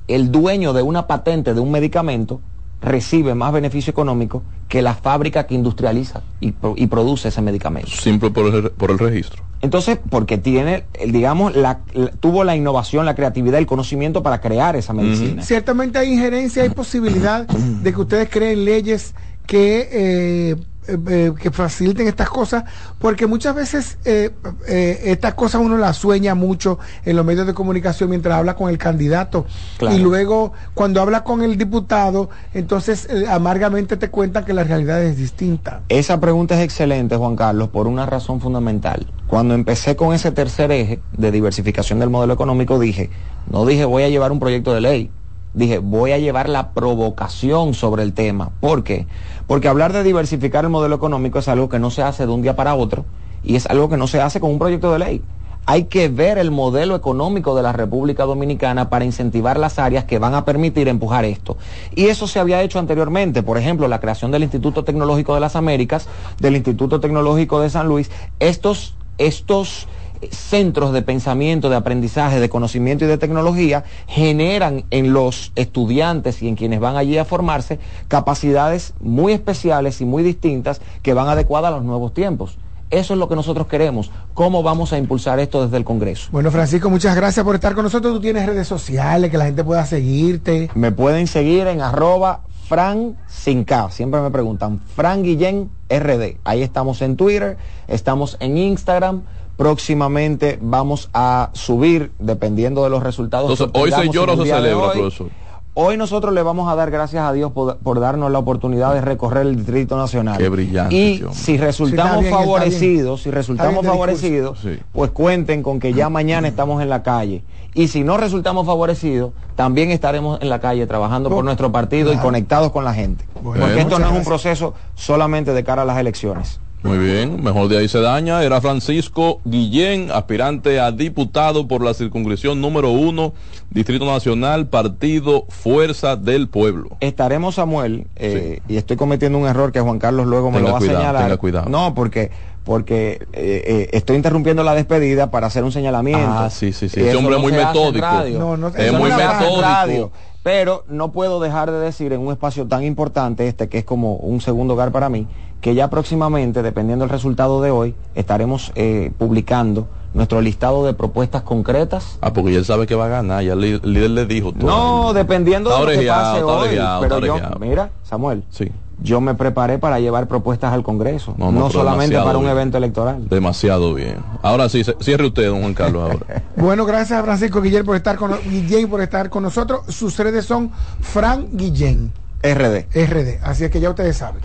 el 0.08 0.30
dueño 0.30 0.72
de 0.72 0.82
una 0.82 1.06
patente 1.06 1.54
de 1.54 1.60
un 1.60 1.70
medicamento 1.70 2.40
recibe 2.80 3.34
más 3.34 3.52
beneficio 3.52 3.90
económico 3.90 4.42
que 4.68 4.82
la 4.82 4.94
fábrica 4.94 5.46
que 5.46 5.54
industrializa 5.54 6.22
y, 6.40 6.52
pro- 6.52 6.74
y 6.76 6.86
produce 6.88 7.28
ese 7.28 7.40
medicamento. 7.42 7.90
Simple 7.90 8.30
por 8.30 8.54
el, 8.54 8.70
por 8.70 8.90
el 8.90 8.98
registro. 8.98 9.42
Entonces, 9.62 9.98
porque 10.10 10.38
tiene, 10.38 10.84
digamos, 11.06 11.54
la- 11.56 11.80
la- 11.94 12.10
tuvo 12.10 12.42
la 12.44 12.56
innovación, 12.56 13.06
la 13.06 13.14
creatividad, 13.14 13.58
el 13.58 13.66
conocimiento 13.66 14.22
para 14.22 14.40
crear 14.40 14.74
esa 14.76 14.92
medicina. 14.92 15.42
Ciertamente 15.42 15.98
hay 15.98 16.12
injerencia, 16.12 16.64
hay 16.64 16.70
posibilidad 16.70 17.46
de 17.46 17.92
que 17.92 18.00
ustedes 18.00 18.28
creen 18.28 18.64
leyes 18.64 19.14
que, 19.46 19.88
eh, 19.92 20.56
eh, 20.88 20.98
eh, 21.08 21.32
que 21.40 21.50
faciliten 21.52 22.08
estas 22.08 22.28
cosas, 22.28 22.64
porque 22.98 23.28
muchas 23.28 23.54
veces 23.54 23.98
eh, 24.04 24.30
eh, 24.66 25.00
estas 25.04 25.34
cosas 25.34 25.60
uno 25.60 25.76
las 25.78 25.96
sueña 25.96 26.34
mucho 26.34 26.80
en 27.04 27.14
los 27.14 27.24
medios 27.24 27.46
de 27.46 27.54
comunicación 27.54 28.10
mientras 28.10 28.36
habla 28.36 28.56
con 28.56 28.68
el 28.68 28.78
candidato 28.78 29.46
Claro. 29.78 29.94
y 29.96 30.00
luego 30.00 30.52
cuando 30.74 31.00
habla 31.00 31.22
con 31.22 31.42
el 31.42 31.56
diputado, 31.56 32.30
entonces 32.52 33.06
eh, 33.08 33.26
amargamente 33.30 33.96
te 33.96 34.10
cuentan 34.10 34.44
que 34.44 34.54
la 34.54 34.64
realidad 34.64 35.00
es 35.04 35.16
distinta. 35.16 35.82
Esa 35.88 36.18
pregunta 36.18 36.56
es 36.58 36.64
excelente, 36.64 37.14
Juan 37.14 37.36
Carlos, 37.36 37.68
por 37.68 37.86
una 37.86 38.04
razón 38.06 38.40
fundamental. 38.40 39.06
Cuando 39.32 39.54
empecé 39.54 39.96
con 39.96 40.12
ese 40.12 40.30
tercer 40.30 40.70
eje 40.72 41.00
de 41.16 41.30
diversificación 41.30 41.98
del 41.98 42.10
modelo 42.10 42.34
económico, 42.34 42.78
dije, 42.78 43.08
no 43.50 43.64
dije 43.64 43.86
voy 43.86 44.02
a 44.02 44.10
llevar 44.10 44.30
un 44.30 44.38
proyecto 44.38 44.74
de 44.74 44.82
ley, 44.82 45.10
dije 45.54 45.78
voy 45.78 46.12
a 46.12 46.18
llevar 46.18 46.50
la 46.50 46.72
provocación 46.72 47.72
sobre 47.72 48.02
el 48.02 48.12
tema. 48.12 48.50
¿Por 48.60 48.84
qué? 48.84 49.06
Porque 49.46 49.68
hablar 49.68 49.94
de 49.94 50.02
diversificar 50.02 50.64
el 50.64 50.70
modelo 50.70 50.96
económico 50.96 51.38
es 51.38 51.48
algo 51.48 51.70
que 51.70 51.78
no 51.78 51.90
se 51.90 52.02
hace 52.02 52.26
de 52.26 52.30
un 52.30 52.42
día 52.42 52.56
para 52.56 52.74
otro 52.74 53.06
y 53.42 53.56
es 53.56 53.64
algo 53.64 53.88
que 53.88 53.96
no 53.96 54.06
se 54.06 54.20
hace 54.20 54.38
con 54.38 54.50
un 54.50 54.58
proyecto 54.58 54.92
de 54.92 54.98
ley. 54.98 55.22
Hay 55.64 55.84
que 55.84 56.10
ver 56.10 56.36
el 56.36 56.50
modelo 56.50 56.94
económico 56.94 57.56
de 57.56 57.62
la 57.62 57.72
República 57.72 58.24
Dominicana 58.24 58.90
para 58.90 59.06
incentivar 59.06 59.58
las 59.58 59.78
áreas 59.78 60.04
que 60.04 60.18
van 60.18 60.34
a 60.34 60.44
permitir 60.44 60.88
empujar 60.88 61.24
esto. 61.24 61.56
Y 61.94 62.08
eso 62.08 62.26
se 62.26 62.38
había 62.38 62.60
hecho 62.60 62.78
anteriormente, 62.78 63.42
por 63.42 63.56
ejemplo, 63.56 63.88
la 63.88 63.98
creación 63.98 64.30
del 64.30 64.42
Instituto 64.42 64.84
Tecnológico 64.84 65.32
de 65.32 65.40
las 65.40 65.56
Américas, 65.56 66.06
del 66.38 66.56
Instituto 66.56 67.00
Tecnológico 67.00 67.60
de 67.60 67.70
San 67.70 67.88
Luis. 67.88 68.10
Estos, 68.38 68.94
estos 69.18 69.88
eh, 70.20 70.28
centros 70.30 70.92
de 70.92 71.02
pensamiento, 71.02 71.70
de 71.70 71.76
aprendizaje, 71.76 72.40
de 72.40 72.48
conocimiento 72.48 73.04
y 73.04 73.08
de 73.08 73.18
tecnología 73.18 73.84
generan 74.06 74.84
en 74.90 75.12
los 75.12 75.52
estudiantes 75.54 76.42
y 76.42 76.48
en 76.48 76.56
quienes 76.56 76.80
van 76.80 76.96
allí 76.96 77.18
a 77.18 77.24
formarse 77.24 77.78
capacidades 78.08 78.94
muy 79.00 79.32
especiales 79.32 80.00
y 80.00 80.04
muy 80.04 80.22
distintas 80.22 80.80
que 81.02 81.14
van 81.14 81.28
adecuadas 81.28 81.72
a 81.72 81.76
los 81.76 81.84
nuevos 81.84 82.14
tiempos. 82.14 82.56
Eso 82.92 83.14
es 83.14 83.18
lo 83.18 83.26
que 83.26 83.34
nosotros 83.34 83.68
queremos. 83.68 84.10
¿Cómo 84.34 84.62
vamos 84.62 84.92
a 84.92 84.98
impulsar 84.98 85.40
esto 85.40 85.64
desde 85.64 85.78
el 85.78 85.84
Congreso? 85.84 86.28
Bueno, 86.30 86.50
Francisco, 86.50 86.90
muchas 86.90 87.16
gracias 87.16 87.42
por 87.42 87.54
estar 87.54 87.74
con 87.74 87.84
nosotros. 87.84 88.12
Tú 88.12 88.20
tienes 88.20 88.44
redes 88.44 88.68
sociales, 88.68 89.30
que 89.30 89.38
la 89.38 89.46
gente 89.46 89.64
pueda 89.64 89.86
seguirte. 89.86 90.70
Me 90.74 90.92
pueden 90.92 91.26
seguir 91.26 91.68
en 91.68 91.80
arroba 91.80 92.42
Fran 92.68 93.16
sin 93.28 93.64
K. 93.64 93.90
Siempre 93.90 94.20
me 94.20 94.30
preguntan, 94.30 94.78
Fran 94.94 95.22
Guillén 95.22 95.70
RD. 95.98 96.38
Ahí 96.44 96.62
estamos 96.62 97.02
en 97.02 97.16
Twitter, 97.16 97.56
estamos 97.88 98.36
en 98.40 98.58
Instagram. 98.58 99.22
Próximamente 99.56 100.58
vamos 100.60 101.10
a 101.12 101.50
subir, 101.52 102.10
dependiendo 102.18 102.82
de 102.84 102.90
los 102.90 103.02
resultados. 103.02 103.48
que 103.48 103.64
Entonces, 103.64 103.82
¿hoy 103.82 103.90
se 103.90 103.96
obtengamos 103.96 104.14
llora 104.14 104.32
en 104.32 104.38
o 104.38 104.42
el 104.42 104.48
se 104.48 104.54
celebra, 104.54 104.86
hoy. 104.86 104.98
profesor? 104.98 105.41
Hoy 105.74 105.96
nosotros 105.96 106.34
le 106.34 106.42
vamos 106.42 106.70
a 106.70 106.74
dar 106.74 106.90
gracias 106.90 107.24
a 107.24 107.32
Dios 107.32 107.50
por, 107.52 107.78
por 107.78 107.98
darnos 107.98 108.30
la 108.30 108.38
oportunidad 108.38 108.92
de 108.92 109.00
recorrer 109.00 109.46
el 109.46 109.56
Distrito 109.56 109.96
Nacional. 109.96 110.36
Qué 110.36 110.50
brillante, 110.50 110.94
Y 110.94 111.24
si 111.32 111.56
resultamos 111.56 112.16
Sí, 112.18 112.24
bien, 112.24 112.34
favorecidos, 112.34 113.22
si 113.22 113.30
resultamos 113.30 113.86
favorecidos, 113.86 114.58
Sí. 114.60 114.78
pues 114.92 115.10
cuenten 115.12 115.62
con 115.62 115.80
que 115.80 115.94
ya 115.94 116.10
mañana 116.10 116.46
estamos 116.46 116.82
en 116.82 116.90
la 116.90 117.02
calle. 117.02 117.42
Y 117.72 117.88
si 117.88 118.04
no 118.04 118.18
resultamos 118.18 118.66
favorecidos, 118.66 119.32
también 119.56 119.90
estaremos 119.90 120.42
en 120.42 120.50
la 120.50 120.60
calle 120.60 120.86
trabajando 120.86 121.30
por 121.30 121.38
Oh, 121.38 121.42
nuestro 121.42 121.72
partido 121.72 122.12
y 122.12 122.18
conectados 122.18 122.70
con 122.70 122.84
la 122.84 122.92
gente. 122.92 123.24
Bueno, 123.42 123.64
Porque 123.64 123.80
esto 123.80 123.98
no 123.98 124.10
es 124.10 124.12
un 124.12 124.24
proceso 124.24 124.74
solamente 124.94 125.54
de 125.54 125.64
cara 125.64 125.82
a 125.82 125.84
las 125.86 125.96
elecciones. 125.96 126.60
Muy 126.82 126.98
bien, 126.98 127.42
mejor 127.42 127.68
de 127.68 127.78
ahí 127.78 127.88
se 127.88 128.00
daña. 128.00 128.42
Era 128.42 128.60
Francisco 128.60 129.40
Guillén, 129.44 130.10
aspirante 130.10 130.80
a 130.80 130.90
diputado 130.90 131.68
por 131.68 131.84
la 131.84 131.94
circunscripción 131.94 132.60
número 132.60 132.90
uno, 132.90 133.34
Distrito 133.70 134.04
Nacional, 134.04 134.66
Partido 134.66 135.44
Fuerza 135.48 136.16
del 136.16 136.48
Pueblo. 136.48 136.96
Estaremos, 136.98 137.54
Samuel, 137.54 138.08
eh, 138.16 138.60
y 138.68 138.78
estoy 138.78 138.96
cometiendo 138.96 139.38
un 139.38 139.46
error 139.46 139.70
que 139.70 139.80
Juan 139.80 140.00
Carlos 140.00 140.26
luego 140.26 140.50
me 140.50 140.56
Tenga 140.56 140.68
lo 140.70 140.74
va 140.74 140.78
cuidado, 140.80 140.98
a 140.98 141.02
señalar. 141.02 141.22
tenga 141.22 141.36
cuidado. 141.36 141.68
No, 141.70 141.94
porque 141.94 142.30
porque 142.64 143.26
eh, 143.32 143.62
eh, 143.66 143.88
estoy 143.92 144.16
interrumpiendo 144.16 144.62
la 144.62 144.74
despedida 144.74 145.30
para 145.30 145.48
hacer 145.48 145.64
un 145.64 145.72
señalamiento. 145.72 146.24
Ah, 146.28 146.48
sí, 146.50 146.72
sí, 146.72 146.88
sí. 146.88 147.00
Ese 147.00 147.16
hombre 147.16 147.36
es 147.36 147.42
muy 147.42 147.52
metódico. 147.52 148.06
No, 148.38 148.56
no, 148.56 148.68
Es 148.68 148.92
muy 148.92 149.10
no 149.10 149.16
metódico. 149.16 150.12
Pero 150.42 150.84
no 150.88 151.12
puedo 151.12 151.40
dejar 151.40 151.70
de 151.70 151.78
decir 151.78 152.12
en 152.12 152.20
un 152.20 152.32
espacio 152.32 152.66
tan 152.66 152.82
importante 152.82 153.46
este 153.46 153.68
que 153.68 153.78
es 153.78 153.84
como 153.84 154.16
un 154.16 154.40
segundo 154.40 154.74
hogar 154.74 154.90
para 154.90 155.08
mí, 155.08 155.26
que 155.60 155.74
ya 155.74 155.88
próximamente, 155.88 156.62
dependiendo 156.62 157.04
del 157.04 157.10
resultado 157.10 157.62
de 157.62 157.70
hoy, 157.70 157.94
estaremos 158.16 158.72
eh, 158.74 159.12
publicando 159.18 159.86
nuestro 160.14 160.40
listado 160.40 160.84
de 160.84 160.94
propuestas 160.94 161.42
concretas. 161.42 162.18
Ah, 162.20 162.32
porque 162.32 162.52
ya 162.52 162.58
él 162.58 162.64
sabe 162.64 162.86
que 162.86 162.94
va 162.94 163.06
a 163.06 163.08
ganar, 163.08 163.42
ya 163.44 163.52
el 163.52 163.60
líder 163.60 164.10
le 164.10 164.26
dijo 164.26 164.52
todo. 164.52 164.66
No, 164.66 165.12
dependiendo 165.12 165.70
de 165.70 165.76
Está 165.76 165.92
lo 165.92 166.00
que 166.00 166.06
pase 166.08 166.42
hoy. 166.42 166.80
Pero 167.00 167.18
yo, 167.20 167.36
mira, 167.60 167.90
Samuel, 168.02 168.44
Sí, 168.50 168.70
yo 169.02 169.20
me 169.20 169.34
preparé 169.34 169.78
para 169.78 170.00
llevar 170.00 170.28
propuestas 170.28 170.72
al 170.72 170.82
Congreso, 170.82 171.34
No, 171.36 171.46
no, 171.46 171.60
no, 171.60 171.66
pero 171.68 171.80
solamente 171.80 172.16
para 172.16 172.38
un 172.38 172.44
bien. 172.44 172.56
evento 172.56 172.78
electoral. 172.78 173.28
demasiado 173.28 173.94
bien. 173.94 174.16
Ahora 174.42 174.68
sí, 174.68 174.82
cierre 175.00 175.26
usted, 175.26 175.46
don 175.48 175.60
Juan 175.60 175.74
Carlos, 175.74 176.02
ahora. 176.10 176.42
Bueno, 176.56 176.84
gracias 176.86 177.18
a 177.18 177.22
Francisco 177.24 177.60
Guillén 177.60 177.84
por 177.84 177.96
estar 177.96 178.16
con, 178.16 178.32
Guillén 178.48 178.88
por 178.88 179.00
estar 179.00 179.28
con 179.30 179.42
nosotros. 179.42 179.80
Sus 179.88 180.16
redes 180.18 180.44
son 180.44 180.70
Fran 181.00 181.48
Guillén, 181.52 182.12
RD. 182.42 182.86
RD. 182.94 183.38
Así 183.42 183.64
es 183.64 183.70
que 183.70 183.80
ya 183.80 183.90
ustedes 183.90 184.16
saben. 184.16 184.40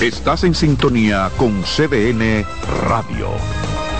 Estás 0.00 0.42
en 0.44 0.54
sintonía 0.54 1.30
con 1.36 1.62
CDN 1.62 2.44
Radio. 2.88 3.28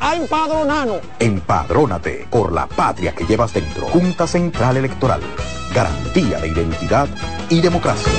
a 0.00 0.16
empadronarnos. 0.16 1.00
Empadrónate 1.18 2.26
por 2.30 2.52
la 2.52 2.66
patria 2.66 3.14
que 3.14 3.24
llevas 3.24 3.52
dentro. 3.52 3.86
Junta 3.86 4.26
Central 4.26 4.76
Electoral. 4.76 5.20
Garantía 5.74 6.38
de 6.40 6.48
identidad 6.48 7.08
y 7.48 7.60
democracia. 7.60 8.12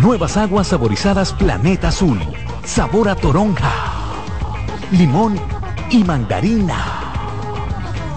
Nuevas 0.00 0.36
aguas 0.36 0.68
saborizadas 0.68 1.32
Planeta 1.32 1.88
Azul. 1.88 2.18
Sabor 2.64 3.08
a 3.08 3.16
toronja, 3.16 3.72
limón 4.92 5.38
y 5.90 6.04
mandarina. 6.04 7.00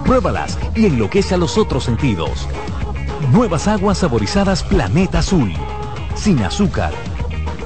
Pruébalas 0.05 0.57
y 0.75 0.85
enloquece 0.85 1.35
a 1.35 1.37
los 1.37 1.57
otros 1.57 1.85
sentidos. 1.85 2.47
Nuevas 3.31 3.67
aguas 3.67 3.97
saborizadas 3.97 4.63
Planeta 4.63 5.19
Azul. 5.19 5.53
Sin 6.15 6.43
azúcar. 6.43 6.93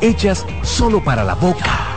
Hechas 0.01 0.45
solo 0.61 1.03
para 1.03 1.23
la 1.23 1.35
boca. 1.35 1.96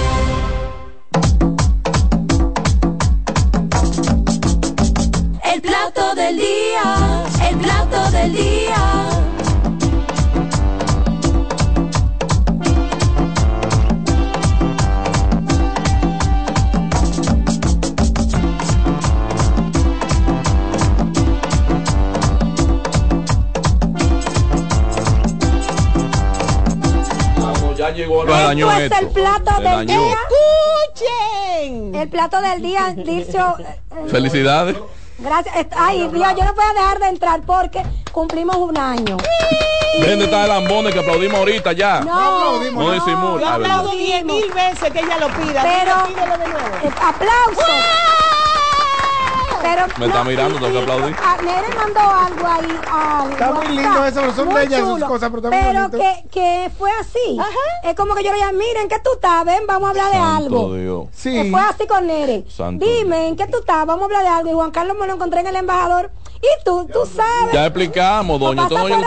Dañó 28.51 28.71
es 28.71 28.91
esto. 28.91 28.97
el 28.99 29.07
plato 29.09 29.51
Se 29.57 29.61
del 29.63 29.71
dañó. 29.87 30.01
día. 30.05 30.15
¡Escuchen! 30.93 31.95
El 31.95 32.09
plato 32.09 32.41
del 32.41 32.61
día, 32.61 32.93
dicho. 32.95 33.55
eh, 33.59 34.09
Felicidades. 34.09 34.75
Gracias. 35.17 35.55
Ay, 35.77 36.07
Dios, 36.11 36.27
yo 36.37 36.43
no 36.45 36.55
puedo 36.55 36.73
dejar 36.73 36.99
de 36.99 37.07
entrar 37.09 37.41
porque 37.45 37.83
cumplimos 38.11 38.55
un 38.57 38.77
año. 38.77 39.17
Estar 39.93 40.41
de 40.43 40.47
lambones 40.47 40.93
que 40.93 40.99
aplaudimos 40.99 41.37
ahorita 41.39 41.73
ya. 41.73 41.99
No, 42.01 42.53
No 42.71 42.91
disimula. 42.91 43.39
Yo 43.39 43.39
verdad. 43.39 43.53
aplaudo 43.55 43.91
diez 43.91 44.23
mil 44.23 44.51
veces 44.51 44.89
que 44.91 44.99
ella 44.99 45.17
lo 45.19 45.27
pida. 45.27 45.61
Pero, 45.63 46.07
pídelo 46.07 46.37
de 46.37 46.47
nuevo. 46.47 46.67
eh, 46.83 46.89
aplausos. 47.03 47.65
Pero, 49.61 49.85
Me 49.97 50.05
está 50.07 50.23
mirando, 50.23 50.59
tengo 50.59 50.71
que 50.71 50.79
aplaudir. 50.79 51.15
Ah, 51.23 51.37
Nere 51.43 51.75
mandó 51.75 51.99
algo 51.99 52.47
ahí 52.47 52.79
al 52.91 53.31
Está 53.31 53.51
muy 53.51 53.67
lindo 53.67 54.05
eso, 54.05 54.21
pero 54.21 54.33
son 54.33 54.53
bellas 54.53 54.79
chulo. 54.79 55.07
cosas, 55.07 55.29
pero 55.29 55.47
está 55.47 55.49
muy 55.49 55.73
Pero 55.73 55.91
que, 55.91 56.29
que 56.29 56.71
fue 56.77 56.91
así. 56.99 57.37
Es 57.83 57.95
como 57.95 58.15
que 58.15 58.23
yo 58.23 58.31
le 58.31 58.37
dije, 58.37 58.53
miren, 58.53 58.87
¿qué 58.89 58.99
tú 59.03 59.11
estás? 59.13 59.45
Ven, 59.45 59.65
vamos 59.67 59.87
a 59.87 59.89
hablar 59.91 60.11
de 60.11 60.17
algo. 60.17 60.59
Santo 60.61 60.73
Dios. 60.75 61.07
Que 61.23 61.49
fue 61.51 61.61
así 61.61 61.87
con 61.87 62.07
Nere. 62.07 62.45
Santo 62.49 62.85
Dime, 62.85 63.27
¿en 63.27 63.35
qué 63.35 63.47
tú 63.47 63.59
estás? 63.59 63.85
Vamos 63.85 64.03
a 64.03 64.05
hablar 64.05 64.23
de 64.23 64.29
algo. 64.29 64.49
Y 64.49 64.53
Juan 64.53 64.71
Carlos 64.71 64.97
me 64.99 65.07
lo 65.07 65.13
encontré 65.13 65.41
en 65.41 65.47
el 65.47 65.55
embajador. 65.55 66.11
Y 66.43 66.63
tú, 66.65 66.87
tú 66.91 66.99
sabes. 67.05 67.53
Ya 67.53 67.65
explicamos, 67.67 68.39
doña. 68.39 68.63
Esto 68.63 68.75
no 68.75 68.85
allá, 68.85 68.97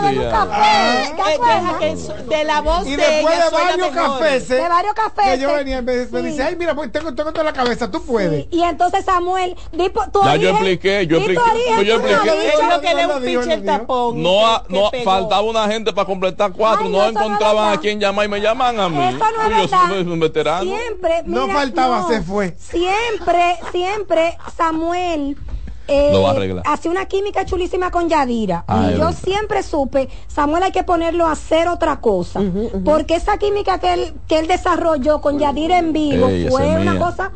del 0.00 0.14
un 0.16 0.18
día. 0.20 0.30
café. 0.30 1.02
Eh, 1.02 1.38
deja 1.44 1.78
que 1.80 1.96
su- 1.96 2.28
de 2.28 2.44
la 2.44 2.60
voz 2.60 2.86
Y 2.86 2.90
de 2.90 2.96
después 2.96 3.34
ella 3.34 3.44
de 3.44 3.50
varios 3.50 3.88
cafés, 3.88 4.48
De 4.48 4.68
varios 4.68 4.94
cafés. 4.94 5.24
que 5.34 5.38
yo 5.40 5.54
venía, 5.54 5.82
me, 5.82 5.92
me 6.06 6.20
Sí. 6.20 6.26
dice, 6.26 6.42
ay, 6.44 6.56
mira, 6.56 6.74
pues 6.76 6.92
tengo, 6.92 7.12
tengo 7.14 7.32
toda 7.32 7.44
la 7.44 7.52
cabeza, 7.52 7.90
tú 7.90 8.04
puedes. 8.04 8.46
Y 8.52 8.62
entonces 8.62 9.04
Samuel, 9.04 9.56
di 9.72 9.90
tu 9.90 10.00
Ya 10.22 10.36
yo 10.36 10.50
origen, 10.50 10.50
expliqué, 10.50 11.06
yo 11.08 11.18
di 11.18 11.24
tu 11.24 11.30
expliqué, 11.32 11.50
origen, 11.50 11.74
pues 11.74 11.86
yo 11.88 11.96
tú 11.96 12.02
no 12.02 12.08
expliqué. 12.08 12.40
dicho. 12.46 12.60
Es 12.62 12.68
lo 12.68 12.80
que 12.80 12.94
le 12.94 13.06
un 13.06 13.22
pinche 13.24 13.52
el 13.54 13.64
tapón. 13.64 14.22
No, 14.22 14.62
no 14.68 14.90
faltaba 15.04 15.42
una 15.42 15.66
gente 15.66 15.92
para 15.92 16.06
completar 16.06 16.52
cuatro. 16.52 16.88
No, 16.88 17.04
encontraban 17.06 17.72
a 17.72 17.80
quien 17.80 17.98
llamar 17.98 18.26
y 18.26 18.28
me 18.28 18.40
llaman 18.40 18.78
a 18.78 18.88
mí. 18.88 19.04
Eso 19.04 19.18
no 19.18 19.24
es 19.42 19.50
yo 19.50 19.56
verdad. 19.62 19.88
soy 19.88 19.98
un 20.02 20.20
veterano. 20.20 20.62
Siempre, 20.62 21.22
No 21.26 21.48
faltaba, 21.48 22.06
se 22.06 22.22
fue. 22.22 22.54
Siempre, 22.58 23.58
siempre 23.72 24.38
Samuel 24.56 25.36
eh, 25.88 26.10
Lo 26.12 26.22
va 26.22 26.30
a 26.30 26.32
arreglar. 26.32 26.62
hacía 26.66 26.90
una 26.90 27.04
química 27.06 27.44
chulísima 27.44 27.90
con 27.90 28.08
Yadira. 28.08 28.64
Ah, 28.66 28.84
y 28.88 28.92
yo 28.94 28.98
verdad. 29.06 29.14
siempre 29.22 29.62
supe, 29.62 30.08
Samuel 30.28 30.62
hay 30.62 30.72
que 30.72 30.82
ponerlo 30.84 31.26
a 31.26 31.32
hacer 31.32 31.68
otra 31.68 32.00
cosa. 32.00 32.40
Porque 32.84 33.16
esa 33.16 33.36
química 33.38 33.78
que 33.78 33.92
él, 33.92 34.14
que 34.28 34.38
él 34.38 34.46
desarrolló 34.46 35.20
con 35.20 35.38
Yadira 35.38 35.78
en 35.78 35.92
vivo 35.92 36.28
Ey, 36.28 36.48
fue 36.48 36.66
una 36.80 36.92
mía. 36.92 36.98
cosa 37.00 37.32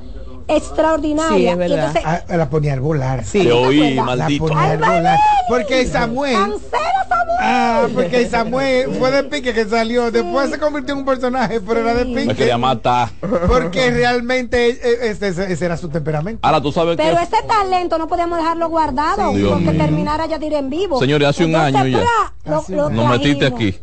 extraordinaria. 0.50 1.54
Sí, 1.56 1.62
entonces, 1.72 2.02
Ah, 2.04 2.22
la 2.28 2.48
ponía 2.48 2.74
a 2.74 2.80
volar. 2.80 3.24
Sí. 3.24 3.42
La 3.42 3.54
ponía 3.54 4.02
a 4.02 4.28
Ay, 4.30 4.38
volar. 4.78 5.18
Porque 5.48 5.86
Samuel. 5.86 6.32
¡Cancela, 6.34 7.06
Samuel! 7.07 7.07
Ah, 7.40 7.86
porque 7.94 8.26
Samuel 8.28 8.90
fue 8.98 9.10
de 9.10 9.24
pique 9.24 9.52
que 9.54 9.64
salió. 9.64 10.10
Después 10.10 10.50
se 10.50 10.58
convirtió 10.58 10.94
en 10.94 11.00
un 11.00 11.04
personaje, 11.06 11.60
pero 11.60 11.80
era 11.80 11.94
de 11.94 12.04
Me 12.04 12.22
pique. 12.22 12.34
quería 12.34 12.58
matar. 12.58 13.10
Porque 13.46 13.90
realmente 13.90 14.70
eh, 14.70 15.10
ese, 15.10 15.28
ese- 15.28 15.52
ese 15.52 15.64
era 15.64 15.76
su 15.76 15.88
temperamento. 15.88 16.40
Ahora 16.42 16.60
tú 16.60 16.72
sabes 16.72 16.96
Pero 16.96 17.16
que. 17.16 17.22
ese 17.22 17.36
talento 17.46 17.96
no 17.98 18.08
podíamos 18.08 18.38
dejarlo 18.38 18.68
guardado 18.68 19.32
Sí. 19.34 19.44
Porque 19.48 19.70
mío. 19.70 19.82
terminara 19.84 20.26
Yadira 20.26 20.58
en 20.58 20.70
vivo. 20.70 20.98
Señores, 20.98 21.28
hace 21.28 21.44
un 21.44 21.54
año 21.54 21.86
ya. 21.86 21.98
¡pra! 21.98 22.32
lo- 22.44 22.64
lo 22.68 22.90
Nos 22.90 23.10
metiste 23.10 23.46
aquí. 23.46 23.78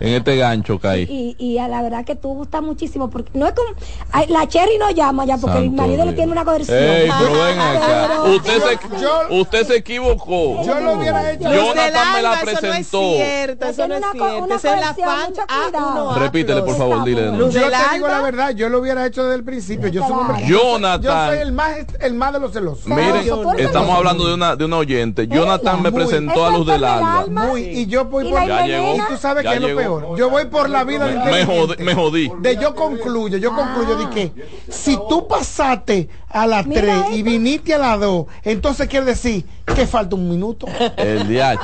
En 0.00 0.14
este 0.14 0.36
gancho 0.36 0.78
caí. 0.78 1.02
Y, 1.02 1.36
y 1.38 1.58
a 1.58 1.68
la 1.68 1.82
verdad 1.82 2.04
que 2.04 2.16
tú 2.16 2.28
gustas 2.34 2.62
muchísimo 2.62 3.10
porque 3.10 3.30
no 3.38 3.46
es 3.46 3.52
como 3.54 3.68
ay, 4.12 4.26
la 4.28 4.48
Cherry 4.48 4.78
no 4.78 4.90
llama 4.90 5.24
ya 5.26 5.36
porque 5.36 5.58
el 5.58 5.64
Santo 5.66 5.82
marido 5.82 5.98
le 5.98 6.04
Dios. 6.04 6.14
tiene 6.16 6.32
una 6.32 6.44
coerción. 6.44 6.78
Ey, 6.78 7.10
pero 7.20 7.44
ven 7.44 7.60
acá. 7.60 8.08
Pero- 8.08 8.34
Usted 8.36 8.62
se, 8.62 9.34
usted 9.34 9.66
se 9.66 9.76
equivocó. 9.76 10.62
Yo 10.64 10.80
lo 10.80 10.94
hubiera 10.94 11.30
hecho. 11.30 11.52
Jonathan 11.52 12.12
me 12.14 12.22
la 12.22 12.40
presentó 12.40 12.69
presentó. 12.76 13.12
cierto, 13.14 13.66
eso 13.66 13.88
no 13.88 13.94
es 13.94 14.04
cierto. 14.12 14.54
Esa 14.54 14.74
es 14.74 14.80
la 14.80 14.94
fan 14.94 15.32
A1A. 15.34 16.14
Repítele, 16.16 16.62
por 16.62 16.76
favor, 16.76 17.04
dile. 17.04 17.22
de 17.22 17.30
nuevo. 17.32 17.50
Yo 17.50 17.60
te 17.70 17.94
digo 17.94 18.08
la 18.08 18.20
verdad, 18.20 18.50
yo 18.50 18.68
lo 18.68 18.80
hubiera 18.80 19.06
hecho 19.06 19.22
desde 19.24 19.36
el 19.36 19.44
principio. 19.44 19.88
Yo 19.88 20.02
soy 20.02 20.12
un 20.12 20.18
hombre- 20.18 20.46
Jonathan. 20.46 21.02
Yo 21.02 21.26
soy 21.32 21.38
el 21.42 21.52
más, 21.52 21.72
el 22.00 22.14
más 22.14 22.32
de 22.32 22.40
los 22.40 22.52
celosos. 22.52 22.86
Miren, 22.86 23.26
estamos 23.58 23.96
hablando 23.96 24.26
de 24.26 24.34
una, 24.34 24.56
de 24.56 24.64
una 24.64 24.76
oyente. 24.78 25.26
Jonathan 25.28 25.82
me 25.82 25.92
presentó 25.92 26.46
a 26.46 26.50
Luz 26.50 26.66
del 26.66 26.84
Alba. 26.84 27.26
Muy, 27.28 27.62
y 27.62 27.86
yo 27.86 28.04
voy 28.06 28.28
¿Y 28.28 28.30
por 28.30 28.46
la. 28.46 28.66
Y 28.66 28.98
tú 29.08 29.16
sabes 29.16 29.44
que 29.44 29.54
es 29.54 29.60
lo 29.60 29.76
peor. 29.76 30.16
Yo 30.16 30.30
voy 30.30 30.46
por 30.46 30.68
la 30.68 30.84
vida 30.84 31.06
de 31.06 31.44
Me 31.78 31.94
jodí. 31.94 32.30
De 32.40 32.56
yo 32.56 32.74
concluyo, 32.74 33.38
yo 33.38 33.54
concluyo 33.54 33.96
de 33.96 34.10
que 34.10 34.32
si 34.68 34.98
tú 35.08 35.26
pasaste 35.28 36.08
a 36.28 36.46
las 36.46 36.66
Mira 36.66 36.82
3 36.82 36.94
esto. 36.96 37.12
y 37.16 37.22
viniste 37.22 37.74
a 37.74 37.78
las 37.78 38.00
2, 38.00 38.26
entonces 38.44 38.88
quiere 38.88 39.06
decir 39.06 39.44
que 39.74 39.86
falta 39.86 40.14
un 40.16 40.28
minuto. 40.28 40.66
El 40.96 41.26
DH. 41.28 41.58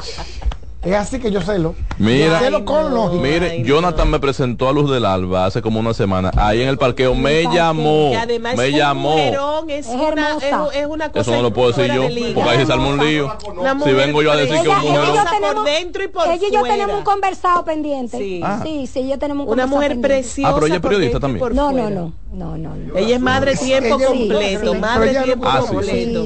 Es 0.87 0.95
así 0.95 1.19
que 1.19 1.33
yo 1.33 1.41
celo. 1.41 1.75
Mira, 1.99 2.39
Celo 2.39 2.65
con 2.65 2.95
lógica. 2.95 3.21
mire, 3.21 3.63
Jonathan 3.65 4.09
me 4.09 4.21
presentó 4.21 4.69
a 4.69 4.73
Luz 4.73 4.89
del 4.89 5.05
Alba 5.05 5.45
hace 5.47 5.61
como 5.61 5.81
una 5.81 5.93
semana. 5.95 6.31
Ahí 6.37 6.63
en 6.63 6.69
el 6.69 6.79
parqueo 6.79 7.13
me 7.17 7.43
llamó. 7.53 8.11
Que 8.13 8.17
además 8.19 8.57
Me 8.57 8.67
es 8.69 8.73
un 8.73 8.79
llamó. 8.79 9.11
mujerón, 9.17 9.71
es, 9.71 9.87
una, 9.89 10.37
es, 10.37 10.45
es 10.77 10.87
una 10.87 11.09
cosa 11.11 11.21
Eso 11.23 11.31
no 11.33 11.43
lo 11.43 11.53
puedo 11.53 11.73
decir 11.73 11.93
yo, 11.93 12.03
de 12.03 12.33
porque 12.35 12.51
ahí 12.51 12.65
se 12.65 12.73
arma 12.73 12.87
un 12.89 13.05
lío. 13.05 13.37
Si 13.85 13.93
vengo 13.95 14.23
yo 14.23 14.31
a 14.31 14.37
decir 14.37 14.55
que 14.61 14.63
Ella- 14.69 14.79
un 14.79 14.85
ella 14.85 14.95
yo 14.95 15.01
mujerón. 15.07 15.27
tenemos- 15.33 15.55
por 15.57 15.65
dentro 15.65 16.05
y 16.05 16.09
por 16.09 16.29
ella 16.29 16.35
y 16.49 16.53
yo 16.53 16.61
fuera. 16.61 16.75
tenemos 16.77 16.97
un 16.99 17.05
conversado 17.05 17.65
pendiente. 17.65 18.19
Sí. 18.19 18.41
Ah. 18.45 18.61
sí, 18.63 18.87
sí, 18.87 19.09
yo 19.09 19.19
tenemos 19.19 19.47
un 19.49 19.53
Una 19.55 19.67
mujer 19.67 19.89
pendiente. 19.91 20.09
preciosa. 20.19 20.51
Ah, 20.51 20.55
pero 20.55 20.67
ella 20.67 20.77
es 20.77 20.81
periodista 20.83 21.19
también. 21.19 21.39
No, 21.41 21.45
por 21.47 21.55
no, 21.55 21.73
no, 21.73 21.91
no, 21.91 22.57
no, 22.59 22.77
no. 22.77 22.97
Ella 22.97 23.17
es 23.17 23.21
madre 23.21 23.57
tiempo 23.57 23.97
Ella- 23.97 24.07
completo, 24.07 24.75
madre 24.75 25.11
ella- 25.11 25.23
tiempo 25.25 25.49
Ah, 25.49 25.65
completo. 25.69 26.25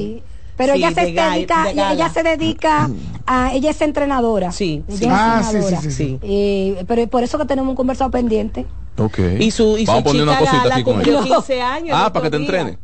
Pero 0.57 0.73
Sí, 0.73 0.79
ella 0.79 0.89
se 0.91 1.01
de 1.05 1.11
dedica, 1.13 1.63
de 1.63 1.71
ella 1.93 2.09
se 2.09 2.23
dedica 2.23 2.89
a, 3.25 3.53
ella 3.53 3.69
es 3.71 3.81
entrenadora. 3.81 4.51
Sí, 4.51 4.83
sí. 4.87 5.05
Ah, 5.09 5.41
sí, 5.43 5.55
entrenadora. 5.55 5.81
sí, 5.81 5.91
sí, 5.91 6.03
sí. 6.05 6.19
Eh, 6.21 6.83
pero 6.87 7.07
por 7.07 7.23
eso 7.23 7.37
que 7.37 7.45
tenemos 7.45 7.69
un 7.69 7.75
conversado 7.75 8.11
pendiente. 8.11 8.65
Ok. 8.97 9.17
Y 9.39 9.51
su, 9.51 9.77
y 9.77 9.85
su 9.85 9.91
Vamos 9.91 10.01
a 10.01 10.03
poner 10.03 10.23
una 10.23 10.33
chica 10.33 10.43
la, 10.43 10.51
cosita 10.51 10.67
la 10.67 10.75
aquí 10.75 10.83
con 10.83 10.93
cumplió 10.95 11.19
ella. 11.23 11.35
15 11.35 11.61
años. 11.61 11.97
Ah, 11.99 12.11
para 12.13 12.23
que 12.23 12.29
te 12.31 12.37
día. 12.37 12.45
entrene. 12.45 12.77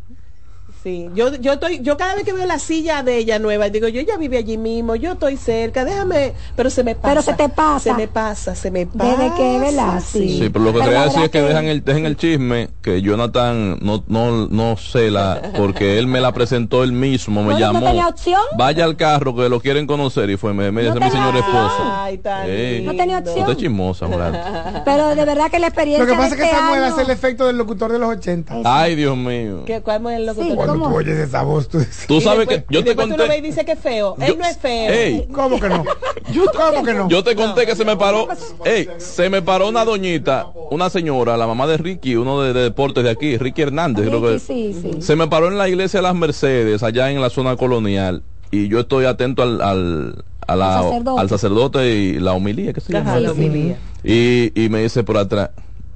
Sí, 0.88 1.10
yo, 1.16 1.36
yo 1.36 1.52
estoy, 1.54 1.82
yo 1.82 1.98
cada 1.98 2.16
vez 2.16 2.24
que 2.24 2.32
veo 2.32 2.46
la 2.46 2.60
silla 2.60 3.04
de 3.04 3.18
ella 3.18 3.40
nueva, 3.40 3.68
digo, 3.68 3.90
yo 3.90 4.00
ya 4.00 4.16
vive 4.16 4.38
allí 4.38 4.58
mismo, 4.58 4.96
yo 4.96 5.12
estoy 5.12 5.36
cerca, 5.36 5.84
déjame, 5.84 6.32
pero 6.56 6.70
se 6.70 6.82
me 6.86 6.96
pasa. 6.96 7.10
Pero 7.10 7.22
se 7.24 7.34
te 7.34 7.50
pasa. 7.50 7.80
Se 7.82 7.94
me 7.94 8.08
pasa, 8.08 8.56
se 8.56 8.72
me 8.72 8.86
pasa. 8.88 9.18
Desde 9.22 9.36
que, 9.36 9.60
¿verdad? 9.60 10.02
Sí. 10.06 10.40
Sí, 10.40 10.50
pero 10.50 10.64
lo 10.64 10.72
que 10.74 10.80
quería 10.80 11.04
decir 11.04 11.24
es 11.24 11.30
que 11.30 11.42
dejan 11.42 11.66
el, 11.66 11.84
dejen 11.84 12.06
el 12.06 12.16
chisme, 12.16 12.70
que 12.82 13.02
Jonathan 13.02 13.80
no, 13.82 14.06
no, 14.08 14.48
no 14.48 14.78
sé 14.78 15.12
la, 15.12 15.42
porque 15.58 16.00
él 16.00 16.08
me 16.08 16.22
la 16.22 16.32
presentó 16.32 16.86
él 16.86 16.94
mismo, 16.94 17.42
me 17.44 17.48
No, 17.50 17.54
no 17.56 17.60
llamó. 17.60 17.86
tenía 17.86 18.08
opción. 18.08 18.42
Vaya 18.58 18.86
al 18.86 18.96
carro 18.96 19.36
que 19.36 19.50
lo 19.50 19.60
quieren 19.60 19.88
conocer 19.88 20.30
y 20.30 20.38
fue, 20.38 20.54
me, 20.54 20.72
me 20.72 20.84
No 20.84 20.94
dice 20.94 21.04
mi 21.06 21.12
tenía 21.12 21.12
señora 21.12 21.40
opción. 21.40 21.66
esposa. 21.66 22.04
Ay, 22.06 22.18
tan 22.20 22.42
No 22.86 22.92
tenía 22.96 23.18
Usted 23.18 23.32
opción. 23.32 23.52
es 23.52 23.58
chismosa, 23.58 24.08
mujer. 24.08 24.40
Pero 24.86 25.16
de 25.16 25.26
verdad 25.26 25.52
que 25.52 25.60
la 25.60 25.68
experiencia 25.68 26.06
Lo 26.06 26.10
que 26.10 26.18
pasa 26.18 26.30
es 26.30 26.36
que 26.36 26.44
este 26.46 26.56
Samuel 26.56 26.84
año- 26.86 26.94
hace 26.94 27.02
el 27.02 27.10
efecto 27.10 27.46
del 27.46 27.58
locutor 27.58 27.92
de 27.92 28.00
los 28.00 28.08
80. 28.10 28.62
Ay, 28.64 28.96
Dios 28.96 29.18
mío. 29.18 29.64
¿Qué, 29.66 29.82
¿Cuál 29.82 30.06
es 30.08 30.12
el 30.20 30.26
locutor? 30.28 30.48
Sí, 30.50 30.56
¿cómo? 30.80 30.90
tú 30.90 30.96
oyes 30.98 31.18
esa 31.18 31.44
voz, 31.44 31.68
tú 31.68 31.80
dices, 31.80 32.24
sabes 32.24 32.48
después- 32.48 32.64
que 32.68 32.74
yo 32.74 32.80
te 32.84 32.90
después 32.90 33.08
tú 33.10 33.18
lo 33.18 33.24
ves 33.24 33.26
y 33.26 33.30
conté. 33.36 33.42
dice 33.48 33.66
que 33.66 33.72
es 33.74 33.80
feo. 33.80 34.16
Yo- 34.18 34.26
Él 34.26 34.36
no 34.40 34.46
es 34.46 34.58
feo. 34.58 34.92
Ey, 34.94 35.28
¿Cómo 35.34 35.60
que 35.60 35.70
no? 35.70 35.84
¿Cómo 36.56 36.84
que 36.84 36.94
no? 36.94 37.10
Yo 37.10 37.24
te 37.24 37.36
conté 37.36 37.66
que 37.66 37.76
se 37.76 37.86
me 37.86 37.96
paró, 37.98 38.28
ey, 38.66 38.88
se 38.98 39.30
me 39.30 39.42
paró 39.42 39.70
una 39.70 39.86
doñita, 39.86 40.48
una 40.72 40.90
señora, 40.90 41.38
la 41.38 41.48
mamá 41.48 41.68
de 41.68 41.78
Ricky, 41.78 42.16
uno 42.16 42.42
de, 42.42 42.54
de 42.54 42.62
deportes 42.64 43.04
de 43.04 43.10
aquí, 43.10 43.38
Ricky 43.38 43.62
Hernández, 43.64 44.08
creo 44.08 44.22
que 44.22 44.40
Sí, 44.40 44.76
sí. 44.82 45.02
se 45.02 45.16
me 45.16 45.28
paró 45.28 45.48
en 45.48 45.58
la 45.58 45.68
iglesia 45.70 46.00
de 46.00 46.04
las 46.04 46.16
Mercedes, 46.16 46.84
allá 46.84 47.10
en 47.12 47.22
la 47.22 47.30
zona 47.30 47.56
colonial, 47.56 48.24
y 48.52 48.68
yo 48.68 48.80
estoy 48.80 49.06
atento 49.06 49.42
al, 49.44 49.62
al, 49.62 50.24
a 50.48 50.56
la- 50.56 50.78
Al 50.80 50.84
sacerdote. 50.86 51.22
al 51.22 51.30
sacerdote 51.30 51.90
y 51.96 52.14
la 52.20 52.34
homilía, 52.34 52.74
que 52.74 52.82
se 52.82 52.94
llama? 52.94 53.12
Ajá, 53.12 53.20
la 53.20 53.32
homilía. 53.32 53.78
Y, 54.04 54.52
y 54.56 54.70
me 54.70 54.82
dice 54.82 55.04
por 55.04 55.18
atrás, 55.18 55.50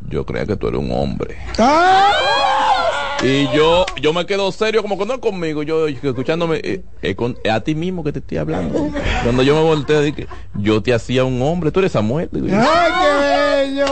yo 0.10 0.26
creía 0.26 0.46
que 0.46 0.56
tú 0.58 0.68
eres 0.68 0.80
un 0.82 0.92
hombre. 0.92 1.38
¡Ah! 1.60 2.12
Y 3.24 3.48
yo, 3.56 3.86
yo 4.02 4.14
me 4.14 4.26
quedo 4.26 4.52
serio 4.52 4.82
como 4.82 4.98
cuando 4.98 5.14
es 5.16 5.20
conmigo, 5.20 5.62
yo 5.62 5.88
escuchándome, 5.88 6.60
eh, 6.64 6.84
eh, 7.04 7.16
con- 7.16 7.38
es 7.44 7.52
a 7.52 7.62
ti 7.62 7.76
mismo 7.76 8.04
que 8.04 8.12
te 8.12 8.20
estoy 8.20 8.40
hablando. 8.40 8.90
Cuando 9.24 9.44
yo 9.44 9.54
me 9.56 9.62
volteé, 9.62 10.02
dije, 10.02 10.28
yo 10.56 10.82
te 10.82 10.92
hacía 10.94 11.24
un 11.24 11.40
hombre, 11.42 11.72
tú 11.72 11.80
eres 11.82 11.92
Samuel. 11.92 12.30
Digo, 12.32 12.48
yo. 12.48 12.56
¡Ay, 12.60 12.92
qué 13.00 13.76
bello! 13.76 13.86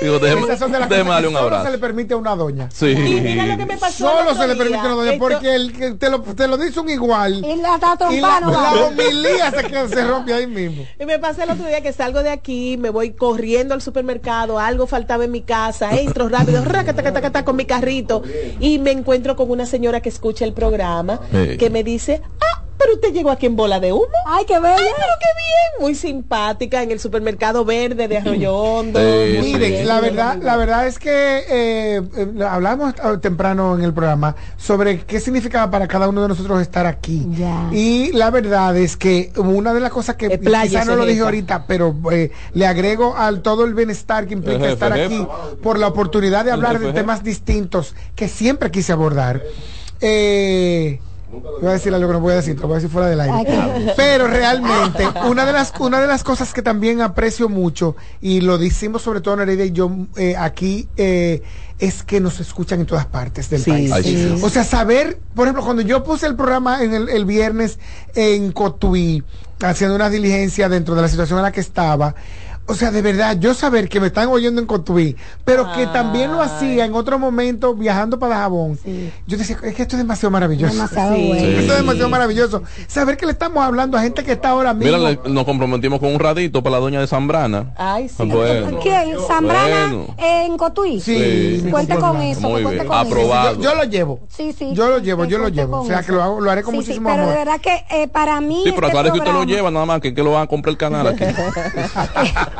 Digo, 0.00 0.18
déjeme, 0.18 0.46
déjeme 0.48 1.10
darle 1.10 1.28
un 1.28 1.34
solo 1.34 1.46
abrazo. 1.46 1.64
se 1.66 1.70
le 1.70 1.78
permite 1.78 2.14
a 2.14 2.16
una 2.16 2.34
doña. 2.34 2.68
Sí. 2.72 2.86
Y 2.90 3.20
mira 3.20 3.46
lo 3.46 3.56
que 3.56 3.66
me 3.66 3.76
pasó. 3.76 4.08
Solo 4.08 4.34
se 4.34 4.48
le 4.48 4.56
permite 4.56 4.78
a 4.78 4.84
una 4.86 4.94
doña 4.94 5.12
Esto- 5.12 5.24
porque 5.28 5.54
el 5.54 5.72
que 5.72 5.92
te 5.92 6.10
lo, 6.10 6.22
te 6.22 6.48
lo 6.48 6.56
dice 6.56 6.80
un 6.80 6.88
igual. 6.90 7.34
Y 7.44 7.56
la 7.56 7.74
está 7.76 7.96
Y 8.10 8.20
la, 8.20 8.40
la 8.40 8.72
homilía 8.86 9.52
se, 9.52 10.04
rompe 10.04 10.34
ahí 10.34 10.48
mismo. 10.48 10.84
Y 10.98 11.04
me 11.06 11.20
pasa 11.20 11.44
el 11.44 11.50
otro 11.50 11.66
día 11.66 11.82
que 11.82 11.92
salgo 11.92 12.22
de 12.24 12.30
aquí, 12.30 12.76
me 12.78 12.90
voy 12.90 13.12
corriendo 13.12 13.74
al 13.74 13.82
supermercado, 13.82 14.58
algo 14.58 14.88
faltaba 14.88 15.24
en 15.24 15.30
mi 15.30 15.42
casa, 15.42 15.96
entro 15.96 16.28
rápido, 16.28 16.64
racatacatacata 16.64 17.44
con 17.44 17.54
mi 17.54 17.64
carrito 17.64 18.21
y 18.60 18.78
me 18.78 18.90
encuentro 18.90 19.36
con 19.36 19.50
una 19.50 19.66
señora 19.66 20.00
que 20.00 20.08
escucha 20.08 20.44
el 20.44 20.52
programa 20.52 21.20
que 21.58 21.70
me 21.70 21.82
dice, 21.84 22.22
ah, 22.40 22.61
pero 22.82 22.94
usted 22.94 23.12
llegó 23.12 23.30
aquí 23.30 23.46
en 23.46 23.56
bola 23.56 23.80
de 23.80 23.92
humo. 23.92 24.06
Ay, 24.26 24.44
qué 24.46 24.58
bella. 24.58 24.76
Ay, 24.76 24.92
pero 24.96 25.12
qué 25.20 25.26
bien, 25.36 25.82
muy 25.82 25.94
simpática 25.94 26.82
en 26.82 26.90
el 26.90 27.00
supermercado 27.00 27.64
verde 27.64 28.08
de 28.08 28.18
Arroyo 28.18 28.56
Hondo. 28.56 28.98
Sí, 29.00 29.56
bien, 29.56 29.86
la 29.86 30.00
verdad, 30.00 30.38
la 30.40 30.56
verdad 30.56 30.86
es 30.86 30.98
que 30.98 31.44
eh, 31.48 32.02
eh, 32.16 32.44
hablamos 32.48 32.94
eh, 32.94 33.18
temprano 33.20 33.76
en 33.76 33.84
el 33.84 33.92
programa 33.92 34.34
sobre 34.56 35.00
qué 35.00 35.20
significaba 35.20 35.70
para 35.70 35.86
cada 35.86 36.08
uno 36.08 36.22
de 36.22 36.28
nosotros 36.28 36.60
estar 36.60 36.86
aquí. 36.86 37.26
Ya. 37.30 37.68
Y 37.72 38.12
la 38.12 38.30
verdad 38.30 38.76
es 38.76 38.96
que 38.96 39.32
una 39.36 39.72
de 39.72 39.80
las 39.80 39.90
cosas 39.90 40.16
que 40.16 40.38
quizá 40.38 40.84
no 40.84 40.96
lo 40.96 41.04
dije 41.04 41.20
ahorita, 41.20 41.66
pero 41.66 41.94
eh, 42.10 42.30
le 42.54 42.66
agrego 42.66 43.16
al 43.16 43.42
todo 43.42 43.64
el 43.64 43.74
bienestar 43.74 44.26
que 44.26 44.34
implica 44.34 44.58
jefe, 44.60 44.72
estar 44.72 44.92
jefe. 44.94 45.14
aquí 45.14 45.26
por 45.62 45.78
la 45.78 45.88
oportunidad 45.88 46.44
de 46.44 46.52
hablar 46.52 46.72
jefe, 46.72 46.86
de 46.86 46.92
temas 46.92 47.22
distintos 47.22 47.94
que 48.14 48.28
siempre 48.28 48.70
quise 48.70 48.92
abordar. 48.92 49.42
Eh, 50.00 51.00
Voy 51.32 51.68
a 51.68 51.72
decir 51.72 51.94
algo 51.94 52.08
que 52.08 52.12
no 52.12 52.20
voy 52.20 52.32
a 52.32 52.36
decir, 52.36 52.54
te 52.56 52.60
lo 52.60 52.68
voy 52.68 52.74
a 52.74 52.78
decir 52.78 52.90
fuera 52.90 53.08
del 53.08 53.20
aire. 53.20 53.94
Pero 53.96 54.26
realmente, 54.26 55.06
una 55.26 55.46
de 55.46 55.52
las 55.52 55.72
una 55.78 56.00
de 56.00 56.06
las 56.06 56.22
cosas 56.24 56.52
que 56.52 56.60
también 56.60 57.00
aprecio 57.00 57.48
mucho, 57.48 57.96
y 58.20 58.42
lo 58.42 58.58
decimos 58.58 59.02
sobre 59.02 59.22
todo 59.22 59.36
Nereida 59.36 59.64
y 59.64 59.72
yo 59.72 59.90
eh, 60.16 60.36
aquí, 60.36 60.88
eh, 60.96 61.42
es 61.78 62.02
que 62.02 62.20
nos 62.20 62.38
escuchan 62.38 62.80
en 62.80 62.86
todas 62.86 63.06
partes 63.06 63.48
del 63.48 63.62
Sí, 63.62 63.70
país. 63.70 63.92
Sí. 64.04 64.40
O 64.42 64.50
sea, 64.50 64.62
saber, 64.64 65.20
por 65.34 65.46
ejemplo, 65.46 65.64
cuando 65.64 65.82
yo 65.82 66.04
puse 66.04 66.26
el 66.26 66.36
programa 66.36 66.82
en 66.84 66.92
el, 66.94 67.08
el 67.08 67.24
viernes 67.24 67.78
en 68.14 68.52
Cotuí, 68.52 69.24
haciendo 69.62 69.96
una 69.96 70.10
diligencia 70.10 70.68
dentro 70.68 70.94
de 70.94 71.02
la 71.02 71.08
situación 71.08 71.38
en 71.38 71.44
la 71.44 71.52
que 71.52 71.60
estaba, 71.60 72.14
o 72.66 72.74
sea, 72.74 72.90
de 72.90 73.02
verdad, 73.02 73.36
yo 73.38 73.54
saber 73.54 73.88
que 73.88 74.00
me 74.00 74.06
están 74.06 74.28
oyendo 74.28 74.60
en 74.60 74.66
Cotuí, 74.66 75.16
pero 75.44 75.72
que 75.72 75.86
también 75.88 76.32
lo 76.32 76.40
hacía 76.40 76.84
en 76.84 76.94
otro 76.94 77.18
momento 77.18 77.74
viajando 77.74 78.18
para 78.18 78.36
Jabón. 78.36 78.78
Yo 79.26 79.36
decía, 79.36 79.56
es 79.62 79.74
que 79.74 79.82
esto 79.82 79.96
es 79.96 80.02
demasiado 80.02 80.30
maravilloso. 80.30 80.72
Demasiado 80.74 81.14
Sí. 81.14 81.28
bueno. 81.28 81.42
Sí. 81.42 81.52
Esto 81.58 81.72
es 81.72 81.78
demasiado 81.78 82.08
maravilloso. 82.08 82.62
Saber 82.86 83.16
que 83.16 83.26
le 83.26 83.32
estamos 83.32 83.62
hablando 83.64 83.98
a 83.98 84.02
gente 84.02 84.22
que 84.24 84.32
está 84.32 84.50
ahora 84.50 84.72
mismo. 84.74 84.96
Mira, 84.98 85.10
le- 85.24 85.30
nos 85.30 85.44
comprometimos 85.44 85.98
con 86.00 86.14
un 86.14 86.20
radito 86.20 86.62
para 86.62 86.76
la 86.76 86.80
doña 86.80 87.00
de 87.00 87.06
Zambrana. 87.06 87.74
Ay, 87.76 88.08
sí. 88.08 88.24
Bueno. 88.24 88.78
¿Quién? 88.82 89.16
¿Zambrana 89.26 89.88
Bueno. 89.88 90.14
en 90.18 90.56
Cotuí? 90.56 91.00
Sí, 91.00 91.60
sí, 91.62 91.70
Cuente 91.70 91.94
sí, 91.94 92.00
con 92.00 92.20
sí, 92.20 92.30
eso. 92.30 92.40
muy 92.42 92.62
bien. 92.64 92.76
con 92.78 92.86
eso. 92.86 92.94
Aprobado. 92.94 93.54
yo, 93.56 93.62
yo 93.62 93.74
lo 93.74 93.84
llevo. 93.84 94.20
Sí, 94.28 94.52
sí. 94.56 94.70
Yo 94.72 94.88
lo 94.88 94.98
llevo, 94.98 95.24
yo 95.24 95.38
lo 95.38 95.48
llevo. 95.48 95.80
O 95.82 95.86
sea, 95.86 95.98
eso. 95.98 96.06
que 96.06 96.12
lo, 96.12 96.22
hago, 96.22 96.40
lo 96.40 96.50
haré 96.50 96.62
con 96.62 96.72
Sí, 96.74 96.80
sí, 96.80 96.86
muchísimo 96.86 97.08
pero 97.10 97.22
amor. 97.24 97.34
de 97.34 97.38
verdad 97.44 97.60
que 97.60 97.84
eh, 97.90 98.08
para 98.08 98.40
mí. 98.40 98.60
Sí, 98.64 98.72
pero 98.74 98.86
este 98.86 98.98
aclare 98.98 99.12
que 99.12 99.18
usted 99.18 99.32
lo 99.32 99.44
lleva 99.44 99.70
nada 99.70 99.86
más, 99.86 100.00
que, 100.00 100.14
que 100.14 100.22
lo 100.22 100.32
van 100.32 100.42
a 100.42 100.46
comprar 100.46 100.70
el 100.72 100.78
canal 100.78 101.06
aquí. 101.08 101.24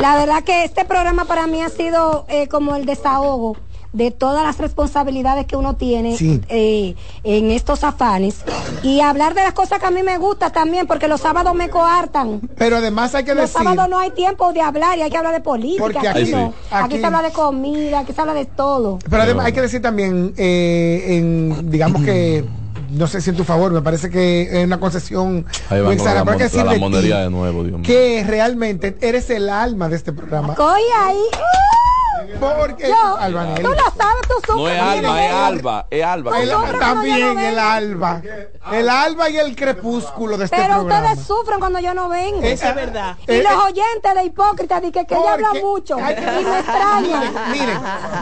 La 0.00 0.16
verdad 0.16 0.42
que 0.44 0.64
este 0.64 0.84
programa 0.84 1.24
para 1.24 1.46
mí 1.46 1.60
ha 1.62 1.68
sido 1.68 2.24
eh, 2.28 2.48
como 2.48 2.74
el 2.76 2.86
desahogo 2.86 3.56
de 3.92 4.10
todas 4.10 4.42
las 4.44 4.58
responsabilidades 4.58 5.46
que 5.46 5.54
uno 5.54 5.76
tiene 5.76 6.16
Sí. 6.16 6.40
eh, 6.48 6.96
en 7.22 7.52
estos 7.52 7.84
afanes 7.84 8.38
y 8.82 9.00
hablar 9.00 9.34
de 9.34 9.42
las 9.44 9.52
cosas 9.52 9.78
que 9.78 9.86
a 9.86 9.92
mí 9.92 10.02
me 10.02 10.18
gusta 10.18 10.50
también 10.50 10.88
porque 10.88 11.06
los 11.06 11.20
sábados 11.20 11.54
me 11.54 11.70
coartan. 11.70 12.40
Pero 12.58 12.78
además 12.78 13.14
hay 13.14 13.22
que 13.22 13.36
Los 13.36 13.52
decir. 13.52 13.58
sábados 13.62 13.88
no 13.88 13.96
hay 14.00 14.10
tiempo 14.10 14.52
de 14.52 14.62
hablar 14.62 14.98
y 14.98 15.02
hay 15.02 15.10
que 15.12 15.16
hablar 15.16 15.32
de 15.32 15.40
política. 15.40 15.84
Porque 15.84 15.98
aquí, 16.08 16.22
aquí- 16.22 16.32
no. 16.32 16.52
aquí- 16.72 16.84
aquí 16.86 16.98
se 16.98 17.06
habla 17.06 17.22
de 17.22 17.30
comida, 17.30 18.00
aquí 18.00 18.12
se 18.12 18.20
habla 18.20 18.34
de 18.34 18.46
todo. 18.46 18.98
Pero 19.08 19.22
además 19.22 19.46
hay 19.46 19.52
que 19.52 19.60
decir 19.62 19.80
también, 19.80 20.34
eh, 20.36 21.04
en, 21.16 21.70
digamos 21.70 22.02
que, 22.02 22.44
no 22.94 23.06
sé 23.06 23.20
si 23.20 23.30
en 23.30 23.36
tu 23.36 23.44
favor, 23.44 23.72
me 23.72 23.82
parece 23.82 24.10
que 24.10 24.42
es 24.60 24.64
una 24.66 24.78
concesión 24.80 25.44
muy 25.86 25.96
pero 26.24 26.24
que 26.24 26.30
mon- 26.32 26.38
decir 26.38 26.64
la 26.64 26.72
de 26.72 26.76
ti 26.78 26.80
monería 26.80 27.18
de 27.18 27.30
nuevo, 27.30 27.62
Dios 27.64 27.78
mío. 27.78 27.86
que 27.86 28.24
realmente 28.26 28.96
eres 29.00 29.28
el 29.30 29.48
alma 29.50 29.88
de 29.88 29.96
este 29.96 30.12
programa. 30.12 30.54
Coy 30.54 30.82
ahí. 31.02 31.18
Porque 32.40 32.88
Yo, 32.88 33.16
Albanelli. 33.18 33.62
tú 33.62 33.68
lo 33.70 33.76
sabes, 33.76 34.22
tú 34.28 34.34
sufres. 34.46 34.56
No 34.56 34.68
es 34.68 34.80
Alba, 34.80 35.24
es. 35.24 35.32
Alba, 35.32 35.86
es 35.90 36.04
Alba. 36.04 36.40
El- 36.42 36.78
también 36.78 37.34
no 37.34 37.40
el 37.40 37.58
alba. 37.58 38.22
El 38.72 38.88
alba 38.88 39.28
y 39.30 39.36
el 39.36 39.54
crepúsculo 39.56 40.36
de 40.38 40.44
este 40.46 40.56
Pero 40.56 40.74
programa. 40.78 41.10
ustedes 41.12 41.26
sufren 41.26 41.58
cuando 41.58 41.78
yo 41.80 41.94
no 41.94 42.08
vengo. 42.08 42.42
Eso 42.42 42.66
es 42.68 42.74
verdad. 42.74 43.16
Y 43.26 43.32
Eh, 43.32 43.42
los 43.42 43.52
eh, 43.52 43.56
oyentes 43.66 44.14
de 44.14 44.24
hipócritas 44.24 44.82
dicen 44.82 45.06
que, 45.06 45.14
ella 45.14 45.32
habla 45.34 45.52
mucho 45.54 45.96
Ay, 45.96 46.14
y 46.18 46.44
me 46.44 46.58
extrañan. 46.58 47.34
Miren, 47.52 47.78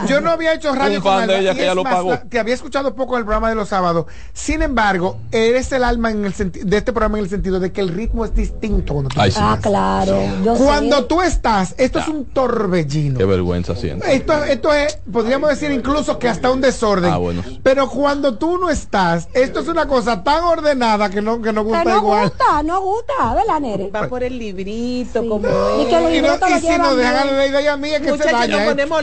yo 0.07 0.21
no 0.21 0.31
había 0.31 0.53
hecho 0.53 0.73
radio 0.75 0.97
Un 0.97 1.03
con 1.03 1.27
de 1.27 1.39
ella 1.39 1.51
y 1.51 1.55
que 1.55 1.61
es 1.61 1.65
ella 1.65 1.75
lo 1.75 1.83
más, 1.83 1.93
pagó. 1.93 2.09
la- 2.11 2.23
te 2.23 2.39
había 2.39 2.53
escuchado 2.53 2.93
poco 2.95 3.17
el 3.17 3.23
programa 3.23 3.49
de 3.49 3.55
los 3.55 3.69
sábados. 3.69 4.05
Sin 4.33 4.61
embargo, 4.61 5.17
eres 5.31 5.71
el 5.71 5.83
alma 5.83 6.11
en 6.11 6.25
el 6.25 6.33
de 6.33 6.77
este 6.77 6.91
programa 6.91 7.17
en 7.19 7.23
el 7.25 7.29
sentido 7.29 7.59
de 7.59 7.71
que 7.71 7.81
el 7.81 7.89
ritmo 7.89 8.25
es 8.25 8.33
distinto 8.35 8.93
cuando 8.93 9.09
tú 9.09 9.21
Ay, 9.21 9.31
sí. 9.31 9.39
Ah, 9.41 9.57
claro. 9.61 10.17
Yo 10.43 10.55
Cuando 10.55 10.97
sé. 10.97 11.03
tú 11.03 11.21
estás, 11.21 11.73
esto 11.77 11.99
es 11.99 12.07
un 12.07 12.25
torbellino. 12.25 13.17
Qué 13.17 13.25
vergüenza 13.25 13.75
Esto, 14.07 14.43
esto 14.43 14.73
es, 14.73 14.97
podríamos 15.11 15.49
decir 15.49 15.71
incluso 15.71 16.17
que 16.19 16.27
hasta 16.29 16.49
un 16.51 16.61
desorden. 16.61 17.11
Ah, 17.11 17.17
bueno. 17.17 17.43
Pero 17.63 17.89
cuando 17.89 18.37
tú 18.37 18.57
no 18.57 18.69
estás, 18.69 19.27
esto 19.33 19.59
es 19.61 19.67
una 19.67 19.87
cosa 19.87 20.23
tan 20.23 20.43
ordenada 20.43 21.09
que 21.09 21.21
no, 21.21 21.41
que 21.41 21.51
no 21.53 21.61
Que 21.63 21.69
gusta 21.69 21.83
no 21.85 21.97
igual. 21.97 22.29
gusta, 22.29 22.63
no 22.63 22.81
gusta, 22.81 23.33
¿verdad, 23.35 23.59
Nere? 23.59 23.89
Va 23.89 24.07
por 24.07 24.23
el 24.23 24.37
librito, 24.37 25.21
Sí. 25.21 25.27
como 25.27 25.47
Y 25.81 25.85
que 25.85 25.95
el 25.95 26.15
Y, 26.15 26.21
no- 26.21 26.35
y 26.35 26.59
si 26.61 26.77
nos 26.77 26.95
dejan 26.97 27.37
la 27.37 27.47
idea 27.47 27.77
mía 27.77 27.99
que 27.99 28.05
se 28.05 28.11
Muchachos, 28.11 28.31
nos 28.49 28.59
esto. 28.59 28.69
ponemos. 28.69 28.99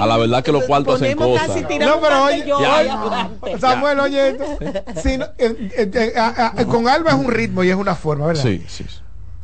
A 0.00 0.06
la 0.06 0.16
verdad 0.16 0.42
que 0.42 0.52
los 0.52 0.64
cuartos 0.64 0.94
hacen 0.96 1.16
Ponemos 1.16 1.40
cosas. 1.40 1.62
casi 1.62 1.78
No, 1.78 2.00
pero 2.00 2.24
oye. 2.24 3.58
Samuel, 3.60 4.00
oye, 4.00 4.28
esto. 4.30 4.44
Si 5.02 5.18
no- 5.18 5.26
eh, 5.38 5.70
eh, 5.76 6.12
eh, 6.58 6.66
con 6.66 6.88
Alba 6.88 7.10
es 7.10 7.16
un 7.16 7.28
ritmo 7.30 7.62
y 7.64 7.70
es 7.70 7.76
una 7.76 7.94
forma, 7.94 8.26
¿verdad? 8.26 8.42
Sí, 8.42 8.64
sí. 8.68 8.84
sí. 8.88 8.96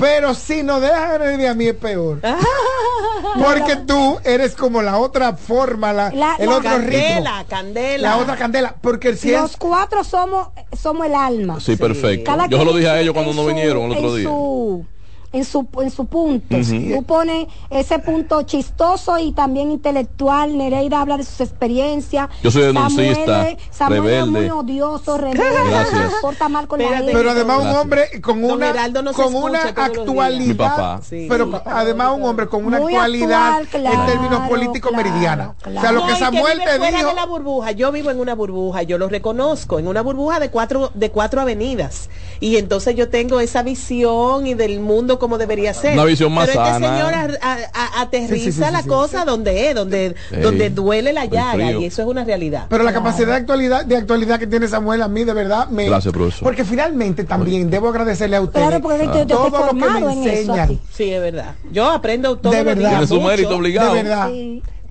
Pero 0.03 0.35
si 0.35 0.63
no 0.65 0.81
dejan 0.81 1.21
la 1.21 1.33
idea 1.33 1.53
a 1.53 1.55
mí 1.55 1.69
es 1.69 1.75
peor. 1.75 2.21
Porque 3.43 3.77
tú 3.77 4.19
eres 4.25 4.55
como 4.57 4.83
la 4.83 4.99
otra 4.99 5.35
forma, 5.35 5.93
la, 5.93 6.11
La- 6.11 6.37
el 6.39 6.49
la 6.51 6.57
otro 6.57 6.79
ritmo. 6.79 6.91
Candela, 6.91 7.45
candela. 7.49 8.09
La 8.11 8.17
otra 8.19 8.37
candela. 8.37 8.75
Porque 8.81 9.15
si 9.17 9.31
Los 9.31 9.53
es 9.53 9.57
cuatro 9.57 10.03
somos, 10.05 10.49
somos 10.77 11.07
el 11.07 11.15
alma. 11.15 11.61
Sí, 11.61 11.77
perfecto. 11.77 12.25
Cada 12.31 12.47
Yo 12.49 12.59
se 12.59 12.65
lo 12.65 12.75
dije 12.75 12.89
a 12.91 13.01
ellos 13.01 13.15
cuando 13.15 13.33
no 13.33 13.47
vinieron 13.47 13.85
el 13.85 13.93
otro 13.93 14.15
día. 14.15 14.29
Su, 14.29 14.85
en 15.33 15.45
su, 15.45 15.67
en 15.81 15.91
su 15.91 16.05
punto. 16.07 16.57
Ujú. 16.57 16.95
Tú 16.97 17.03
pones 17.05 17.47
ese 17.71 17.99
punto 17.99 18.43
chistoso 18.43 19.19
y 19.19 19.33
también 19.33 19.71
intelectual. 19.71 20.57
Nereida 20.57 21.01
habla 21.01 21.17
de 21.17 21.25
sus 21.25 21.41
experiencias. 21.41 22.29
Yo 22.43 22.51
soy 22.51 22.63
denuncista, 22.63 23.25
Samuel, 23.25 23.59
Samuel 23.71 24.15
es 24.15 24.27
muy 24.27 24.35
rebelde. 24.41 24.53
odioso, 24.53 25.19
rebelde, 25.19 25.45
Gracias. 25.71 26.13
porta 26.21 26.49
mal 26.49 26.67
con 26.69 26.79
la 26.79 26.85
Espérate. 26.85 27.07
gente. 27.07 27.19
Pero 27.19 27.31
además 27.31 27.57
un 27.57 27.63
Gracias. 27.65 27.83
hombre 27.83 28.21
con 28.21 28.43
Don 28.43 28.51
una 28.53 28.73
con 29.13 29.35
una 29.35 29.63
actualidad, 29.63 30.47
Mi 30.47 30.55
papá. 30.55 31.01
Sí. 31.03 31.27
pero 31.29 31.63
además 31.65 32.13
un 32.17 32.25
hombre 32.25 32.47
con 32.49 32.65
una 32.65 32.79
Muy 32.79 32.93
actualidad 32.95 33.57
actual, 33.63 33.87
en 33.87 34.07
términos 34.07 34.29
claro, 34.37 34.49
políticos 34.49 34.91
claro, 34.93 35.09
meridiana. 35.09 35.55
O 35.59 35.63
sea, 35.63 35.73
claro. 35.81 35.93
lo 35.97 36.01
No, 36.03 36.07
que 36.09 36.17
Samuel 36.17 36.59
vive 36.59 36.71
te 36.73 36.79
fuera 36.79 36.97
dijo, 36.99 37.09
de 37.09 37.15
la 37.15 37.27
burbuja. 37.27 37.71
Yo 37.73 37.93
vivo 37.93 38.11
en 38.11 38.21
una 38.21 38.35
burbuja, 38.35 38.83
yo 38.83 38.99
lo 38.99 39.09
reconozco, 39.09 39.79
en 39.79 39.89
una 39.89 40.03
burbuja 40.03 40.41
de 40.41 40.51
cuatro, 40.51 40.91
de 40.95 41.11
cuatro 41.11 41.41
avenidas. 41.41 42.11
Y 42.41 42.57
entonces 42.57 42.95
yo 42.97 43.09
tengo 43.09 43.41
esa 43.41 43.63
visión 43.63 44.47
y 44.47 44.55
del 44.55 44.81
mundo 44.81 45.19
como 45.23 45.39
debería 45.39 45.73
ser. 45.73 45.95
Una 45.95 46.05
visión 46.05 46.33
más 46.33 46.49
Pero 46.49 46.61
este 46.65 46.73
sana. 46.73 46.97
señor 46.99 47.15
a- 47.15 47.49
a- 47.53 47.59
a- 47.73 48.01
aterriza 48.03 48.35
Sí, 48.35 48.41
sí, 48.41 48.53
sí, 48.53 48.61
la 48.61 48.79
sí, 48.79 48.83
sí. 48.83 48.89
cosa 48.89 49.25
donde 49.25 49.69
es, 49.71 49.75
donde, 49.77 50.17
donde 50.43 50.71
duele 50.71 51.13
la 51.13 51.27
llaga. 51.27 51.71
Y 51.71 51.85
eso 51.85 52.03
es 52.03 52.09
una 52.09 52.25
realidad. 52.25 52.67
pero 52.69 52.83
la 52.83 52.93
capacidad 52.93 53.29
de 53.29 53.35
actualidad 53.37 53.85
de 53.87 53.97
actualidad 53.97 54.41
que 54.41 54.49
tiene 54.49 54.67
Samuel 54.67 55.01
a 55.03 55.07
mí 55.09 55.23
de 55.23 55.33
verdad 55.33 55.69
me 55.69 55.87
Gracias, 55.87 56.13
profesor. 56.13 56.43
Porque 56.43 56.65
finalmente 56.65 57.23
también 57.23 57.71
debo 57.71 57.89
agradecerle 57.91 58.35
a 58.37 58.41
ustedes 58.41 58.67
Claro, 58.67 58.83
porque 58.83 59.07
yo- 59.07 59.13
yo 59.13 59.21
estoy 59.21 59.27
todo 59.37 59.45
lo 59.47 59.51
que 59.53 59.59
formado 59.81 60.07
me 60.07 60.13
en 60.13 60.19
eso 60.25 60.29
enseñan. 60.31 60.61
aquí. 60.61 60.81
Sí, 60.93 61.11
es 61.13 61.21
verdad. 61.23 61.55
Yo 61.71 61.89
aprendo 61.89 62.37
todo 62.37 62.53
De 62.53 62.65
verdad. 62.65 62.91
Tiene 62.91 63.07
su 63.07 63.21
mérito 63.21 63.57
obligado. 63.57 63.95
De 63.95 64.03
verdad. 64.03 64.29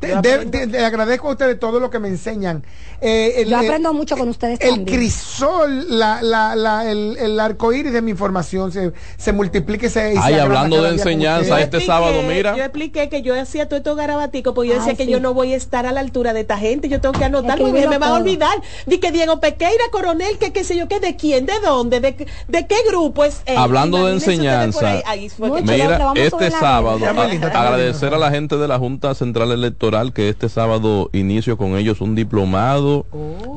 Te- 0.01 0.65
de- 0.67 0.83
agradezco 0.85 1.29
a 1.29 1.31
ustedes 1.31 1.59
todo 1.59 1.79
lo 1.79 1.89
que 1.89 1.99
me 1.99 2.07
enseñan. 2.07 2.63
Eh, 2.99 3.33
el- 3.41 3.49
Yo 3.49 3.59
el- 3.59 3.65
aprendo 3.65 3.93
mucho 3.93 4.17
con 4.17 4.29
ustedes 4.29 4.59
el 4.61 4.75
también. 4.75 4.97
crisol, 4.99 5.97
la, 5.97 6.21
la, 6.21 6.55
la, 6.55 6.89
el, 6.91 7.17
el 7.19 7.39
arco 7.39 7.71
iris 7.73 7.93
de 7.93 8.01
mi 8.01 8.11
información 8.11 8.71
se, 8.71 8.91
se 9.17 9.31
multiplica 9.33 9.85
y 9.85 9.89
se. 9.89 10.13
y 10.13 10.17
se 10.17 10.19
Ay, 10.21 10.33
hablando 10.35 10.81
de 10.81 10.89
enseñanza, 10.89 11.61
este 11.61 11.81
sábado, 11.81 12.21
mira. 12.23 12.55
Yo 12.57 12.63
expliqué 12.63 13.09
que 13.09 13.21
yo 13.21 13.39
hacía 13.39 13.67
todo 13.69 13.77
esto 13.77 13.95
garabatico, 13.95 14.53
porque 14.53 14.69
yo 14.69 14.75
decía 14.75 14.91
Ay, 14.91 14.97
que 14.97 15.05
sí. 15.05 15.11
yo 15.11 15.19
no 15.19 15.33
voy 15.33 15.53
a 15.53 15.57
estar 15.57 15.85
a 15.85 15.91
la 15.91 15.99
altura 15.99 16.33
de 16.33 16.41
esta 16.41 16.57
gente, 16.57 16.89
yo 16.89 16.99
tengo 16.99 17.13
que 17.13 17.25
anotar, 17.25 17.57
porque 17.59 17.65
Escribirlo 17.79 17.89
me 17.91 17.97
va 17.99 18.07
a 18.07 18.13
olvidar. 18.19 18.57
Di 18.87 18.97
que 18.99 19.11
Diego 19.11 19.39
Pequeira, 19.39 19.83
coronel, 19.91 20.37
que 20.39 20.51
qué 20.51 20.63
sé 20.63 20.75
yo, 20.75 20.87
que 20.87 20.99
de 20.99 21.15
quién, 21.15 21.45
de 21.45 21.59
dónde, 21.63 21.99
de, 21.99 22.27
de 22.47 22.67
qué 22.67 22.75
grupo 22.87 23.23
es 23.23 23.41
él. 23.45 23.57
Hablando 23.57 23.97
de 24.05 24.13
Imagínense 24.13 24.31
enseñanza, 24.31 25.01
ahí. 25.05 25.29
Mira, 25.63 26.13
este 26.15 26.49
sábado, 26.51 26.99
a- 27.05 27.61
agradecer 27.61 28.13
a 28.13 28.17
la 28.17 28.31
gente 28.31 28.57
de 28.57 28.67
la 28.67 28.77
Junta 28.79 29.13
Central 29.15 29.51
Electoral 29.51 29.90
que 30.13 30.29
este 30.29 30.47
sábado 30.47 31.09
inicio 31.11 31.57
con 31.57 31.75
ellos 31.75 31.99
un 31.99 32.15
diplomado 32.15 33.05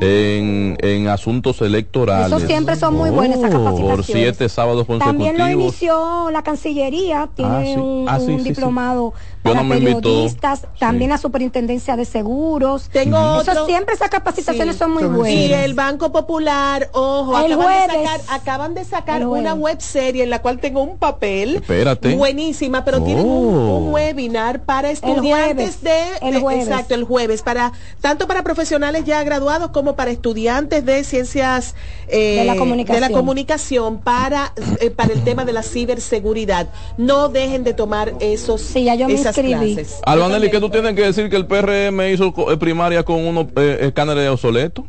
en, 0.01 0.77
en 0.81 1.07
asuntos 1.09 1.61
electorales. 1.63 2.27
Eso 2.27 2.41
siempre 2.47 2.75
son 2.77 2.95
muy 2.97 3.11
buenas 3.11 3.39
esas 3.39 3.51
Por 3.53 3.61
capacitaciones. 3.65 4.07
siete 4.07 4.49
sábados 4.49 4.85
consecutivos. 4.87 5.27
También 5.29 5.39
lo 5.39 5.63
inició 5.63 6.31
la 6.33 6.43
Cancillería, 6.43 7.29
tiene 7.37 7.75
sí. 7.75 7.81
un, 7.81 8.07
Ah, 8.09 8.19
sí, 8.19 8.27
un 8.33 8.39
sí, 8.39 8.43
sí. 8.43 8.49
diplomado 8.51 9.15
para 9.45 9.63
no 9.63 9.69
periodistas, 9.75 10.67
también 10.81 11.11
la 11.11 11.19
Superintendencia 11.19 11.97
de 11.97 12.05
Seguros. 12.05 12.89
Tengo 12.93 13.41
Eso 13.41 13.53
otro- 13.53 13.67
siempre 13.67 13.95
esas 13.95 14.09
capacitaciones 14.11 14.75
Sí. 14.75 14.79
son 14.81 14.93
muy 14.93 15.05
buenas. 15.05 15.31
Y 15.31 15.53
el 15.53 15.75
Banco 15.75 16.11
Popular, 16.11 16.89
ojo, 16.93 17.39
El 17.39 17.53
acaban, 17.53 17.89
de 17.89 17.95
sacar, 17.95 18.21
acaban 18.31 18.75
de 18.75 18.85
sacar 18.85 19.27
una 19.27 19.55
web 19.55 19.81
serie 19.81 20.25
en 20.25 20.31
la 20.31 20.43
cual 20.43 20.59
tengo 20.59 20.83
un 20.83 20.99
papel 20.99 21.57
Espérate. 21.57 22.17
buenísima, 22.17 22.85
pero 22.85 23.03
tienen 23.03 23.25
un, 23.27 23.45
Oh. 23.55 23.77
un 23.79 23.93
webinar 23.95 24.63
para 24.65 24.91
estudiantes 24.91 25.77
jueves. 25.79 25.83
de, 25.83 26.24
El 26.29 26.35
de- 26.35 26.41
jueves. 26.41 26.67
exacto, 26.69 26.95
el 26.95 27.05
jueves, 27.05 27.43
para 27.43 27.73
tanto 28.01 28.27
para 28.27 28.43
profesionales 28.43 29.05
ya 29.05 29.23
graduados 29.25 29.71
como 29.71 29.97
para 29.97 30.11
estudiantes 30.11 30.85
de 30.85 31.05
ciencias 31.05 31.75
eh, 32.09 32.37
De 32.41 32.45
la 32.45 32.57
comunicación. 32.57 33.03
de 33.03 33.09
la 33.09 33.15
comunicación 33.17 33.99
para, 34.01 34.53
eh, 34.81 34.91
para 34.91 35.13
el 35.13 35.23
tema 35.25 35.45
de 35.45 35.53
la 35.53 35.63
ciberseguridad. 35.63 36.69
No 36.97 37.29
dejen 37.29 37.65
de 37.65 37.75
tomar 37.75 38.13
esos 38.21 38.61
Sí, 38.61 38.85
ya 38.85 38.95
yo 38.95 39.07
me 39.07 39.15
esas 39.15 39.37
inscribí. 39.37 39.75
clases. 39.75 40.01
Albanelli, 40.05 40.51
¿qué 40.51 40.61
tú 40.61 40.71
tienes 40.71 40.95
que 40.95 41.03
decir 41.03 41.29
que 41.31 41.37
el 41.37 41.47
PRM 41.47 42.01
hizo 42.13 42.33
eh, 42.51 42.57
primaria 42.57 43.03
con 43.05 43.17
unos 43.25 43.47
eh, 43.57 43.79
escáneres 43.83 44.29
obsoletos? 44.31 44.85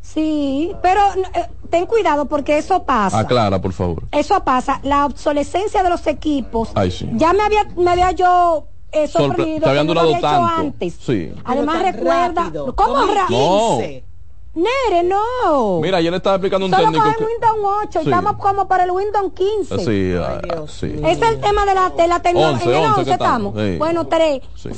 Sí, 0.00 0.72
pero 0.82 1.00
eh, 1.34 1.44
ten 1.70 1.84
cuidado 1.86 2.26
porque 2.26 2.56
eso 2.58 2.84
pasa. 2.84 3.18
Aclara, 3.18 3.60
por 3.60 3.72
favor. 3.72 4.04
Eso 4.12 4.42
pasa. 4.42 4.80
La 4.82 5.04
obsolescencia 5.04 5.82
de 5.82 5.90
los 5.90 6.06
equipos. 6.06 6.70
Ay, 6.74 6.90
sí. 6.90 7.08
Ya 7.14 7.32
me 7.34 7.42
había, 7.42 7.64
me 7.76 7.90
había 7.90 8.12
yo 8.12 8.66
eh, 8.92 9.08
habían 9.14 9.34
que 9.34 9.60
no 9.60 9.84
durado 9.86 9.94
lo 9.94 10.00
había 10.00 10.18
hecho 10.18 10.26
tanto. 10.26 10.60
antes. 10.60 10.94
Sí. 11.00 11.32
Además 11.44 11.82
recuerda. 11.82 12.32
rápido, 12.44 12.74
¿Cómo 12.74 13.06
15. 13.28 14.04
Nere, 14.54 15.04
no. 15.04 15.78
Mira, 15.80 15.98
ayer 15.98 16.10
le 16.10 16.16
estaba 16.16 16.36
explicando 16.36 16.66
un 16.66 16.72
Solo 16.72 16.84
técnico 16.84 17.04
con 17.04 17.14
el. 17.14 17.24
Windows 17.28 17.72
8 17.84 18.00
y 18.00 18.02
Sí. 18.04 18.10
estamos 18.10 18.36
como 18.38 18.66
para 18.66 18.84
el 18.84 18.90
Windows 18.90 19.32
15. 19.34 19.78
Sí, 19.78 20.14
Ay, 20.16 20.18
ah, 20.18 20.40
Dios 20.42 20.72
sí. 20.72 20.96
Es 21.04 21.22
el 21.22 21.38
tema 21.40 21.64
de 21.64 21.74
la, 21.74 21.90
de 21.90 22.08
la 22.08 22.20
tecnología. 22.20 22.64
11, 22.66 22.70
En 22.70 22.74
el 22.82 22.88
11 22.88 23.00
11 23.00 23.04
que 23.04 23.10
estamos, 23.12 23.52
estamos. 23.54 23.68
sí. 23.72 23.78
Bueno, 23.78 24.06
3. 24.08 24.40
Sí. 24.56 24.68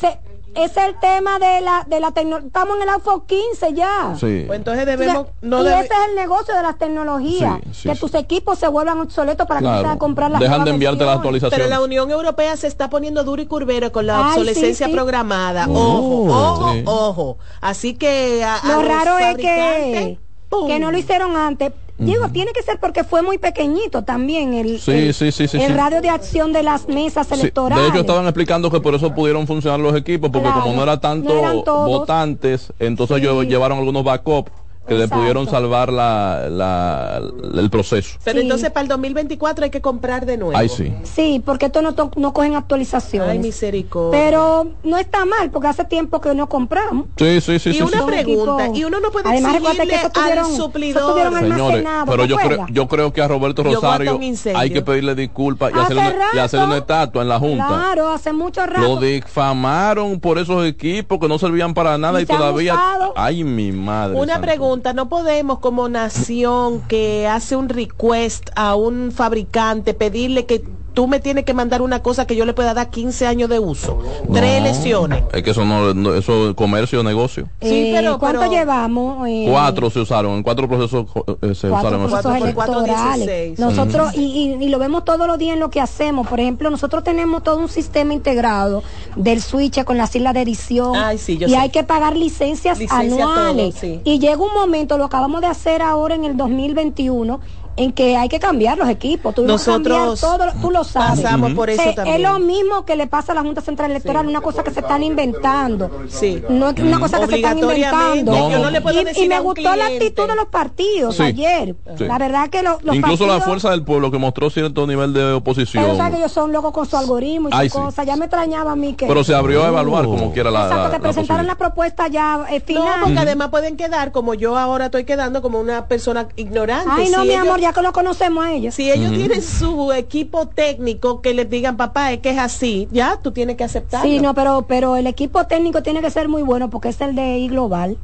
Es 0.55 0.76
el 0.76 0.98
tema 1.01 1.38
de 1.38 1.61
la, 1.61 1.84
de 1.86 2.01
la 2.01 2.11
tecnología. 2.11 2.46
Estamos 2.48 2.76
en 2.76 2.82
el 2.82 2.88
iPhone 2.88 3.22
15 3.26 3.72
ya. 3.74 4.14
Sí. 4.18 4.44
Pues 4.46 4.59
entonces 4.59 4.86
debemos 4.86 5.26
no 5.42 5.61
y 5.62 5.64
debe- 5.64 5.80
ese 5.84 5.92
es 5.94 6.09
el 6.09 6.16
negocio 6.16 6.55
de 6.55 6.62
las 6.62 6.76
tecnologías, 6.78 7.59
Sí, 7.64 7.70
sí, 7.72 7.88
que 7.88 7.94
sí. 7.94 8.01
tus 8.01 8.14
equipos 8.14 8.59
se 8.59 8.68
vuelvan 8.68 9.01
obsoletos 9.01 9.46
para 9.46 9.61
que 9.61 9.64
Claro. 9.66 9.82
puedas 9.82 9.96
comprar 9.98 10.30
las 10.30 10.40
Dejan 10.40 10.64
de 10.64 10.70
enviarte 10.70 11.05
las 11.05 11.16
actualizaciones. 11.16 11.59
Pero 11.66 11.70
la 11.70 11.82
Unión 11.84 12.11
Europea 12.11 12.57
se 12.57 12.66
está 12.66 12.90
poniendo 12.90 13.22
duro 13.24 13.40
y 13.42 13.46
curvero 13.46 13.92
con 13.92 14.07
la 14.07 14.18
Ay, 14.18 14.24
obsolescencia 14.30 14.86
sí, 14.86 14.92
sí. 14.92 14.96
programada. 14.96 15.66
Oh, 15.68 15.72
ojo, 15.72 16.38
ojo, 16.38 16.72
sí. 16.72 16.82
ojo. 16.86 17.38
Así 17.61 17.94
que 17.94 18.42
a, 18.44 18.57
a 18.57 18.66
Lo 18.68 18.82
los 18.82 18.88
raro 18.88 19.18
es 19.18 19.36
que, 19.36 20.18
¡pum! 20.48 20.66
que 20.66 20.78
no 20.78 20.90
lo 20.90 20.98
hicieron 20.98 21.36
antes. 21.36 21.72
Digo, 22.01 22.28
tiene 22.30 22.53
que 22.53 22.62
ser 22.62 22.80
porque 22.80 23.05
fue 23.05 23.22
muy 23.22 23.38
pequeñito 23.38 24.03
también 24.03 24.55
el, 24.55 24.80
Sí, 24.80 24.90
el, 24.90 25.14
sí, 25.14 25.30
sí, 25.32 25.46
sí, 25.48 25.59
el 25.59 25.68
sí. 25.68 25.72
radio 25.74 26.01
de 26.01 26.09
acción 26.09 26.53
de 26.53 26.62
las 26.62 26.88
mesas 26.88 27.30
electorales. 27.30 27.84
De 27.84 27.90
hecho, 27.90 28.01
estaban 28.01 28.24
explicando 28.24 28.70
que 28.70 28.80
por 28.80 28.94
eso 28.94 29.14
pudieron 29.14 29.46
funcionar 29.46 29.78
los 29.80 29.94
equipos, 29.94 30.30
porque 30.30 30.48
Claro, 30.48 30.62
como 30.62 30.76
no 30.76 30.82
era 30.82 30.98
tanto 30.98 31.32
no 31.42 31.86
votantes, 31.86 32.72
entonces 32.78 33.18
ellos 33.18 33.44
llevaron 33.46 33.78
algunos 33.78 34.03
backup 34.03 34.48
que 34.87 34.95
le 34.95 35.07
pudieron 35.09 35.49
salvar 35.49 35.93
la, 35.93 36.49
la- 36.51 37.20
el 37.61 37.70
proceso. 37.70 38.18
Pero 38.24 38.39
Sí. 38.39 38.43
entonces 38.45 38.70
para 38.70 38.83
el 38.83 38.89
2024 38.89 39.64
hay 39.64 39.70
que 39.70 39.81
comprar 39.81 40.26
de 40.26 40.37
nuevo. 40.37 40.57
Ay, 40.57 40.68
sí. 40.68 40.93
Sí, 41.05 41.41
porque 41.45 41.66
estos 41.66 41.83
no, 41.83 41.95
to- 41.95 42.11
no 42.16 42.33
cogen 42.33 42.55
actualizaciones. 42.57 43.31
Ay, 43.31 43.39
misericordia. 43.39 44.18
Pero 44.20 44.66
no 44.83 44.99
está 44.99 45.24
mal, 45.26 45.51
porque 45.51 45.68
hace 45.68 45.85
tiempo 45.85 46.20
que 46.20 46.35
no 46.35 46.49
compramos. 46.49 47.07
Sí, 47.16 47.41
sí, 47.41 47.59
sí, 47.61 47.70
y 47.70 47.74
sí. 47.74 47.83
una 47.83 47.99
sí. 48.01 48.05
pregunta, 48.07 48.68
y 48.74 48.83
uno 48.85 48.99
no 49.01 49.11
puede 49.12 49.28
Además, 49.28 49.53
que 49.53 49.59
exigirle 49.59 49.95
eso 49.95 50.11
tuvieron- 50.11 50.45
al 50.47 50.51
eso 50.53 50.62
suplidor. 50.62 51.11
tuvieron 51.12 51.39
Señores, 51.39 51.85
pero 52.07 52.22
¿te 52.22 52.28
yo 52.28 52.37
creo, 52.37 52.66
yo 52.70 52.89
creo 52.89 53.12
que 53.12 53.22
a 53.22 53.28
Roberto 53.28 53.62
Rosario 53.62 54.18
hay 54.57 54.70
que 54.70 54.83
pedirle 54.83 55.14
disculpas 55.14 55.70
y 55.70 55.74
Hace 55.78 55.93
hacerle, 55.93 56.16
una, 56.16 56.24
y 56.35 56.39
hacerle 56.39 56.66
una 56.66 56.76
estatua 56.78 57.22
en 57.22 57.28
la 57.28 57.39
Junta. 57.39 57.66
Claro, 57.68 58.09
hace 58.09 58.33
mucho 58.33 58.66
rato. 58.66 58.81
Lo 58.81 58.97
difamaron 59.01 60.20
por 60.20 60.39
esos 60.39 60.64
equipos 60.66 61.18
que 61.20 61.28
no 61.28 61.39
servían 61.39 61.74
para 61.74 61.97
nada 61.99 62.20
Y 62.20 62.24
y, 62.24 62.26
todavía... 62.26 62.78
Ay, 63.16 63.45
mi 63.45 63.72
madre. 63.72 64.16
Una 64.16 64.35
santa. 64.35 64.47
¿No 64.95 65.09
podemos 65.09 65.59
como 65.59 65.89
nación 65.89 66.81
que 66.89 67.26
hace 67.28 67.57
un 67.57 67.68
request 67.68 68.49
a 68.57 68.74
un 68.74 69.12
fabricante 69.12 69.95
pedirle 69.95 70.47
que 70.47 70.64
tú 70.93 71.07
me 71.07 71.20
tienes 71.20 71.45
que 71.45 71.55
mandar 71.55 71.82
una 71.82 72.01
cosa 72.03 72.26
que 72.26 72.36
yo 72.36 72.45
le 72.45 72.53
pueda 72.55 72.74
dar 72.74 72.91
15 72.91 73.26
años 73.26 73.49
de 73.49 73.59
uso. 73.59 73.99
Tres 74.32 74.62
lesiones. 74.62 75.22
Es 75.32 75.43
que 75.43 75.51
eso 75.51 75.64
no, 75.64 75.95
no- 75.95 76.14
eso 76.14 76.51
es 76.51 76.55
comercio, 76.55 77.03
negocio. 77.03 77.49
Eh, 77.61 77.95
¿Cuánto 78.18 78.51
llevamos? 78.51 79.26
Eh, 79.28 79.47
Cuatro 79.51 79.91
se 79.91 80.01
usaron, 80.01 80.32
en 80.36 80.43
cuatro 80.43 80.68
procesos 80.68 81.07
eh, 81.43 81.55
se 81.55 81.68
cuatro 81.68 81.88
usaron. 81.99 82.07
procesos 82.11 82.36
electorales. 82.36 83.59
Nosotros, 83.59 84.14
y, 84.14 84.20
y- 84.61 84.64
y 84.64 84.68
lo 84.68 84.78
vemos 84.78 85.05
todos 85.05 85.26
los 85.26 85.38
días 85.38 85.55
en 85.55 85.61
lo 85.61 85.70
que 85.70 85.80
hacemos. 85.80 86.26
Por 86.26 86.41
ejemplo, 86.41 86.70
nosotros 86.70 87.05
tenemos 87.05 87.43
todo 87.43 87.57
un 87.59 87.68
sistema 87.68 88.12
integrado 88.14 88.82
del 89.16 89.41
switch 89.43 89.82
con 89.84 89.97
las 89.97 90.14
islas 90.14 90.34
de 90.34 90.43
edición. 90.43 90.95
yo 90.95 91.47
y 91.47 91.51
sé. 91.51 91.57
hay 91.57 91.70
que 91.70 91.84
pagar 91.84 92.16
licencias 92.16 92.78
Licencia 92.78 93.24
anuales. 93.24 93.74
todo, 93.74 93.80
sí. 93.80 94.01
Y 94.05 94.18
llega 94.18 94.36
un 94.43 94.53
momento, 94.55 94.99
lo 94.99 95.05
acabamos 95.05 95.41
de 95.41 95.47
hacer 95.47 95.82
ahora 95.82 96.14
en 96.14 96.24
el 96.24 96.36
2021. 96.36 97.41
En 97.81 97.93
que 97.93 98.16
hay 98.16 98.28
que 98.28 98.39
cambiar 98.39 98.76
los 98.78 98.89
equipos. 98.89 99.35
Tuvimos 99.35 99.64
que 99.64 99.70
cambiar 99.70 100.01
Nosotros 100.07 100.20
todo, 100.20 100.47
lo- 100.47 100.53
tú 100.61 100.70
lo 100.70 100.85
sabes. 100.85 101.20
pasamos 101.22 101.53
por 101.55 101.70
eso 101.70 101.81
O 101.81 101.85
sea, 101.85 101.95
también. 101.95 102.16
Es 102.16 102.22
lo 102.22 102.39
mismo 102.39 102.85
que 102.85 102.97
le 102.97 103.07
pasa 103.07 103.33
a 103.33 103.35
la 103.35 103.43
Junta 103.43 103.61
Central 103.61 103.91
Electoral, 103.91 104.26
una 104.28 104.41
cosa 104.41 104.62
que 104.62 104.70
se 104.70 104.81
están 104.81 105.03
inventando. 105.03 105.91
Sí. 106.09 106.43
No 106.49 106.70
es 106.70 106.78
una 106.81 107.01
cosa 107.01 107.20
que 107.20 107.26
se 107.26 107.37
están 107.37 107.59
inventando. 107.59 108.51
yo 108.51 108.59
no 108.59 108.70
le 108.70 108.81
puedo 108.81 109.01
y, 109.01 109.05
decir 109.05 109.24
y 109.24 109.28
me 109.28 109.37
a 109.37 109.39
un 109.41 109.45
gustó 109.45 109.74
la 109.76 109.87
actitud 109.87 110.26
de 110.28 110.35
los 110.37 110.47
partidos 110.47 111.16
Sí. 111.16 111.22
ayer. 111.22 111.74
Sí. 111.97 112.05
La 112.05 112.18
verdad 112.18 112.49
que 112.51 112.62
lo- 112.62 112.78
los 112.83 112.97
Incluso 112.97 113.26
la 113.26 113.41
fuerza 113.41 113.70
del 113.70 113.83
pueblo 113.85 114.11
que 114.11 114.18
mostró 114.18 114.51
cierto 114.51 114.87
nivel 114.87 115.12
de 115.12 115.33
oposición. 115.33 115.83
Pero 115.85 115.97
sabes 115.97 116.12
que 116.12 116.18
ellos 116.18 116.33
son 116.33 116.53
locos 116.53 116.72
con 116.72 116.87
su 116.87 116.97
algoritmo 116.97 117.49
y 117.49 117.53
Ay, 117.55 117.68
su 117.70 117.78
sí. 117.78 117.85
cosa. 117.85 118.05
Ya 118.05 118.16
me 118.16 118.26
extrañaba 118.26 118.72
a 118.72 118.76
mí 118.76 118.93
que. 118.95 119.07
Pero 119.07 119.24
se 119.24 119.35
abrió 119.35 119.64
a 119.64 119.68
evaluar 119.68 120.05
como 120.05 120.33
quiera 120.33 120.51
la, 120.51 120.64
Exacto, 120.64 120.83
la- 120.85 120.91
que 120.91 120.97
la 120.97 121.01
presentaron 121.03 121.47
posibilidad. 121.47 121.47
la 121.47 121.59
propuesta 121.59 122.09
ya 122.09 122.45
eh, 122.51 122.59
No, 122.61 122.64
final. 122.66 123.01
porque 123.05 123.18
además 123.18 123.49
pueden 123.49 123.76
quedar 123.76 124.12
como 124.12 124.35
yo 124.35 124.57
ahora 124.59 124.87
estoy 124.87 125.05
quedando 125.05 125.41
como 125.43 125.61
una 125.61 125.87
persona 125.87 126.28
ignorante. 126.37 126.91
Ay, 126.91 127.11
no, 127.11 127.24
mi 127.24 127.35
amor, 127.35 127.61
ya 127.61 127.70
que 127.73 127.83
lo 127.83 127.93
conocemos 127.93 128.45
a 128.45 128.53
ellos. 128.53 128.75
Si 128.75 128.91
ellos 128.91 129.12
tienen 129.12 129.43
su 129.43 129.93
equipo 129.93 130.47
técnico 130.49 131.21
que 131.21 131.35
les 131.35 131.49
digan, 131.51 131.77
papá, 131.77 132.12
es 132.12 132.21
que 132.21 132.31
es 132.31 132.39
así, 132.39 132.89
ya 132.93 133.18
tú 133.23 133.33
tienes 133.33 133.57
que 133.57 133.64
aceptarlo. 133.64 134.09
Sí, 134.09 134.18
no, 134.21 134.35
pero, 134.35 134.66
pero 134.68 134.97
el 134.97 135.07
equipo 135.07 135.47
técnico 135.47 135.83
tiene 135.83 136.01
que 136.01 136.11
ser 136.11 136.29
muy 136.29 136.43
bueno 136.43 136.71
porque 136.71 136.89
es 136.89 137.01
el 137.01 137.14
de 137.14 137.39
I 137.39 137.49
Global. 137.49 137.97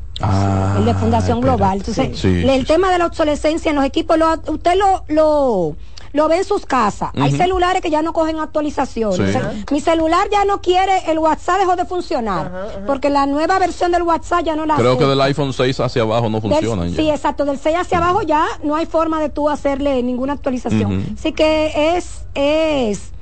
el 0.79 0.85
de 0.85 0.95
Fundación 0.95 1.41
Global. 1.41 1.79
Entonces, 1.79 2.09
Ah, 2.12 2.17
Sí. 2.17 2.43
el 2.49 2.67
tema 2.67 2.91
de 2.91 2.99
la 2.99 3.07
obsolescencia 3.07 3.69
en 3.71 3.77
los 3.77 3.85
equipos, 3.85 4.17
lo, 4.19 4.33
usted 4.49 4.75
lo, 4.77 5.05
lo, 5.09 5.77
lo 6.17 6.29
ve 6.29 6.39
en 6.39 6.45
sus 6.45 6.67
casas. 6.67 7.11
Hay 7.14 7.31
celulares 7.37 7.83
que 7.83 7.91
ya 7.91 8.03
no 8.03 8.12
cogen 8.12 8.39
actualizaciones. 8.41 9.17
Sí. 9.17 9.23
O 9.23 9.29
sea, 9.41 9.53
mi 9.71 9.81
celular 9.81 10.29
ya 10.33 10.45
no 10.45 10.61
quiere, 10.61 11.11
el 11.11 11.19
WhatsApp 11.19 11.59
dejó 11.61 11.77
de 11.77 11.85
funcionar. 11.85 12.85
Porque 12.87 13.11
la 13.11 13.27
nueva 13.27 13.59
versión 13.59 13.93
del 13.93 14.03
WhatsApp 14.03 14.43
ya 14.45 14.57
no 14.57 14.67
la 14.67 14.77
Creo 14.77 14.99
que 14.99 15.05
del 15.05 15.21
iPhone 15.21 15.53
6 15.53 15.79
hacia 15.81 16.03
abajo 16.03 16.29
no 16.29 16.41
Del- 16.41 16.51
funcionan. 16.53 16.91
ya. 16.91 16.97
sí, 16.97 17.11
exacto. 17.11 17.45
Del 17.45 17.59
6 17.59 17.77
hacia 17.79 17.99
abajo 17.99 18.23
ya 18.23 18.45
no 18.62 18.75
hay 18.75 18.87
forma 18.87 19.21
de 19.21 19.29
tú 19.29 19.49
hacerle 19.49 20.03
ninguna 20.03 20.33
actualización. 20.33 21.14
Así 21.19 21.33
que 21.33 21.97
es, 21.97 22.25
es, 22.35 23.12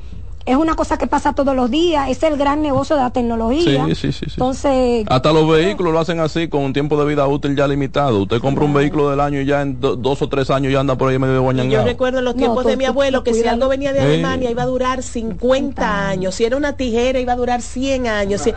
es 0.47 0.57
una 0.57 0.75
cosa 0.75 0.99
que 0.99 1.07
pasa 1.07 1.33
todos 1.33 1.57
los 1.57 1.71
días. 1.71 2.09
Es 2.11 2.23
el 2.23 2.37
gran 2.37 2.61
negocio 2.63 2.97
de 2.97 3.03
la 3.03 3.11
tecnología. 3.11 3.85
Sí, 3.87 3.95
sí, 3.95 4.13
sí, 4.13 4.27
sí. 4.27 4.33
Entonces, 4.35 5.07
Hasta 5.09 5.33
los 5.33 5.49
vehículos 5.49 5.93
lo 5.93 5.99
hacen 6.01 6.21
así, 6.21 6.49
con 6.49 6.63
un 6.63 6.73
tiempo 6.73 6.99
de 7.03 7.07
vida 7.07 7.27
útil 7.27 7.57
ya 7.57 7.67
limitado. 7.67 8.23
Usted 8.23 8.41
compra 8.41 8.65
un 8.65 8.75
vehículo 8.75 9.11
del 9.11 9.21
año 9.21 9.41
y 9.41 9.47
ya 9.47 9.63
en 9.63 9.81
do- 9.81 9.97
dos 9.97 10.21
o 10.23 10.29
tres 10.29 10.51
años 10.51 10.73
ya 10.73 10.81
anda 10.81 10.97
por 10.97 11.11
ahí 11.11 11.19
medio 11.19 11.33
Y 11.35 11.37
yo 11.37 11.43
guañangado. 11.43 11.85
recuerdo 11.87 12.19
en 12.19 12.25
los 12.27 12.35
No, 12.35 12.39
tiempos 12.39 12.63
tú- 12.65 12.69
de 12.69 12.77
mi 12.77 12.85
abuelo 12.85 13.19
tú 13.23 13.25
que 13.25 13.35
si 13.35 13.47
algo 13.49 13.69
venía 13.69 13.93
de. 13.93 14.01
Alemania 14.01 14.51
iba 14.51 14.63
a 14.65 14.67
durar 14.67 15.03
50 15.03 16.09
años, 16.09 16.35
si 16.35 16.45
era 16.45 16.57
una 16.59 16.75
tijera 16.77 17.19
iba 17.21 17.33
a 17.33 17.37
durar 17.37 17.63
100 17.63 18.07
años, 18.07 18.43
si 18.43 18.53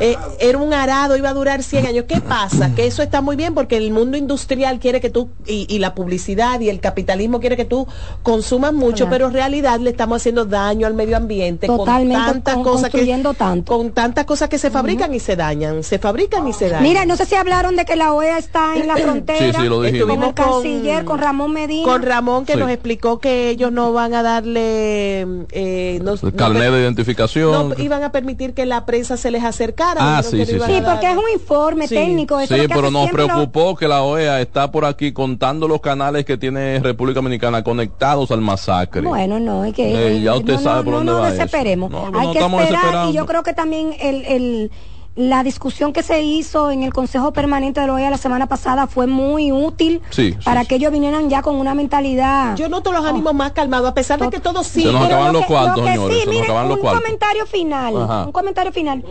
eh, 0.00 0.16
era 0.40 0.58
un 0.58 0.72
arado 0.74 1.16
iba 1.16 1.28
a 1.28 1.34
durar 1.34 1.62
100 1.62 1.86
años. 1.86 2.04
¿Qué 2.08 2.20
pasa? 2.20 2.74
Que 2.74 2.86
eso 2.86 3.00
está 3.02 3.20
muy 3.20 3.36
bien 3.36 3.54
porque 3.54 3.76
el 3.76 3.92
mundo 3.92 4.16
industrial 4.16 4.80
quiere 4.80 5.00
que 5.00 5.10
tú, 5.10 5.28
y, 5.46 5.66
y 5.72 5.78
la 5.78 5.94
publicidad 5.94 6.58
y 6.60 6.68
el 6.68 6.80
capitalismo 6.80 7.38
quiere 7.38 7.56
que 7.56 7.64
tú 7.64 7.86
consumas 8.24 8.72
mucho, 8.72 9.04
Claro. 9.06 9.10
pero 9.10 9.26
en 9.28 9.32
realidad 9.34 9.78
le 9.78 9.90
estamos 9.90 10.16
haciendo 10.16 10.44
daño 10.44 10.86
al 10.86 10.94
medio 10.94 11.16
ambiente 11.16 11.27
Totalmente, 11.28 11.66
con 11.66 12.32
tantas 12.32 12.54
con- 12.54 12.62
cosas 12.64 12.90
que 12.90 13.06
tanto. 13.36 13.72
con 13.76 13.90
tantas 13.92 14.24
cosas 14.24 14.48
que 14.48 14.58
se 14.58 14.70
fabrican 14.70 15.14
y 15.14 15.20
se 15.20 15.36
dañan, 15.36 15.82
se 15.82 15.98
fabrican 15.98 16.46
y 16.48 16.52
se 16.52 16.68
dañan. 16.68 16.82
mira, 16.82 17.04
no 17.04 17.16
sé 17.16 17.24
si 17.26 17.34
hablaron 17.34 17.76
de 17.76 17.84
que 17.84 17.96
la 17.96 18.12
OEA 18.12 18.38
está 18.38 18.76
en 18.76 18.86
la 18.86 18.96
frontera. 18.96 19.38
Sí, 19.58 19.62
sí, 19.62 19.68
lo 19.68 19.82
dijimos. 19.82 20.16
Con 20.16 20.24
el 20.24 20.34
canciller, 20.34 21.04
con 21.04 21.18
Ramón 21.18 21.52
Medina. 21.52 21.84
con 21.84 22.02
Ramón 22.02 22.44
que 22.44 22.54
Sí. 22.54 22.58
nos 22.58 22.70
explicó 22.70 23.18
que 23.18 23.50
ellos 23.50 23.70
no 23.72 23.92
van 23.92 24.14
a 24.14 24.22
darle 24.22 25.22
eh, 25.52 25.98
no- 26.02 26.12
El 26.14 26.18
no 26.22 26.32
carnet 26.36 26.72
de 26.72 26.80
identificación. 26.80 27.70
no 27.70 27.74
iban 27.82 28.02
a 28.02 28.12
permitir 28.12 28.54
que 28.54 28.66
la 28.66 28.84
prensa 28.86 29.16
se 29.16 29.30
les 29.30 29.44
acercara 29.44 30.18
Ah, 30.18 30.22
sí, 30.22 30.44
sí, 30.44 30.54
iban 30.56 30.68
sí. 30.70 30.80
porque 30.84 31.10
es 31.10 31.16
un 31.16 31.30
informe 31.32 31.86
Sí. 31.88 31.94
técnico. 31.94 32.38
eso 32.40 32.54
es 32.54 32.62
Sí, 32.62 32.68
pero 32.68 32.90
nos 32.90 33.06
lo- 33.06 33.12
preocupó 33.12 33.76
que 33.76 33.88
la 33.88 34.02
OEA 34.02 34.40
está 34.40 34.70
por 34.70 34.84
aquí 34.84 35.12
contando 35.12 35.68
los 35.68 35.80
canales 35.80 36.24
que 36.24 36.36
tiene 36.36 36.78
República 36.80 37.16
Dominicana 37.18 37.62
conectados 37.62 38.30
al 38.30 38.40
masacre. 38.40 39.02
Bueno, 39.02 39.38
no, 39.40 39.64
es 39.64 39.74
que 39.74 40.16
Eh, 40.18 40.20
ya 40.22 40.34
usted 40.34 40.54
no, 40.54 40.58
sabe 40.60 40.78
no, 40.78 40.84
por 40.84 40.92
no, 40.92 40.98
dónde 41.12 41.12
no 41.24 41.30
desesperemos. 41.30 41.90
No, 41.90 42.06
Hay 42.18 42.26
no 42.28 42.32
que 42.32 42.38
esperar 42.64 43.08
y 43.08 43.12
yo 43.12 43.26
creo 43.26 43.42
que 43.42 43.52
también 43.52 43.94
el, 44.00 44.24
el- 44.24 44.70
la 45.16 45.42
discusión 45.42 45.92
que 45.92 46.04
se 46.04 46.22
hizo 46.22 46.70
en 46.70 46.84
el 46.84 46.92
Consejo 46.92 47.32
Permanente 47.32 47.80
de 47.80 47.88
la 47.88 47.94
OEA 47.94 48.08
la 48.08 48.18
semana 48.18 48.46
pasada 48.46 48.86
fue 48.86 49.08
muy 49.08 49.50
útil 49.50 50.00
Sí, 50.10 50.36
para 50.44 50.60
sí. 50.60 50.68
que 50.68 50.74
ellos 50.76 50.92
vinieran 50.92 51.28
ya 51.28 51.42
con 51.42 51.56
una 51.56 51.74
mentalidad. 51.74 52.54
yo 52.54 52.68
noto 52.68 52.92
los 52.92 53.04
ánimos 53.04 53.34
más 53.34 53.50
calmados 53.50 53.88
a 53.90 53.94
pesar 53.94 54.20
de 54.20 54.30
que 54.30 54.38
todo 54.38 54.62
sí 54.62 54.82
Se 54.82 54.92
nos 54.92 55.02
Pero 55.02 55.16
acaban 55.16 55.26
lo 55.32 55.32
los 55.32 55.42
que- 55.42 55.48
cuartos, 55.48 55.76
lo 55.78 55.84
que 55.86 55.90
señores, 55.90 56.14
sí, 56.14 56.20
se 56.20 56.26
nos 56.26 56.34
mire, 56.36 56.44
acaban 56.46 56.68
los 56.68 56.76
un 56.76 56.82
cuartos. 56.82 57.02
comentario 57.02 57.46
final, 57.46 57.96
Ajá. 58.02 58.24
un 58.26 58.32
comentario 58.32 58.72
final. 58.72 59.04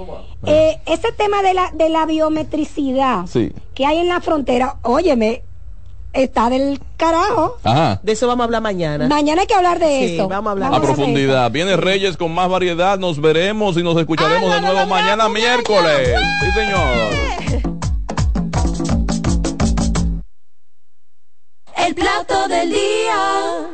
Eh, 0.45 0.79
ese 0.85 1.11
tema 1.11 1.41
de 1.41 1.53
la 1.53 1.71
de 1.73 1.89
la 1.89 2.05
biometricidad 2.05 3.25
Sí. 3.27 3.51
que 3.73 3.85
hay 3.85 3.97
en 3.97 4.07
la 4.07 4.21
frontera, 4.21 4.77
óyeme, 4.83 5.43
está 6.13 6.49
del 6.49 6.79
carajo. 6.97 7.57
Ajá. 7.63 7.99
de 8.03 8.11
eso 8.11 8.27
vamos 8.27 8.41
a 8.41 8.45
hablar 8.45 8.61
mañana 8.61 9.07
Mañana 9.07 9.41
hay 9.41 9.47
que 9.47 9.53
hablar 9.53 9.77
de 9.79 9.85
Sí, 10.07 10.15
eso. 10.15 10.27
vamos 10.27 10.49
a 10.49 10.51
hablar 10.51 10.73
A 10.73 10.79
de 10.79 10.85
eso. 10.85 10.95
profundidad. 10.95 11.51
Viene 11.51 11.75
Reyes 11.77 12.17
con 12.17 12.33
más 12.33 12.49
variedad. 12.49 12.97
Nos 12.97 13.19
veremos 13.21 13.77
y 13.77 13.83
nos 13.83 13.97
escucharemos 13.97 14.51
de 14.53 14.61
nuevo 14.61 14.85
mañana 14.87 15.29
miércoles. 15.29 16.09
Sí, 16.41 16.51
señor. 16.51 17.67
El 21.77 21.95
plato 21.95 22.47
del 22.47 22.69
día. 22.71 23.67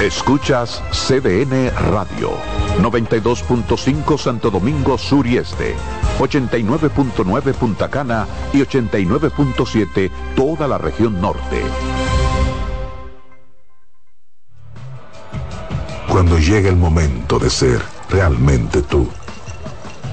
Escuchas 0.00 0.80
CDN 0.92 1.72
Radio, 1.90 2.30
92.5 2.80 4.16
Santo 4.16 4.48
Domingo 4.48 4.96
Sur 4.96 5.26
y 5.26 5.38
Este, 5.38 5.74
89.9 6.20 7.52
Punta 7.54 7.90
Cana 7.90 8.28
y 8.52 8.58
89.7 8.58 10.08
toda 10.36 10.68
la 10.68 10.78
región 10.78 11.20
norte. 11.20 11.62
Cuando 16.08 16.38
llega 16.38 16.68
el 16.68 16.76
momento 16.76 17.40
de 17.40 17.50
ser 17.50 17.82
realmente 18.08 18.82
tú, 18.82 19.08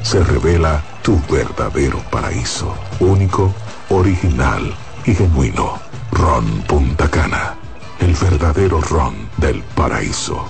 se 0.01 0.23
revela 0.23 0.83
tu 1.03 1.21
verdadero 1.31 1.99
paraíso, 2.09 2.73
único, 2.99 3.53
original 3.89 4.73
y 5.05 5.13
genuino. 5.13 5.77
Ron 6.11 6.45
Punta 6.63 7.07
Cana, 7.07 7.55
el 7.99 8.13
verdadero 8.13 8.81
ron 8.81 9.15
del 9.37 9.61
paraíso. 9.75 10.45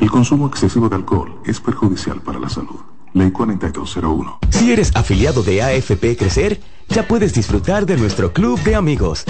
El 0.00 0.10
consumo 0.10 0.46
excesivo 0.46 0.88
de 0.88 0.96
alcohol 0.96 1.40
es 1.44 1.60
perjudicial 1.60 2.20
para 2.20 2.38
la 2.38 2.48
salud. 2.48 2.80
Ley 3.12 3.30
4201. 3.30 4.38
Si 4.50 4.72
eres 4.72 4.90
afiliado 4.94 5.42
de 5.42 5.62
AFP 5.62 6.16
Crecer, 6.16 6.60
ya 6.88 7.06
puedes 7.06 7.34
disfrutar 7.34 7.84
de 7.86 7.96
nuestro 7.96 8.32
club 8.32 8.60
de 8.62 8.76
amigos. 8.76 9.24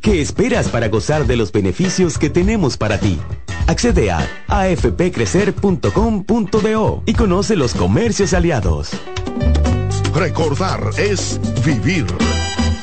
¿Qué 0.00 0.20
esperas 0.20 0.68
para 0.68 0.88
gozar 0.88 1.26
de 1.26 1.36
los 1.36 1.52
beneficios 1.52 2.18
que 2.18 2.30
tenemos 2.30 2.76
para 2.76 2.98
ti? 2.98 3.20
Accede 3.66 4.10
a 4.10 4.26
afpcrecer.com.do 4.48 7.02
y 7.06 7.14
conoce 7.14 7.56
los 7.56 7.74
comercios 7.74 8.32
aliados. 8.32 8.90
Recordar 10.14 10.90
es 10.98 11.40
vivir. 11.64 12.06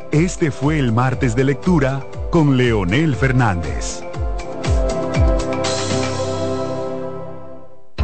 Este 0.11 0.51
fue 0.51 0.77
el 0.77 0.91
martes 0.91 1.37
de 1.37 1.45
lectura 1.45 2.05
con 2.31 2.57
Leonel 2.57 3.15
Fernández. 3.15 4.03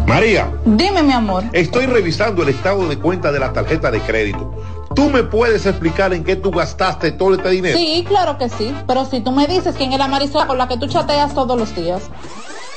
María, 0.06 0.50
Dime, 0.64 1.04
mi 1.04 1.12
amor. 1.12 1.44
estoy 1.52 1.86
revisando 1.86 2.44
el 2.44 2.50
estado 2.50 2.88
de 2.88 2.98
cuenta 2.98 3.30
de 3.34 3.40
la 3.40 3.52
tarjeta 3.52 3.92
de 3.92 4.00
crédito. 4.00 4.56
¿Tú 4.96 5.10
me 5.10 5.24
puedes 5.24 5.66
explicar 5.66 6.14
en 6.14 6.24
qué 6.24 6.38
tú 6.38 6.50
gastaste 6.50 7.12
todo 7.12 7.36
este 7.36 7.50
dinero? 7.50 7.78
Sí, 7.78 8.06
claro 8.08 8.38
que 8.38 8.48
sí. 8.48 8.74
Pero 8.88 9.04
si 9.04 9.20
tú 9.20 9.34
me 9.34 9.46
dices 9.46 9.76
quién 9.78 9.92
es 9.92 10.00
la 10.00 10.08
Marisol 10.08 10.48
con 10.48 10.58
la 10.58 10.70
que 10.70 10.78
tú 10.78 10.88
chateas 10.88 11.34
todos 11.34 11.60
los 11.60 11.76
días. 11.76 12.04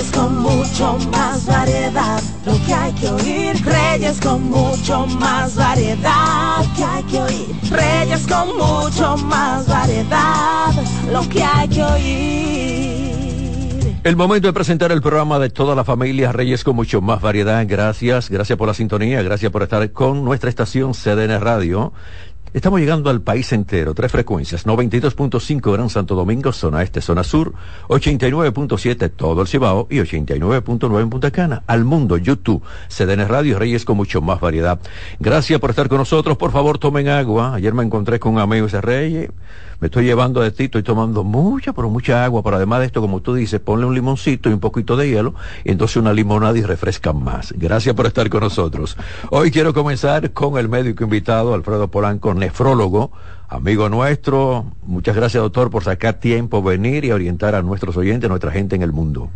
Reyes 0.00 0.16
con 0.16 0.38
mucho 0.38 0.96
más 1.12 1.44
variedad. 1.44 2.22
Lo 2.46 2.54
que 2.64 2.72
hay 2.72 2.90
que 2.94 3.08
oír. 3.10 3.62
Reyes 3.62 4.18
con 4.18 4.50
mucho 4.50 5.06
más 5.06 5.54
variedad. 5.54 6.64
Lo 6.64 6.74
que 6.74 6.84
hay 6.84 7.02
que 7.02 7.20
oír. 7.20 7.48
Reyes 7.70 8.26
con 8.26 8.56
mucho 8.56 9.18
más 9.18 9.66
variedad. 9.68 10.72
Lo 11.12 11.28
que 11.28 11.42
hay 11.42 11.68
que 11.68 11.84
oír. 11.84 13.00
El 14.02 14.16
momento 14.16 14.48
de 14.48 14.54
presentar 14.54 14.90
el 14.90 15.02
programa 15.02 15.38
de 15.38 15.50
toda 15.50 15.74
la 15.74 15.84
familia 15.84 16.32
Reyes 16.32 16.64
con 16.64 16.76
mucho 16.76 17.02
más 17.02 17.20
variedad. 17.20 17.62
Gracias, 17.68 18.30
gracias 18.30 18.56
por 18.56 18.68
la 18.68 18.72
sintonía, 18.72 19.20
gracias 19.20 19.52
por 19.52 19.62
estar 19.62 19.92
con 19.92 20.24
nuestra 20.24 20.48
estación 20.48 20.94
CDN 20.94 21.38
Radio. 21.38 21.92
Estamos 22.52 22.80
llegando 22.80 23.10
al 23.10 23.20
país 23.20 23.52
entero, 23.52 23.94
tres 23.94 24.10
frecuencias, 24.10 24.66
92.5 24.66 25.72
Gran 25.72 25.88
Santo 25.88 26.16
Domingo, 26.16 26.52
zona 26.52 26.82
este, 26.82 27.00
zona 27.00 27.22
sur, 27.22 27.54
89.7 27.86 29.08
todo 29.14 29.42
el 29.42 29.46
Cibao 29.46 29.86
y 29.88 29.98
89.9 29.98 31.00
en 31.00 31.10
Punta 31.10 31.30
Cana. 31.30 31.62
Al 31.68 31.84
mundo, 31.84 32.16
YouTube, 32.16 32.64
CDN 32.88 33.28
Radio 33.28 33.56
Reyes 33.56 33.84
con 33.84 33.96
mucho 33.96 34.20
más 34.20 34.40
variedad. 34.40 34.80
Gracias 35.20 35.60
por 35.60 35.70
estar 35.70 35.88
con 35.88 35.98
nosotros, 35.98 36.36
por 36.36 36.50
favor 36.50 36.78
tomen 36.78 37.08
agua. 37.08 37.54
Ayer 37.54 37.72
me 37.72 37.84
encontré 37.84 38.18
con 38.18 38.34
un 38.34 38.40
amigo 38.40 38.66
ese 38.66 38.80
Reyes, 38.80 39.30
me 39.80 39.86
estoy 39.86 40.04
llevando 40.04 40.42
de 40.42 40.50
ti, 40.50 40.64
estoy 40.64 40.82
tomando 40.82 41.24
mucha, 41.24 41.72
pero 41.72 41.88
mucha 41.88 42.22
agua, 42.22 42.42
pero 42.42 42.56
además 42.56 42.80
de 42.80 42.86
esto, 42.86 43.00
como 43.00 43.20
tú 43.20 43.34
dices, 43.34 43.60
ponle 43.60 43.86
un 43.86 43.94
limoncito 43.94 44.50
y 44.50 44.52
un 44.52 44.60
poquito 44.60 44.94
de 44.94 45.08
hielo, 45.08 45.34
y 45.64 45.70
entonces 45.70 45.96
una 45.96 46.12
limonada 46.12 46.56
y 46.58 46.62
refrescan 46.62 47.22
más. 47.22 47.54
Gracias 47.56 47.94
por 47.94 48.06
estar 48.06 48.28
con 48.28 48.40
nosotros. 48.40 48.98
Hoy 49.30 49.50
quiero 49.50 49.72
comenzar 49.72 50.32
con 50.32 50.58
el 50.58 50.68
médico 50.68 51.04
invitado, 51.04 51.54
Alfredo 51.54 51.88
Polanco, 51.88 52.34
nefrólogo, 52.34 53.10
amigo 53.48 53.88
nuestro. 53.88 54.66
Muchas 54.84 55.16
gracias, 55.16 55.42
doctor, 55.42 55.70
por 55.70 55.82
sacar 55.82 56.14
tiempo, 56.14 56.62
venir 56.62 57.06
y 57.06 57.12
orientar 57.12 57.54
a 57.54 57.62
nuestros 57.62 57.96
oyentes, 57.96 58.28
nuestra 58.28 58.50
gente 58.50 58.76
en 58.76 58.82
el 58.82 58.92
mundo. 58.92 59.30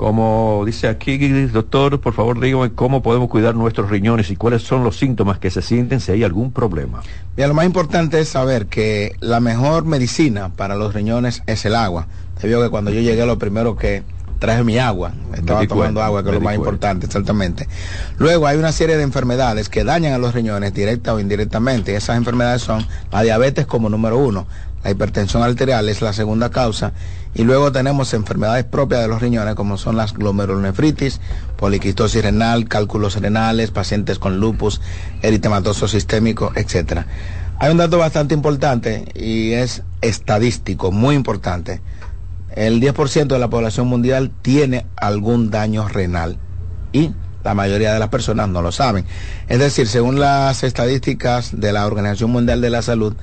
Como 0.00 0.62
dice 0.64 0.88
aquí, 0.88 1.18
doctor, 1.48 2.00
por 2.00 2.14
favor 2.14 2.40
dígame 2.40 2.72
cómo 2.72 3.02
podemos 3.02 3.28
cuidar 3.28 3.54
nuestros 3.54 3.90
riñones 3.90 4.30
y 4.30 4.36
cuáles 4.36 4.62
son 4.62 4.82
los 4.82 4.96
síntomas 4.96 5.38
que 5.38 5.50
se 5.50 5.60
sienten 5.60 6.00
si 6.00 6.10
hay 6.10 6.24
algún 6.24 6.52
problema. 6.52 7.02
Bien, 7.36 7.50
lo 7.50 7.54
más 7.54 7.66
importante 7.66 8.18
es 8.18 8.30
saber 8.30 8.64
que 8.64 9.12
la 9.20 9.40
mejor 9.40 9.84
medicina 9.84 10.48
para 10.56 10.74
los 10.74 10.94
riñones 10.94 11.42
es 11.46 11.66
el 11.66 11.74
agua. 11.74 12.06
Te 12.40 12.48
digo 12.48 12.62
que 12.62 12.70
cuando 12.70 12.90
yo 12.90 13.02
llegué 13.02 13.26
lo 13.26 13.38
primero 13.38 13.76
que 13.76 14.02
traje 14.38 14.64
mi 14.64 14.78
agua, 14.78 15.12
estaba 15.36 15.66
tomando 15.66 16.02
agua, 16.02 16.22
que 16.22 16.30
es 16.30 16.34
lo 16.34 16.40
más 16.40 16.54
importante, 16.54 17.04
exactamente. 17.04 17.68
Luego 18.16 18.46
hay 18.46 18.56
una 18.56 18.72
serie 18.72 18.96
de 18.96 19.02
enfermedades 19.02 19.68
que 19.68 19.84
dañan 19.84 20.14
a 20.14 20.18
los 20.18 20.34
riñones 20.34 20.72
directa 20.72 21.12
o 21.12 21.20
indirectamente. 21.20 21.94
Esas 21.94 22.16
enfermedades 22.16 22.62
son 22.62 22.86
la 23.12 23.20
diabetes 23.20 23.66
como 23.66 23.90
número 23.90 24.16
uno, 24.16 24.46
la 24.82 24.90
hipertensión 24.90 25.42
arterial 25.42 25.88
es 25.88 26.02
la 26.02 26.12
segunda 26.12 26.50
causa 26.50 26.92
y 27.34 27.42
luego 27.42 27.70
tenemos 27.70 28.14
enfermedades 28.14 28.64
propias 28.64 29.02
de 29.02 29.08
los 29.08 29.20
riñones 29.20 29.54
como 29.54 29.78
son 29.78 29.96
las 29.96 30.14
glomerulonefritis, 30.14 31.20
poliquistosis 31.56 32.22
renal, 32.22 32.66
cálculos 32.66 33.20
renales, 33.20 33.70
pacientes 33.70 34.18
con 34.18 34.40
lupus, 34.40 34.80
eritematoso 35.22 35.86
sistémico, 35.86 36.52
etc. 36.56 37.02
Hay 37.58 37.70
un 37.70 37.78
dato 37.78 37.98
bastante 37.98 38.34
importante 38.34 39.04
y 39.14 39.52
es 39.52 39.82
estadístico, 40.00 40.92
muy 40.92 41.14
importante. 41.14 41.80
El 42.56 42.80
10% 42.80 43.26
de 43.26 43.38
la 43.38 43.48
población 43.48 43.86
mundial 43.86 44.32
tiene 44.42 44.86
algún 44.96 45.50
daño 45.50 45.86
renal 45.86 46.38
y 46.92 47.12
la 47.44 47.54
mayoría 47.54 47.92
de 47.92 47.98
las 47.98 48.08
personas 48.08 48.48
no 48.48 48.60
lo 48.62 48.72
saben. 48.72 49.04
Es 49.48 49.58
decir, 49.58 49.86
según 49.86 50.18
las 50.18 50.62
estadísticas 50.64 51.58
de 51.58 51.72
la 51.72 51.86
Organización 51.86 52.30
Mundial 52.30 52.60
de 52.60 52.70
la 52.70 52.82
Salud, 52.82 53.14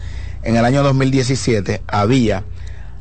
en 0.47 0.55
el 0.55 0.63
año 0.63 0.81
2017 0.81 1.81
había 1.87 2.45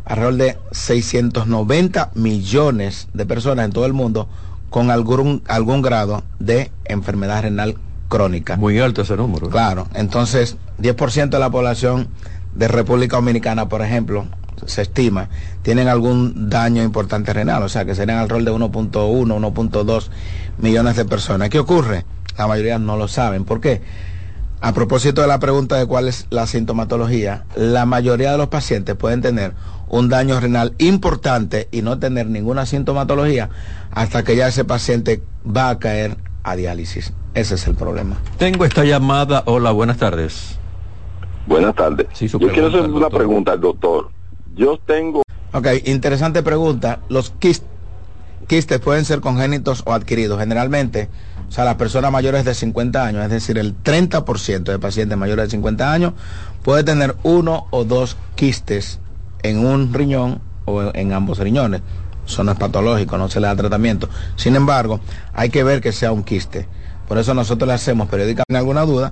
alrededor 0.05 0.35
de 0.35 0.59
690 0.73 2.11
millones 2.17 3.07
de 3.15 3.25
personas 3.25 3.67
en 3.67 3.71
todo 3.71 3.87
el 3.87 3.93
mundo 3.93 4.29
con 4.69 4.91
algún, 4.91 5.45
algún 5.47 5.81
grado 5.81 6.25
de 6.41 6.73
enfermedad 6.87 7.43
renal 7.43 7.77
crónica. 8.09 8.57
Muy 8.57 8.81
alto 8.81 9.03
ese 9.03 9.17
número. 9.17 9.49
Claro, 9.49 9.87
entonces 9.95 10.57
10% 10.81 11.29
de 11.29 11.39
la 11.39 11.49
población 11.49 12.09
de 12.57 12.67
República 12.67 13.15
Dominicana, 13.15 13.69
por 13.69 13.81
ejemplo, 13.81 14.27
se 14.67 14.83
estima, 14.83 15.29
tienen 15.63 15.87
algún 15.87 16.51
daño 16.51 16.83
importante 16.83 17.33
renal, 17.33 17.63
o 17.63 17.69
sea 17.69 17.85
que 17.85 17.95
serían 17.95 18.19
alrededor 18.19 18.59
de 18.59 18.67
1.1, 18.67 18.91
1.2 18.91 20.09
millones 20.59 20.97
de 20.97 21.05
personas. 21.05 21.49
¿Qué 21.49 21.61
ocurre? 21.61 22.05
La 22.37 22.49
mayoría 22.49 22.81
no 22.81 22.97
lo 22.97 23.07
saben. 23.07 23.45
¿Por 23.45 23.61
qué? 23.61 23.83
A 24.61 24.73
propósito 24.73 25.21
de 25.21 25.27
la 25.27 25.39
pregunta 25.39 25.77
de 25.77 25.87
cuál 25.87 26.09
es 26.09 26.27
la 26.31 26.47
sintomatología, 26.47 27.45
la 27.57 27.85
mayoría 27.85 28.33
de 28.33 28.39
los 28.39 28.49
pacientes 28.49 28.97
pueden 28.97 29.21
tener 29.21 29.53
un 29.89 30.09
daño 30.09 30.41
renal 30.41 30.75
importante 30.79 31.69
y 31.71 31.83
no 31.83 31.99
tener 31.99 32.27
ninguna 32.27 32.65
sintomatología 32.67 33.51
hasta 33.91 34.25
que 34.25 34.35
ya 34.35 34.49
ese 34.49 34.65
paciente 34.65 35.23
va 35.47 35.69
a 35.69 35.79
caer 35.79 36.17
a 36.43 36.57
diálisis. 36.57 37.13
Ese 37.35 37.57
es 37.57 37.67
el 37.67 37.75
problema. 37.75 38.17
Tengo 38.39 38.65
esta 38.65 38.85
llamada. 38.85 39.43
Hola, 39.47 39.73
buenas 39.73 39.99
tardes. 39.99 40.59
Buenas 41.47 41.75
tardes. 41.75 42.07
Yo 42.19 42.39
quiero 42.39 42.69
hacer 42.69 42.91
una 42.91 43.11
pregunta 43.11 43.53
al 43.53 43.61
doctor. 43.61 44.11
Yo 44.55 44.79
tengo... 44.79 45.23
Ok, 45.53 45.67
interesante 45.85 46.43
pregunta. 46.43 47.01
Los 47.09 47.31
quistes 47.39 48.81
pueden 48.81 49.05
ser 49.05 49.21
congénitos 49.21 49.83
o 49.85 49.93
adquiridos. 49.93 50.41
Generalmente 50.41 51.09
o 51.49 51.53
sea, 51.53 51.65
las 51.65 51.77
personas 51.77 52.11
mayores 52.11 52.45
de 52.45 52.55
50 52.55 53.05
años, 53.05 53.25
es 53.25 53.31
decir, 53.31 53.59
el 53.59 53.75
30% 53.83 54.65
de 54.65 54.79
pacientes 54.79 55.17
mayores 55.17 55.47
de 55.47 55.51
50 55.53 55.93
años 55.93 56.13
puede 56.63 56.83
tener 56.85 57.17
uno 57.23 57.67
o 57.71 57.85
dos 57.85 58.17
quistes 58.35 58.99
en 59.43 59.65
un 59.65 59.95
riñón 59.95 60.41
o 60.65 60.91
en 60.95 61.13
ambos 61.13 61.39
riñones. 61.39 61.83
Eso 62.27 62.43
no 62.43 62.53
es 62.53 62.59
patológico, 62.59 63.17
no 63.17 63.29
se 63.29 63.41
le 63.41 63.47
da 63.47 63.55
tratamiento. 63.55 64.09
Sin 64.35 64.57
embargo, 64.57 65.01
hay 65.33 65.51
que 65.51 65.63
ver 65.63 65.81
que 65.81 65.93
sea 65.93 66.11
un 66.11 66.25
quiste. 66.25 66.67
Por 67.07 67.19
eso 67.19 67.35
nosotros 67.35 67.69
le 67.69 67.75
hacemos 67.75 68.09
periódicamente 68.09 68.57
alguna 68.57 68.83
duda, 68.83 69.05